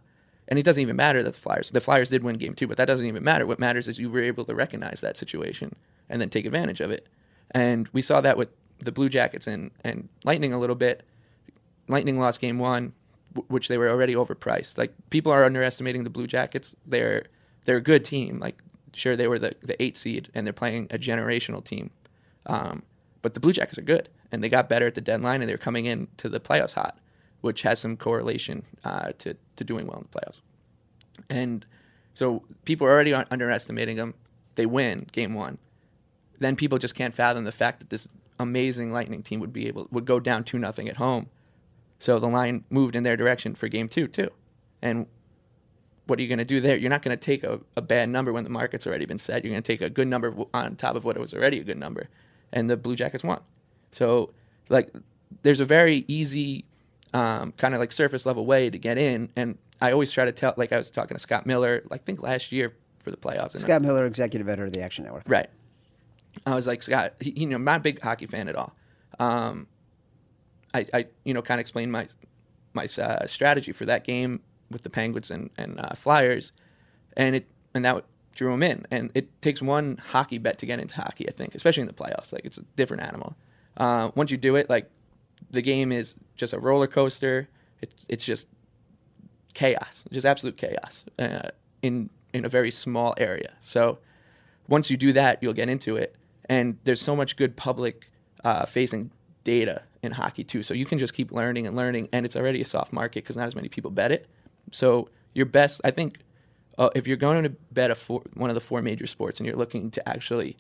and 0.49 0.59
it 0.59 0.65
doesn't 0.65 0.83
even 0.83 0.97
matter 0.97 1.23
that 1.23 1.33
the 1.33 1.41
Flyers 1.41 1.71
the 1.71 1.81
Flyers 1.81 2.11
did 2.11 2.23
win 2.23 2.37
game 2.37 2.55
two, 2.55 2.67
but 2.67 2.77
that 2.77 2.85
doesn't 2.87 3.07
even 3.07 3.25
matter. 3.25 3.47
What 3.47 3.59
matters 3.59 3.89
is 3.89 3.99
you 3.99 4.11
were 4.11 4.23
able 4.23 4.45
to 4.45 4.55
recognize 4.55 5.01
that 5.01 5.17
situation 5.17 5.75
and 6.11 6.21
then 6.21 6.29
take 6.29 6.45
advantage 6.45 6.81
of 6.81 6.91
it. 6.91 7.09
And 7.53 7.89
we 7.93 8.03
saw 8.03 8.21
that 8.21 8.37
with 8.37 8.49
the 8.81 8.93
Blue 8.93 9.09
Jackets 9.09 9.47
and, 9.47 9.71
and 9.85 10.09
Lightning 10.25 10.53
a 10.53 10.59
little 10.59 10.77
bit. 10.77 11.03
Lightning 11.89 12.19
lost 12.19 12.41
game 12.41 12.59
one, 12.59 12.93
w- 13.35 13.47
which 13.49 13.69
they 13.69 13.79
were 13.79 13.89
already 13.89 14.15
overpriced. 14.15 14.79
Like 14.79 14.95
people 15.11 15.33
are 15.33 15.45
underestimating 15.45 16.05
the 16.05 16.11
Blue 16.11 16.27
Jackets. 16.27 16.75
They're 16.87 17.25
they're 17.65 17.77
a 17.77 17.83
good 17.83 18.05
team. 18.05 18.39
Like 18.39 18.63
sure 18.95 19.17
they 19.17 19.29
were 19.29 19.39
the, 19.39 19.55
the 19.63 19.81
eight 19.83 19.97
seed 19.97 20.29
and 20.35 20.47
they're 20.47 20.53
playing 20.53 20.89
a 20.91 20.99
generational 20.99 21.65
team. 21.65 21.91
Um, 22.47 22.83
but 23.21 23.35
the 23.35 23.41
Blue 23.41 23.53
Jackets 23.53 23.79
are 23.79 23.83
good 23.83 24.09
and 24.31 24.43
they 24.43 24.49
got 24.49 24.69
better 24.69 24.87
at 24.87 24.95
the 24.95 25.01
deadline 25.01 25.43
and 25.43 25.49
they're 25.49 25.59
coming 25.59 25.87
in 25.87 26.09
to 26.19 26.29
the 26.29 26.41
playoffs 26.41 26.75
hot, 26.75 26.99
which 27.41 27.63
has 27.63 27.79
some 27.79 27.97
correlation 27.97 28.65
uh, 28.85 29.13
to 29.19 29.37
to 29.57 29.65
doing 29.65 29.87
well 29.87 29.99
in 29.99 30.09
the 30.11 30.19
playoffs. 30.19 30.41
And 31.29 31.65
so 32.15 32.43
people 32.65 32.87
are 32.87 32.91
already 32.91 33.13
underestimating 33.15 33.97
them. 33.97 34.15
They 34.55 34.67
win 34.67 35.07
game 35.13 35.35
one. 35.35 35.59
Then 36.43 36.57
people 36.57 36.79
just 36.79 36.95
can't 36.95 37.15
fathom 37.15 37.45
the 37.45 37.53
fact 37.53 37.79
that 37.79 37.91
this 37.91 38.09
amazing 38.39 38.93
Lightning 38.93 39.23
team 39.23 39.39
would 39.41 39.53
be 39.53 39.69
able 39.69 39.87
would 39.91 40.05
go 40.05 40.19
down 40.19 40.45
two 40.45 40.59
nothing 40.59 40.89
at 40.89 40.97
home. 40.97 41.29
So 41.99 42.19
the 42.19 42.27
line 42.27 42.65
moved 42.69 42.97
in 42.97 43.05
their 43.05 43.17
direction 43.17 43.55
for 43.55 43.69
game 43.69 43.89
two 43.89 44.09
too. 44.09 44.31
And 44.83 45.07
what 46.07 46.19
are 46.19 46.23
you 46.23 46.29
going 46.29 46.39
to 46.39 46.45
do 46.45 46.61
there? 46.61 46.77
You're 46.77 46.91
not 46.91 47.03
going 47.03 47.17
to 47.17 47.25
take 47.25 47.45
a, 47.45 47.61
a 47.77 47.81
bad 47.81 48.09
number 48.09 48.33
when 48.33 48.43
the 48.43 48.51
market's 48.51 48.89
already 48.89 49.07
been 49.07 49.21
set. 49.21 49.45
You're 49.45 49.53
going 49.53 49.63
to 49.63 49.67
take 49.67 49.81
a 49.81 49.89
good 49.89 50.09
number 50.09 50.35
on 50.53 50.75
top 50.75 50.97
of 50.97 51.05
what 51.05 51.17
it 51.17 51.21
was 51.21 51.33
already 51.33 51.61
a 51.61 51.65
good 51.65 51.79
number. 51.79 52.09
And 52.53 52.69
the 52.69 52.77
Blue 52.77 52.97
Jackets 52.97 53.23
won. 53.23 53.41
So 53.93 54.31
like 54.69 54.93
there's 55.43 55.61
a 55.61 55.65
very 55.65 56.05
easy 56.09 56.65
um, 57.15 57.53
kind 57.53 57.75
of 57.75 57.81
like 57.81 57.93
surface 57.93 58.27
level 58.27 58.45
way 58.45 58.69
to 58.69 58.79
get 58.79 58.99
in. 58.99 59.31
And 59.37 59.57
I 59.81 59.93
always 59.93 60.11
try 60.11 60.25
to 60.25 60.33
tell, 60.33 60.55
like 60.57 60.73
I 60.73 60.77
was 60.77 60.91
talking 60.91 61.15
to 61.15 61.21
Scott 61.21 61.47
Miller, 61.47 61.83
like 61.89 62.01
I 62.01 62.05
think 62.05 62.21
last 62.21 62.51
year 62.51 62.73
for 62.99 63.13
the 63.13 63.17
playoffs. 63.17 63.55
and 63.55 63.63
Scott 63.63 63.83
Miller, 63.83 64.07
executive 64.07 64.49
editor 64.49 64.67
of 64.67 64.73
the 64.73 64.81
Action 64.81 65.05
Network. 65.05 65.25
Right. 65.27 65.49
I 66.47 66.55
was 66.55 66.67
like, 66.67 66.83
Scott, 66.83 67.15
you 67.21 67.47
know, 67.47 67.57
I'm 67.57 67.65
not 67.65 67.79
a 67.79 67.81
big 67.81 68.01
hockey 68.01 68.27
fan 68.27 68.49
at 68.49 68.57
all. 68.57 68.73
Um, 69.19 69.67
I, 70.75 70.87
I, 70.93 71.07
you 71.25 71.35
know, 71.35 71.43
kind 71.43 71.59
of 71.59 71.63
explained 71.63 71.93
my 71.93 72.09
my 72.75 72.87
uh, 72.99 73.27
strategy 73.27 73.73
for 73.73 73.85
that 73.85 74.05
game 74.05 74.41
with 74.71 74.83
the 74.83 74.91
Penguins 74.91 75.31
and 75.31 75.51
and 75.59 75.81
uh, 75.81 75.95
Flyers, 75.95 76.53
and 77.17 77.37
it 77.37 77.47
and 77.75 77.85
that 77.85 78.05
drew 78.35 78.53
him 78.53 78.63
in. 78.63 78.87
And 78.91 79.11
it 79.15 79.43
takes 79.43 79.61
one 79.61 79.99
hockey 79.99 80.39
bet 80.39 80.59
to 80.59 80.67
get 80.67 80.81
into 80.81 80.95
hockey, 80.95 81.29
I 81.29 81.33
think, 81.33 81.55
especially 81.55 81.83
in 81.83 81.87
the 81.87 81.93
playoffs. 81.95 82.33
Like 82.33 82.45
it's 82.45 82.59
a 82.59 82.65
different 82.77 83.03
animal. 83.03 83.37
Uh, 83.77 84.11
once 84.15 84.31
you 84.31 84.37
do 84.37 84.57
it, 84.57 84.69
like 84.69 84.91
the 85.51 85.63
game 85.63 85.93
is 85.93 86.17
just 86.37 86.53
a 86.53 86.59
roller 86.59 86.87
coaster. 86.87 87.49
It, 87.81 87.95
it's 88.09 88.25
just 88.25 88.49
chaos, 89.55 90.05
just 90.11 90.27
absolute 90.27 90.57
chaos 90.57 91.05
uh, 91.19 91.49
in 91.83 92.11
in 92.33 92.45
a 92.45 92.49
very 92.49 92.71
small 92.71 93.15
area. 93.19 93.53
So 93.61 93.99
once 94.69 94.91
you 94.91 94.97
do 94.97 95.13
that, 95.13 95.43
you'll 95.43 95.53
get 95.53 95.69
into 95.69 95.97
it. 95.97 96.17
And 96.49 96.79
there's 96.85 97.01
so 97.01 97.15
much 97.15 97.37
good 97.37 97.57
public 97.57 98.11
uh, 98.45 98.67
facing 98.67 99.11
data 99.45 99.83
in 100.03 100.13
hockey 100.13 100.45
too. 100.45 100.63
So 100.63 100.75
you 100.75 100.85
can 100.85 100.99
just 100.99 101.15
keep 101.15 101.33
learning 101.33 101.67
and 101.67 101.77
learning, 101.77 102.09
and 102.13 102.27
it's 102.27 102.37
already 102.37 102.61
a 102.61 102.65
soft 102.65 102.93
market 102.93 103.25
because 103.25 103.37
not 103.37 103.47
as 103.47 103.55
many 103.55 103.69
people 103.69 103.91
bet 103.91 104.13
it. 104.13 104.27
So 104.73 105.09
your 105.35 105.47
best, 105.47 105.81
I 105.85 105.91
think, 105.91 106.19
uh, 106.79 106.91
if 106.95 107.07
you're 107.07 107.17
going 107.17 107.45
to 107.45 107.51
bet 107.71 107.91
a 107.91 107.95
four, 107.95 108.23
one 108.35 108.51
of 108.51 108.55
the 108.55 108.61
four 108.61 108.83
major 108.83 109.07
sports 109.07 109.39
and 109.39 109.47
you're 109.47 109.57
looking 109.57 109.91
to 109.93 110.09
actually 110.09 110.57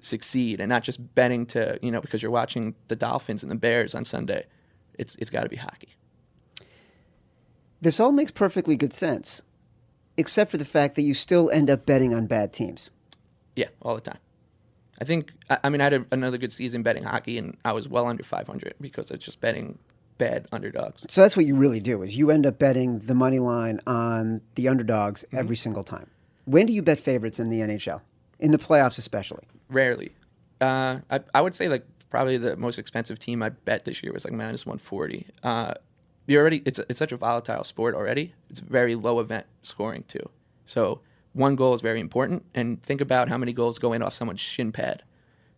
succeed 0.00 0.60
and 0.60 0.68
not 0.68 0.84
just 0.84 1.14
betting 1.16 1.44
to 1.44 1.76
you 1.82 1.90
know 1.90 2.00
because 2.00 2.22
you're 2.22 2.30
watching 2.30 2.74
the 2.86 2.94
Dolphins 2.94 3.42
and 3.42 3.50
the 3.50 3.56
Bears 3.56 3.94
on 3.94 4.04
Sunday, 4.04 4.46
it's 4.94 5.14
it's 5.16 5.30
got 5.30 5.42
to 5.42 5.48
be 5.48 5.56
hockey. 5.56 5.88
This 7.80 8.00
all 8.00 8.12
makes 8.12 8.32
perfectly 8.32 8.76
good 8.76 8.92
sense, 8.92 9.42
except 10.16 10.50
for 10.50 10.56
the 10.56 10.64
fact 10.64 10.96
that 10.96 11.02
you 11.02 11.14
still 11.14 11.50
end 11.50 11.70
up 11.70 11.86
betting 11.86 12.12
on 12.14 12.26
bad 12.26 12.52
teams. 12.52 12.90
Yeah, 13.54 13.68
all 13.82 13.94
the 13.94 14.00
time. 14.00 14.18
I 15.00 15.04
think 15.04 15.32
I, 15.50 15.58
I 15.64 15.68
mean 15.68 15.80
I 15.80 15.84
had 15.84 15.94
a, 15.94 16.06
another 16.12 16.38
good 16.38 16.52
season 16.52 16.82
betting 16.82 17.04
hockey, 17.04 17.38
and 17.38 17.56
I 17.64 17.72
was 17.72 17.88
well 17.88 18.06
under 18.06 18.22
500 18.22 18.74
because 18.80 19.10
of 19.10 19.20
just 19.20 19.40
betting 19.40 19.78
bad 20.18 20.46
underdogs. 20.52 21.04
So 21.08 21.22
that's 21.22 21.36
what 21.36 21.46
you 21.46 21.54
really 21.54 21.80
do 21.80 22.02
is 22.02 22.16
you 22.16 22.30
end 22.30 22.44
up 22.44 22.58
betting 22.58 22.98
the 22.98 23.14
money 23.14 23.38
line 23.38 23.80
on 23.86 24.40
the 24.56 24.68
underdogs 24.68 25.24
every 25.32 25.56
single 25.56 25.84
time. 25.84 26.10
When 26.44 26.66
do 26.66 26.72
you 26.72 26.82
bet 26.82 26.98
favorites 26.98 27.38
in 27.38 27.50
the 27.50 27.60
NHL? 27.60 28.00
In 28.40 28.50
the 28.50 28.58
playoffs 28.58 28.98
especially. 28.98 29.44
Rarely. 29.68 30.12
Uh, 30.60 30.98
I, 31.10 31.20
I 31.34 31.40
would 31.40 31.54
say 31.54 31.68
like 31.68 31.84
probably 32.10 32.36
the 32.36 32.56
most 32.56 32.78
expensive 32.78 33.18
team 33.18 33.42
I 33.42 33.50
bet 33.50 33.84
this 33.84 34.02
year 34.02 34.12
was 34.12 34.24
like 34.24 34.34
minus 34.34 34.66
140. 34.66 35.26
Uh, 35.42 35.74
you 36.26 36.38
already 36.38 36.62
it's 36.64 36.78
it's 36.90 36.98
such 36.98 37.12
a 37.12 37.16
volatile 37.16 37.64
sport 37.64 37.94
already. 37.94 38.34
It's 38.50 38.60
very 38.60 38.94
low 38.94 39.20
event 39.20 39.46
scoring 39.62 40.04
too. 40.08 40.28
So 40.66 41.00
one 41.32 41.56
goal 41.56 41.74
is 41.74 41.80
very 41.80 42.00
important, 42.00 42.44
and 42.54 42.82
think 42.82 43.00
about 43.00 43.28
how 43.28 43.38
many 43.38 43.52
goals 43.52 43.78
go 43.78 43.92
in 43.92 44.02
off 44.02 44.14
someone's 44.14 44.40
shin 44.40 44.72
pad, 44.72 45.02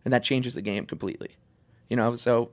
and 0.05 0.13
that 0.13 0.23
changes 0.23 0.53
the 0.53 0.61
game 0.61 0.85
completely. 0.85 1.35
You 1.89 1.97
know, 1.97 2.15
so 2.15 2.51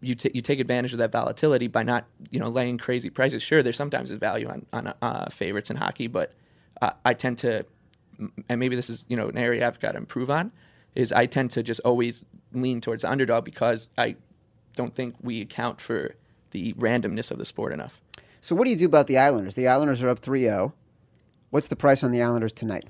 you 0.00 0.14
t- 0.14 0.30
you 0.34 0.42
take 0.42 0.60
advantage 0.60 0.92
of 0.92 0.98
that 0.98 1.12
volatility 1.12 1.66
by 1.66 1.82
not 1.82 2.06
you 2.30 2.38
know 2.38 2.48
laying 2.48 2.78
crazy 2.78 3.10
prices. 3.10 3.42
Sure, 3.42 3.62
there's 3.62 3.76
sometimes 3.76 4.10
a 4.10 4.16
value 4.16 4.48
on 4.48 4.66
on 4.72 4.94
uh, 5.02 5.28
favorites 5.30 5.70
in 5.70 5.76
hockey, 5.76 6.06
but 6.06 6.32
uh, 6.82 6.92
I 7.04 7.14
tend 7.14 7.38
to, 7.38 7.64
and 8.48 8.60
maybe 8.60 8.76
this 8.76 8.90
is 8.90 9.04
you 9.08 9.16
know 9.16 9.28
an 9.28 9.38
area 9.38 9.66
I've 9.66 9.80
got 9.80 9.92
to 9.92 9.98
improve 9.98 10.30
on, 10.30 10.52
is 10.94 11.12
I 11.12 11.26
tend 11.26 11.50
to 11.52 11.62
just 11.62 11.80
always 11.84 12.22
lean 12.52 12.80
towards 12.80 13.02
the 13.02 13.10
underdog 13.10 13.44
because 13.44 13.88
I 13.98 14.16
don't 14.74 14.94
think 14.94 15.14
we 15.20 15.40
account 15.40 15.80
for 15.80 16.14
the 16.52 16.72
randomness 16.74 17.30
of 17.30 17.38
the 17.38 17.44
sport 17.44 17.72
enough. 17.72 18.00
So 18.40 18.54
what 18.54 18.64
do 18.64 18.70
you 18.70 18.76
do 18.76 18.86
about 18.86 19.06
the 19.06 19.18
Islanders? 19.18 19.54
The 19.54 19.68
Islanders 19.68 20.02
are 20.02 20.08
up 20.08 20.20
3-0. 20.20 20.72
What's 21.50 21.68
the 21.68 21.76
price 21.76 22.02
on 22.02 22.10
the 22.10 22.22
Islanders 22.22 22.52
tonight? 22.52 22.84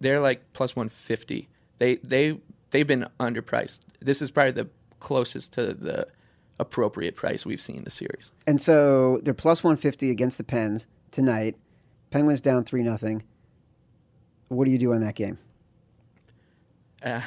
They're 0.00 0.20
like 0.20 0.52
plus 0.52 0.74
150. 0.74 1.48
They 1.78 1.96
they 1.96 2.38
they've 2.70 2.86
been 2.86 3.06
underpriced. 3.20 3.80
This 4.00 4.20
is 4.22 4.30
probably 4.30 4.52
the 4.52 4.68
closest 5.00 5.52
to 5.54 5.74
the 5.74 6.08
appropriate 6.58 7.16
price 7.16 7.44
we've 7.44 7.60
seen 7.60 7.76
in 7.76 7.84
the 7.84 7.90
series. 7.90 8.30
And 8.46 8.62
so 8.62 9.20
they're 9.22 9.34
plus 9.34 9.62
150 9.64 10.10
against 10.10 10.38
the 10.38 10.44
Pens 10.44 10.86
tonight. 11.10 11.56
Penguins 12.10 12.40
down 12.40 12.64
3 12.64 12.82
nothing. 12.82 13.22
What 14.48 14.64
do 14.66 14.70
you 14.70 14.78
do 14.78 14.92
on 14.92 15.00
that 15.00 15.14
game? 15.16 15.38
Uh, 17.02 17.22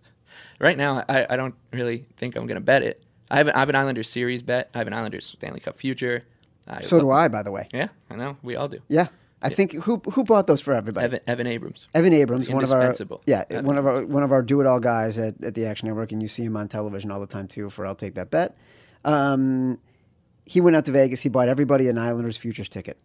right 0.60 0.76
now, 0.76 1.04
I, 1.08 1.26
I 1.30 1.36
don't 1.36 1.54
really 1.72 2.06
think 2.16 2.36
I'm 2.36 2.46
going 2.46 2.56
to 2.56 2.60
bet 2.60 2.82
it. 2.82 3.02
I 3.30 3.36
have, 3.36 3.48
an, 3.48 3.54
I 3.54 3.60
have 3.60 3.68
an 3.68 3.76
Islanders 3.76 4.08
series 4.08 4.42
bet. 4.42 4.70
I 4.74 4.78
have 4.78 4.86
an 4.86 4.92
Islanders 4.92 5.24
Stanley 5.26 5.60
Cup 5.60 5.78
future. 5.78 6.24
I, 6.66 6.80
So 6.82 6.98
do 6.98 7.10
I, 7.10 7.28
by 7.28 7.42
the 7.42 7.50
way. 7.50 7.68
Yeah, 7.72 7.88
I 8.10 8.16
know. 8.16 8.36
We 8.42 8.56
all 8.56 8.68
do. 8.68 8.80
Yeah. 8.88 9.08
I 9.44 9.50
think 9.50 9.72
who 9.72 10.00
who 10.12 10.24
bought 10.24 10.46
those 10.46 10.60
for 10.60 10.72
everybody? 10.72 11.04
Evan, 11.04 11.20
Evan 11.26 11.46
Abrams. 11.46 11.86
Evan 11.94 12.12
Abrams, 12.14 12.48
one 12.48 12.64
of 12.64 12.72
our 12.72 12.94
yeah, 13.26 13.44
Evan 13.50 13.66
one 13.66 13.78
of 13.78 13.86
our 13.86 14.04
one 14.06 14.22
of 14.22 14.32
our 14.32 14.42
do 14.42 14.60
it 14.60 14.66
all 14.66 14.80
guys 14.80 15.18
at, 15.18 15.34
at 15.44 15.54
the 15.54 15.66
Action 15.66 15.88
Network, 15.88 16.12
and 16.12 16.22
you 16.22 16.28
see 16.28 16.44
him 16.44 16.56
on 16.56 16.66
television 16.68 17.10
all 17.10 17.20
the 17.20 17.26
time 17.26 17.46
too. 17.46 17.68
For 17.68 17.86
I'll 17.86 17.94
take 17.94 18.14
that 18.14 18.30
bet. 18.30 18.56
Um, 19.04 19.78
he 20.46 20.60
went 20.60 20.76
out 20.76 20.86
to 20.86 20.92
Vegas. 20.92 21.20
He 21.22 21.28
bought 21.28 21.48
everybody 21.48 21.88
an 21.88 21.98
Islanders 21.98 22.38
futures 22.38 22.68
ticket. 22.68 22.96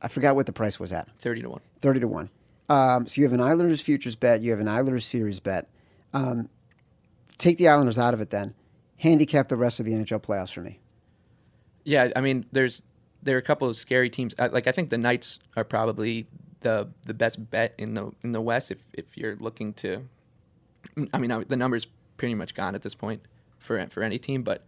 I 0.00 0.08
forgot 0.08 0.36
what 0.36 0.46
the 0.46 0.52
price 0.52 0.78
was 0.80 0.92
at. 0.92 1.08
30 1.18 1.42
to 1.42 1.50
1. 1.50 1.60
Thirty 1.80 2.00
to 2.00 2.08
one. 2.08 2.30
Um, 2.68 3.06
so 3.06 3.20
you 3.20 3.24
have 3.24 3.32
an 3.32 3.40
Islanders 3.40 3.80
futures 3.80 4.14
bet, 4.14 4.42
you 4.42 4.50
have 4.50 4.60
an 4.60 4.68
Islanders 4.68 5.06
series 5.06 5.40
bet. 5.40 5.68
Um, 6.12 6.48
take 7.38 7.56
the 7.56 7.68
Islanders 7.68 7.98
out 7.98 8.14
of 8.14 8.20
it 8.20 8.30
then. 8.30 8.54
Handicap 8.98 9.48
the 9.48 9.56
rest 9.56 9.80
of 9.80 9.86
the 9.86 9.92
NHL 9.92 10.20
playoffs 10.20 10.52
for 10.52 10.60
me. 10.60 10.80
Yeah, 11.84 12.10
I 12.14 12.20
mean, 12.20 12.44
there's 12.52 12.82
there 13.22 13.36
are 13.36 13.38
a 13.38 13.42
couple 13.42 13.68
of 13.68 13.76
scary 13.76 14.10
teams. 14.10 14.34
Like 14.38 14.66
I 14.66 14.72
think 14.72 14.90
the 14.90 14.98
Knights 14.98 15.38
are 15.56 15.64
probably 15.64 16.26
the 16.60 16.88
the 17.06 17.14
best 17.14 17.50
bet 17.50 17.74
in 17.78 17.94
the 17.94 18.12
in 18.22 18.32
the 18.32 18.40
West 18.40 18.70
if 18.70 18.78
if 18.92 19.16
you're 19.16 19.36
looking 19.36 19.72
to. 19.74 20.08
I 21.12 21.18
mean, 21.18 21.44
the 21.48 21.56
number's 21.56 21.86
pretty 22.16 22.34
much 22.34 22.54
gone 22.54 22.74
at 22.74 22.82
this 22.82 22.94
point 22.94 23.22
for 23.58 23.84
for 23.88 24.02
any 24.02 24.18
team, 24.18 24.42
but 24.42 24.64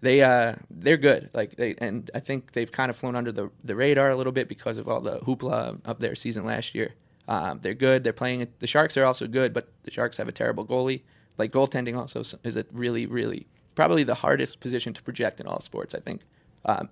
they 0.00 0.22
uh 0.22 0.54
they're 0.70 0.96
good. 0.96 1.30
Like 1.32 1.56
they 1.56 1.74
and 1.78 2.10
I 2.14 2.20
think 2.20 2.52
they've 2.52 2.70
kind 2.70 2.90
of 2.90 2.96
flown 2.96 3.16
under 3.16 3.32
the 3.32 3.50
the 3.64 3.76
radar 3.76 4.10
a 4.10 4.16
little 4.16 4.32
bit 4.32 4.48
because 4.48 4.76
of 4.76 4.88
all 4.88 5.00
the 5.00 5.18
hoopla 5.20 5.80
of 5.84 5.98
their 6.00 6.14
season 6.14 6.44
last 6.44 6.74
year. 6.74 6.94
Um, 7.28 7.60
they're 7.62 7.74
good. 7.74 8.02
They're 8.02 8.12
playing. 8.12 8.48
The 8.58 8.66
Sharks 8.66 8.96
are 8.96 9.04
also 9.04 9.26
good, 9.26 9.52
but 9.52 9.68
the 9.84 9.90
Sharks 9.90 10.16
have 10.16 10.28
a 10.28 10.32
terrible 10.32 10.66
goalie. 10.66 11.02
Like 11.38 11.52
goaltending 11.52 11.96
also 11.96 12.22
is 12.44 12.56
a 12.56 12.64
really 12.72 13.06
really 13.06 13.46
probably 13.74 14.04
the 14.04 14.14
hardest 14.14 14.60
position 14.60 14.92
to 14.94 15.02
project 15.02 15.40
in 15.40 15.46
all 15.46 15.60
sports. 15.60 15.94
I 15.94 16.00
think 16.00 16.22
um, 16.64 16.88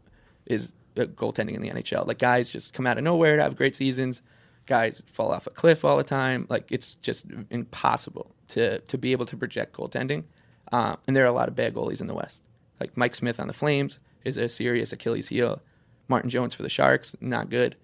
is 0.49 0.73
goaltending 0.97 1.55
in 1.55 1.63
the 1.63 1.71
NHL. 1.71 2.07
Like 2.07 2.19
guys 2.19 2.51
just 2.51 2.73
come 2.73 2.87
out 2.87 2.99
of 2.99 3.05
nowhere 3.05 3.37
to 3.37 3.43
have 3.43 3.57
great 3.57 3.77
seasons. 3.77 4.23
Guys 4.67 5.03
fall 5.07 5.31
off 5.31 5.47
a 5.47 5.51
cliff 5.51 5.85
all 5.85 5.97
the 5.97 6.03
time. 6.03 6.47
Like 6.49 6.71
it's 6.71 6.97
just 6.97 7.27
impossible 7.51 8.35
to 8.49 8.81
to 8.81 8.99
be 8.99 9.13
able 9.13 9.27
to 9.27 9.37
project 9.37 9.77
goaltending. 9.77 10.25
Uh, 10.73 10.97
and 11.07 11.17
there 11.17 11.25
are 11.25 11.29
a 11.29 11.33
lot 11.33 11.49
of 11.49 11.55
bad 11.55 11.75
goalies 11.75 12.01
in 12.01 12.07
the 12.07 12.15
West. 12.15 12.43
Like 12.81 12.97
Mike 12.97 13.15
Smith 13.15 13.41
on 13.41 13.47
the 13.47 13.53
Flames 13.53 13.99
is 14.25 14.37
a 14.37 14.49
serious 14.49 14.93
Achilles 14.93 15.29
heel. 15.29 15.61
Martin 16.09 16.31
Jones 16.31 16.55
for 16.55 16.63
the 16.63 16.69
Sharks, 16.69 17.15
not 17.21 17.51
good. 17.51 17.77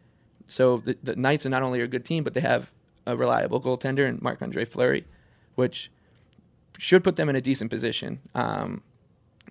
So 0.46 0.78
the, 0.78 0.96
the 1.02 1.16
Knights 1.16 1.46
are 1.46 1.50
not 1.50 1.62
only 1.62 1.80
a 1.80 1.86
good 1.86 2.04
team, 2.04 2.24
but 2.24 2.34
they 2.34 2.40
have 2.40 2.72
a 3.06 3.16
reliable 3.16 3.60
goaltender 3.60 4.08
in 4.08 4.18
Marc 4.20 4.42
Andre 4.42 4.64
Fleury, 4.64 5.04
which 5.54 5.90
should 6.78 7.04
put 7.04 7.16
them 7.16 7.28
in 7.28 7.36
a 7.36 7.40
decent 7.40 7.70
position. 7.70 8.20
Um, 8.34 8.82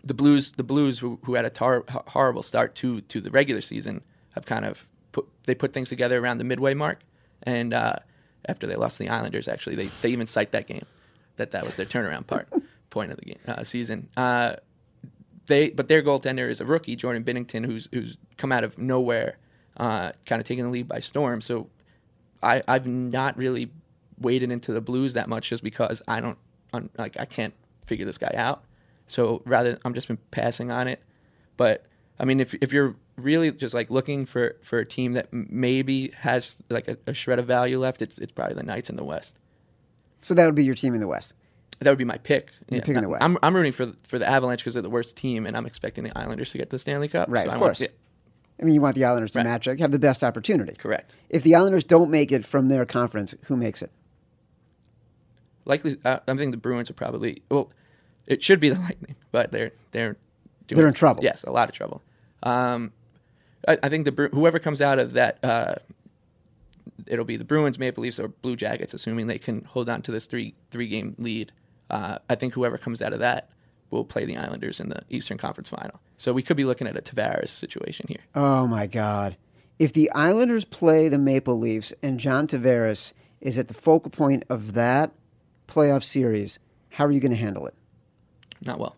the 0.04 0.14
Blues, 0.14 0.52
the 0.52 0.64
Blues, 0.64 1.00
who, 1.00 1.20
who 1.24 1.36
had 1.36 1.46
a 1.46 1.50
tar- 1.50 1.86
horrible 1.88 2.44
start 2.44 2.76
to 2.76 3.02
to 3.02 3.22
the 3.22 3.32
regular 3.32 3.62
season, 3.62 4.02
have 4.32 4.46
kind 4.46 4.66
of 4.66 4.86
put 5.12 5.28
they 5.46 5.56
put 5.56 5.74
things 5.74 5.90
together 5.90 6.20
around 6.20 6.38
the 6.38 6.44
midway 6.44 6.74
mark, 6.74 7.00
and 7.44 7.74
uh, 7.74 7.96
after 8.48 8.68
they 8.68 8.76
lost 8.76 8.98
to 8.98 9.04
the 9.04 9.10
Islanders, 9.10 9.48
actually 9.48 9.76
they 9.76 9.88
they 10.02 10.10
even 10.10 10.28
cite 10.28 10.52
that 10.52 10.68
game, 10.68 10.86
that 11.38 11.52
that 11.52 11.66
was 11.66 11.76
their 11.76 11.86
turnaround 11.86 12.28
part 12.28 12.48
point 12.90 13.12
of 13.12 13.18
the 13.18 13.26
game, 13.26 13.40
uh, 13.48 13.64
season. 13.64 14.10
Uh, 14.18 14.56
they 15.48 15.70
but 15.70 15.88
their 15.88 16.02
goaltender 16.04 16.50
is 16.50 16.62
a 16.62 16.66
rookie, 16.66 16.96
Jordan 16.96 17.24
Binnington, 17.24 17.66
who's 17.66 17.88
who's 17.92 18.18
come 18.38 18.52
out 18.52 18.64
of 18.64 18.78
nowhere, 18.78 19.38
uh, 19.78 20.12
kind 20.26 20.42
of 20.42 20.48
taking 20.48 20.66
the 20.66 20.70
lead 20.70 20.88
by 20.88 21.00
storm. 21.00 21.42
So 21.42 21.70
I 22.42 22.62
I've 22.68 22.88
not 22.88 23.38
really 23.38 23.72
waded 24.20 24.52
into 24.52 24.74
the 24.74 24.82
Blues 24.82 25.14
that 25.14 25.30
much 25.30 25.50
just 25.50 25.64
because 25.64 26.02
I 26.08 26.20
don't 26.20 26.38
un, 26.74 26.90
like 26.98 27.20
I 27.20 27.26
can't 27.26 27.54
figure 27.86 28.06
this 28.06 28.18
guy 28.18 28.34
out. 28.36 28.64
So 29.08 29.42
rather 29.46 29.78
I'm 29.86 29.94
just 29.94 30.08
been 30.08 30.18
passing 30.32 30.72
on 30.72 30.88
it. 30.88 31.02
But 31.58 31.86
I 32.20 32.26
mean, 32.26 32.40
if 32.40 32.54
if 32.56 32.72
you're 32.74 32.96
really 33.18 33.52
just 33.52 33.74
like 33.74 33.90
looking 33.90 34.26
for 34.26 34.56
for 34.64 34.80
a 34.80 34.86
team 34.86 35.14
that 35.14 35.32
maybe 35.32 36.10
has 36.18 36.56
like 36.70 36.88
a, 36.88 36.98
a 37.08 37.14
shred 37.14 37.40
of 37.40 37.46
value 37.46 37.80
left, 37.80 38.02
it's 38.02 38.18
it's 38.18 38.32
probably 38.32 38.56
the 38.56 38.64
Knights 38.64 38.90
in 38.90 38.96
the 38.96 39.04
West. 39.04 39.36
So 40.22 40.34
that 40.34 40.46
would 40.46 40.56
be 40.56 40.64
your 40.64 40.76
team 40.76 40.94
in 40.94 41.00
the 41.02 41.08
West. 41.08 41.34
That 41.80 41.90
would 41.90 41.98
be 41.98 42.06
my 42.06 42.18
pick. 42.18 42.50
You're 42.70 42.82
picking 42.82 43.02
the 43.02 43.10
West. 43.10 43.24
I'm, 43.24 43.38
I'm 43.44 43.54
rooting 43.56 43.74
for 43.74 43.92
for 44.08 44.18
the 44.18 44.28
Avalanche 44.30 44.62
because 44.62 44.74
they're 44.74 44.82
the 44.82 44.90
worst 44.90 45.18
team, 45.18 45.46
and 45.46 45.58
I'm 45.58 45.66
expecting 45.66 46.04
the 46.06 46.18
Islanders 46.18 46.52
to 46.52 46.58
get 46.58 46.70
the 46.70 46.80
Stanley 46.80 47.10
Cup. 47.10 47.28
Right, 47.30 47.44
so 47.44 47.50
of 47.50 47.56
I 47.56 47.58
want- 47.58 47.70
course. 47.70 47.82
yeah, 47.82 47.88
I 48.62 48.64
mean, 48.64 48.74
you 48.76 48.82
want 48.82 48.96
the 48.96 49.04
Islanders 49.04 49.32
to 49.32 49.40
Right. 49.40 49.46
match 49.46 49.68
up, 49.68 49.78
have 49.80 49.92
the 49.92 50.00
best 50.00 50.24
opportunity. 50.24 50.74
correct. 50.76 51.16
If 51.30 51.44
the 51.44 51.56
Islanders 51.56 51.84
don't 51.84 52.10
make 52.10 52.32
it 52.32 52.46
from 52.46 52.70
their 52.70 52.86
conference, 52.86 53.36
who 53.46 53.58
makes 53.58 53.82
it? 53.82 53.92
Likely, 55.66 55.98
uh, 56.04 56.20
I 56.28 56.36
think 56.36 56.52
the 56.52 56.58
Bruins 56.58 56.90
are 56.90 56.94
probably 56.94 57.42
well. 57.50 57.72
It 58.28 58.44
should 58.44 58.60
be 58.60 58.70
the 58.70 58.80
Lightning, 58.80 59.16
but 59.32 59.52
they're 59.52 59.72
they're 59.92 60.18
doing, 60.68 60.78
They're 60.78 60.88
in 60.88 60.94
trouble. 60.94 61.24
Yes, 61.24 61.44
a 61.44 61.52
lot 61.52 61.70
of 61.70 61.76
trouble. 61.76 62.02
Um, 62.42 62.92
I, 63.68 63.78
I 63.84 63.90
think 63.90 64.06
the 64.06 64.30
whoever 64.34 64.60
comes 64.60 64.82
out 64.82 65.00
of 65.00 65.14
that, 65.14 65.44
uh, 65.44 65.76
it'll 67.08 67.26
be 67.26 67.38
the 67.38 67.46
Bruins, 67.46 67.80
Maple 67.80 68.04
Leafs, 68.04 68.20
or 68.20 68.28
Blue 68.28 68.56
Jackets, 68.56 68.94
assuming 68.94 69.28
they 69.28 69.40
can 69.40 69.64
hold 69.66 69.90
on 69.90 70.02
to 70.04 70.12
this 70.12 70.26
three 70.26 70.56
three 70.72 70.88
game 70.88 71.16
lead. 71.18 71.52
Uh, 71.90 72.20
I 72.30 72.36
think 72.36 72.54
whoever 72.54 72.78
comes 72.78 73.02
out 73.02 73.14
of 73.14 73.20
that 73.20 73.50
will 73.92 74.04
play 74.04 74.26
the 74.26 74.38
Islanders 74.38 74.80
in 74.80 74.90
the 74.90 75.02
Eastern 75.10 75.38
Conference 75.38 75.70
Final. 75.70 76.00
So 76.18 76.34
we 76.34 76.42
could 76.42 76.58
be 76.58 76.66
looking 76.66 76.88
at 76.88 76.98
a 76.98 77.02
Tavares 77.02 77.50
situation 77.50 78.08
here. 78.08 78.22
Oh 78.36 78.68
my 78.68 78.88
God! 78.88 79.38
If 79.80 79.94
the 79.94 80.12
Islanders 80.12 80.66
play 80.66 81.10
the 81.10 81.18
Maple 81.18 81.60
Leafs 81.60 81.94
and 82.02 82.20
John 82.20 82.48
Tavares 82.48 83.14
is 83.42 83.60
at 83.60 83.68
the 83.68 83.74
focal 83.74 84.10
point 84.12 84.46
of 84.50 84.74
that 84.74 85.12
playoff 85.68 86.04
series, 86.04 86.60
how 86.90 87.06
are 87.06 87.12
you 87.12 87.20
going 87.20 87.32
to 87.32 87.38
handle 87.38 87.68
it? 87.68 87.74
Not 88.66 88.80
well. 88.80 88.96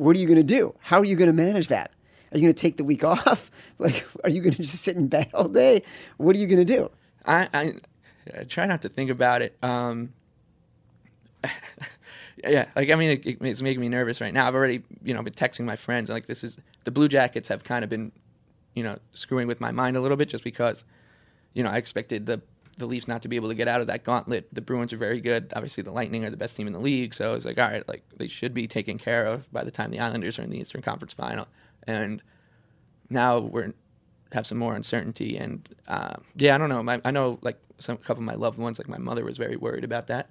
What 0.00 0.16
are 0.16 0.18
you 0.18 0.26
going 0.26 0.38
to 0.38 0.42
do? 0.42 0.74
How 0.78 0.98
are 0.98 1.04
you 1.04 1.14
going 1.14 1.26
to 1.26 1.34
manage 1.34 1.68
that? 1.68 1.90
Are 2.32 2.38
you 2.38 2.42
going 2.44 2.54
to 2.54 2.58
take 2.60 2.78
the 2.78 2.84
week 2.84 3.04
off? 3.04 3.50
Like, 3.78 4.06
are 4.24 4.28
you 4.28 4.42
going 4.42 4.52
to 4.52 4.62
just 4.62 4.82
sit 4.82 4.94
in 4.94 5.06
bed 5.08 5.30
all 5.32 5.48
day? 5.48 5.82
What 6.18 6.36
are 6.36 6.38
you 6.38 6.46
going 6.46 6.58
to 6.58 6.66
do? 6.66 6.90
I, 7.24 7.48
I, 7.54 7.74
I 8.38 8.44
try 8.44 8.66
not 8.66 8.82
to 8.82 8.90
think 8.90 9.08
about 9.08 9.40
it. 9.40 9.56
Um, 9.62 10.12
yeah, 12.36 12.66
like 12.76 12.90
I 12.90 12.94
mean, 12.94 13.22
it, 13.24 13.38
it's 13.40 13.62
making 13.62 13.80
me 13.80 13.88
nervous 13.88 14.20
right 14.20 14.34
now. 14.34 14.46
I've 14.46 14.54
already, 14.54 14.82
you 15.02 15.14
know, 15.14 15.22
been 15.22 15.32
texting 15.32 15.64
my 15.64 15.76
friends. 15.76 16.10
Like 16.10 16.26
this 16.26 16.44
is 16.44 16.58
the 16.84 16.90
Blue 16.90 17.08
Jackets 17.08 17.48
have 17.48 17.64
kind 17.64 17.82
of 17.82 17.88
been, 17.88 18.12
you 18.74 18.82
know, 18.82 18.98
screwing 19.14 19.48
with 19.48 19.62
my 19.62 19.70
mind 19.70 19.96
a 19.96 20.02
little 20.02 20.18
bit 20.18 20.28
just 20.28 20.44
because, 20.44 20.84
you 21.54 21.62
know, 21.62 21.70
I 21.70 21.78
expected 21.78 22.26
the 22.26 22.42
the 22.80 22.86
Leafs 22.86 23.06
not 23.06 23.22
to 23.22 23.28
be 23.28 23.36
able 23.36 23.48
to 23.48 23.54
get 23.54 23.68
out 23.68 23.80
of 23.80 23.86
that 23.86 24.04
gauntlet. 24.04 24.48
The 24.52 24.60
Bruins 24.60 24.92
are 24.92 24.96
very 24.96 25.20
good. 25.20 25.52
Obviously, 25.54 25.82
the 25.82 25.92
Lightning 25.92 26.24
are 26.24 26.30
the 26.30 26.36
best 26.36 26.56
team 26.56 26.66
in 26.66 26.72
the 26.72 26.80
league. 26.80 27.14
So 27.14 27.30
I 27.30 27.34
was 27.34 27.44
like, 27.44 27.58
all 27.58 27.68
right, 27.68 27.88
like 27.88 28.04
they 28.16 28.28
should 28.28 28.52
be 28.54 28.66
taken 28.66 28.98
care 28.98 29.26
of 29.26 29.50
by 29.52 29.64
the 29.64 29.70
time 29.70 29.90
the 29.90 30.00
Islanders 30.00 30.38
are 30.38 30.42
in 30.42 30.50
the 30.50 30.58
Eastern 30.58 30.82
Conference 30.82 31.12
Final. 31.12 31.46
And 31.86 32.22
now 33.08 33.38
we're 33.38 33.72
have 34.32 34.46
some 34.46 34.58
more 34.58 34.74
uncertainty 34.74 35.36
and 35.36 35.68
uh, 35.88 36.14
yeah 36.36 36.54
i 36.54 36.58
don't 36.58 36.68
know 36.68 36.82
my, 36.82 37.00
i 37.04 37.10
know 37.10 37.38
like 37.42 37.58
some 37.78 37.96
a 37.96 37.98
couple 37.98 38.22
of 38.22 38.26
my 38.26 38.34
loved 38.34 38.58
ones 38.58 38.78
like 38.78 38.88
my 38.88 38.98
mother 38.98 39.24
was 39.24 39.36
very 39.36 39.56
worried 39.56 39.84
about 39.84 40.06
that 40.06 40.28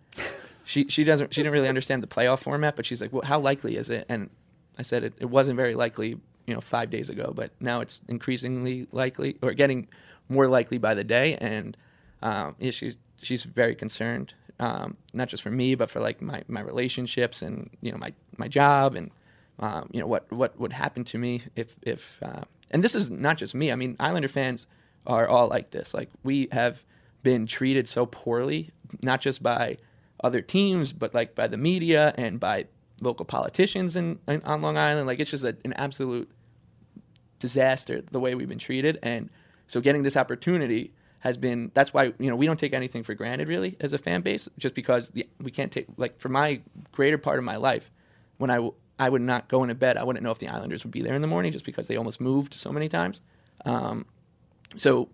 she 0.63 0.87
she 0.87 1.03
doesn't 1.03 1.33
she 1.33 1.41
didn't 1.41 1.53
really 1.53 1.67
understand 1.67 2.01
the 2.01 2.07
playoff 2.07 2.39
format 2.39 2.75
but 2.75 2.85
she's 2.85 3.01
like 3.01 3.11
well 3.11 3.23
how 3.23 3.39
likely 3.39 3.75
is 3.75 3.89
it 3.89 4.05
and 4.09 4.29
i 4.77 4.81
said 4.81 5.03
it, 5.03 5.13
it 5.19 5.25
wasn't 5.25 5.55
very 5.55 5.75
likely 5.75 6.17
you 6.47 6.53
know 6.53 6.61
five 6.61 6.89
days 6.89 7.09
ago 7.09 7.33
but 7.35 7.51
now 7.59 7.81
it's 7.81 8.01
increasingly 8.07 8.87
likely 8.91 9.37
or 9.41 9.53
getting 9.53 9.87
more 10.29 10.47
likely 10.47 10.77
by 10.77 10.93
the 10.93 11.03
day 11.03 11.35
and 11.35 11.75
um, 12.21 12.55
yeah, 12.59 12.71
she, 12.71 12.95
she's 13.21 13.43
very 13.43 13.75
concerned 13.75 14.33
um, 14.59 14.97
not 15.13 15.27
just 15.27 15.41
for 15.41 15.51
me 15.51 15.75
but 15.75 15.89
for 15.89 15.99
like 15.99 16.21
my, 16.21 16.43
my 16.47 16.61
relationships 16.61 17.41
and 17.41 17.69
you 17.81 17.91
know 17.91 17.97
my, 17.97 18.13
my 18.37 18.47
job 18.47 18.95
and 18.95 19.11
um, 19.59 19.89
you 19.91 19.99
know 19.99 20.07
what 20.07 20.31
what 20.31 20.57
would 20.59 20.73
happen 20.73 21.03
to 21.03 21.17
me 21.17 21.41
if 21.55 21.75
if 21.83 22.17
uh, 22.23 22.43
and 22.71 22.83
this 22.83 22.95
is 22.95 23.09
not 23.09 23.37
just 23.37 23.55
me. 23.55 23.71
I 23.71 23.75
mean, 23.75 23.95
Islander 23.99 24.27
fans 24.27 24.67
are 25.07 25.27
all 25.27 25.47
like 25.47 25.71
this. 25.71 25.93
Like 25.93 26.09
we 26.23 26.47
have 26.51 26.83
been 27.23 27.45
treated 27.45 27.87
so 27.87 28.05
poorly, 28.05 28.71
not 29.01 29.21
just 29.21 29.41
by 29.41 29.77
other 30.23 30.41
teams, 30.41 30.93
but 30.93 31.13
like 31.13 31.35
by 31.35 31.47
the 31.47 31.57
media 31.57 32.13
and 32.17 32.39
by 32.39 32.65
local 33.01 33.25
politicians 33.25 33.95
in, 33.95 34.19
in 34.27 34.41
on 34.43 34.61
Long 34.61 34.77
Island. 34.77 35.07
Like 35.07 35.19
it's 35.19 35.31
just 35.31 35.43
a, 35.43 35.55
an 35.65 35.73
absolute 35.73 36.29
disaster 37.39 38.01
the 38.11 38.19
way 38.19 38.35
we've 38.35 38.49
been 38.49 38.59
treated. 38.59 38.99
And 39.01 39.29
so 39.67 39.81
getting 39.81 40.03
this 40.03 40.17
opportunity 40.17 40.93
has 41.19 41.37
been 41.37 41.71
that's 41.73 41.93
why 41.93 42.05
you 42.17 42.29
know 42.29 42.35
we 42.35 42.45
don't 42.45 42.59
take 42.59 42.73
anything 42.73 43.03
for 43.03 43.13
granted 43.13 43.47
really 43.47 43.75
as 43.79 43.93
a 43.93 43.97
fan 43.97 44.21
base 44.21 44.47
just 44.57 44.73
because 44.73 45.09
the, 45.11 45.27
we 45.41 45.51
can't 45.51 45.71
take 45.71 45.85
like 45.97 46.19
for 46.19 46.29
my 46.29 46.61
greater 46.91 47.17
part 47.17 47.37
of 47.37 47.43
my 47.43 47.57
life 47.57 47.91
when 48.37 48.49
I 48.49 48.55
w- 48.55 48.73
I 48.97 49.09
would 49.09 49.21
not 49.21 49.47
go 49.49 49.63
into 49.63 49.75
bed 49.75 49.97
I 49.97 50.03
wouldn't 50.03 50.23
know 50.23 50.31
if 50.31 50.39
the 50.39 50.47
Islanders 50.47 50.83
would 50.83 50.91
be 50.91 51.01
there 51.01 51.15
in 51.15 51.21
the 51.21 51.27
morning 51.27 51.51
just 51.51 51.65
because 51.65 51.87
they 51.87 51.97
almost 51.97 52.21
moved 52.21 52.53
so 52.53 52.71
many 52.71 52.89
times. 52.89 53.21
Um, 53.65 54.05
so 54.77 55.09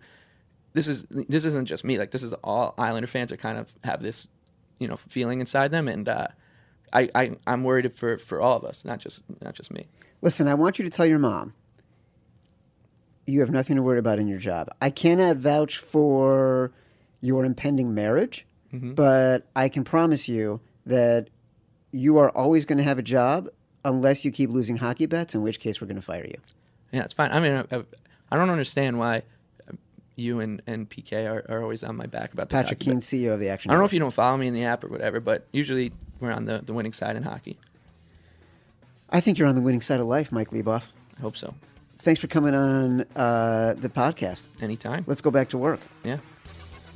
this 0.74 0.88
is 0.88 1.06
this 1.10 1.46
isn't 1.46 1.66
just 1.66 1.84
me 1.84 1.98
like 1.98 2.12
this 2.12 2.24
is 2.24 2.34
all 2.44 2.76
Islander 2.78 3.08
fans 3.08 3.32
are 3.32 3.38
kind 3.38 3.58
of 3.58 3.74
have 3.84 4.02
this 4.04 4.28
you 4.80 4.88
know 4.88 4.98
feeling 4.98 5.40
inside 5.40 5.72
them 5.72 5.88
and 5.88 6.08
uh, 6.08 6.28
I, 6.94 7.10
I 7.16 7.32
I'm 7.48 7.64
worried 7.64 7.96
for 7.96 8.18
for 8.20 8.42
all 8.42 8.58
of 8.58 8.64
us 8.64 8.86
not 8.86 9.00
just 9.00 9.24
not 9.42 9.56
just 9.56 9.72
me. 9.72 9.88
Listen, 10.22 10.48
I 10.48 10.54
want 10.54 10.78
you 10.80 10.86
to 10.86 10.92
tell 10.92 11.06
your 11.06 11.20
mom 11.20 11.54
you 13.26 13.40
have 13.40 13.50
nothing 13.50 13.76
to 13.76 13.82
worry 13.82 14.00
about 14.00 14.20
in 14.20 14.28
your 14.28 14.40
job. 14.40 14.70
I 14.82 14.90
cannot 14.90 15.38
vouch 15.38 15.78
for 15.78 16.72
your 17.22 17.46
impending 17.46 17.94
marriage, 17.94 18.46
mm-hmm. 18.74 18.94
but 18.94 19.48
I 19.56 19.70
can 19.70 19.84
promise 19.84 20.28
you 20.28 20.62
that 20.86 21.30
you 21.92 22.18
are 22.18 22.30
always 22.30 22.66
going 22.66 22.78
to 22.78 22.84
have 22.84 23.00
a 23.00 23.04
job 23.04 23.50
unless 23.84 24.26
you 24.26 24.32
keep 24.32 24.50
losing 24.50 24.78
hockey 24.78 25.06
bets, 25.06 25.34
in 25.34 25.42
which 25.42 25.60
case 25.60 25.82
we're 25.82 25.88
going 25.88 25.96
to 25.96 26.02
fire 26.02 26.26
you. 26.26 26.38
Yeah, 26.92 27.04
it's 27.04 27.14
fine. 27.14 27.32
I 27.32 27.40
mean, 27.40 27.66
I, 27.72 27.84
I 28.32 28.38
don't 28.38 28.50
understand 28.50 29.00
why 29.00 29.24
you 30.16 30.40
and, 30.40 30.62
and 30.68 30.90
PK 30.90 31.30
are, 31.30 31.46
are 31.50 31.62
always 31.62 31.84
on 31.84 31.96
my 31.96 32.06
back 32.06 32.34
about 32.34 32.50
this. 32.50 32.62
Patrick 32.62 32.80
Keane. 32.80 33.00
CEO 33.00 33.34
of 33.34 33.40
the 33.40 33.50
Action. 33.50 33.72
I 33.72 33.74
don't 33.74 33.82
know 33.82 33.86
if 33.86 33.94
you 33.94 34.00
don't 34.00 34.14
follow 34.14 34.38
me 34.38 34.48
in 34.48 34.54
the 34.54 34.64
app 34.64 34.84
or 34.84 34.88
whatever, 34.88 35.20
but 35.20 35.48
usually 35.52 35.92
we're 36.20 36.32
on 36.32 36.46
the, 36.46 36.62
the 36.64 36.74
winning 36.74 36.94
side 36.94 37.16
in 37.16 37.24
hockey. 37.24 37.58
I 39.10 39.22
think 39.22 39.38
you're 39.38 39.48
on 39.48 39.56
the 39.56 39.62
winning 39.62 39.82
side 39.82 40.00
of 40.00 40.08
life, 40.08 40.32
Mike 40.32 40.52
Leboff. 40.52 40.84
I 41.18 41.22
hope 41.22 41.38
so. 41.38 41.54
Thanks 42.06 42.22
for 42.22 42.28
coming 42.28 42.54
on 42.54 43.02
uh, 43.16 43.74
the 43.78 43.90
podcast. 43.90 44.44
Anytime. 44.62 45.04
Let's 45.08 45.22
go 45.22 45.32
back 45.32 45.50
to 45.50 45.58
work. 45.58 45.82
Yeah. 46.06 46.20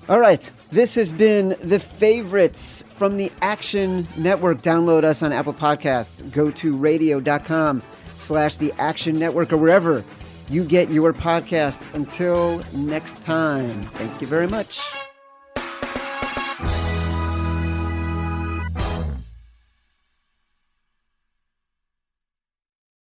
All 0.08 0.20
right. 0.20 0.50
This 0.72 0.96
has 0.96 1.12
been 1.12 1.58
the 1.62 1.80
favorites 1.80 2.86
from 2.96 3.18
the 3.18 3.32
Action 3.42 4.08
Network. 4.16 4.62
Download 4.62 5.04
us 5.04 5.22
on 5.22 5.34
Apple 5.34 5.54
Podcasts. 5.54 6.30
Go 6.32 6.52
to 6.52 6.78
radio.com 6.78 7.84
slash 8.16 8.58
the 8.58 8.72
Action 8.78 9.20
Network 9.20 9.52
or 9.52 9.58
wherever 9.58 10.06
you 10.50 10.64
get 10.64 10.90
your 10.90 11.12
podcasts. 11.14 11.94
Until 11.94 12.64
next 12.74 13.22
time, 13.22 13.84
thank 13.94 14.22
you 14.22 14.28
very 14.28 14.48
much. 14.48 14.80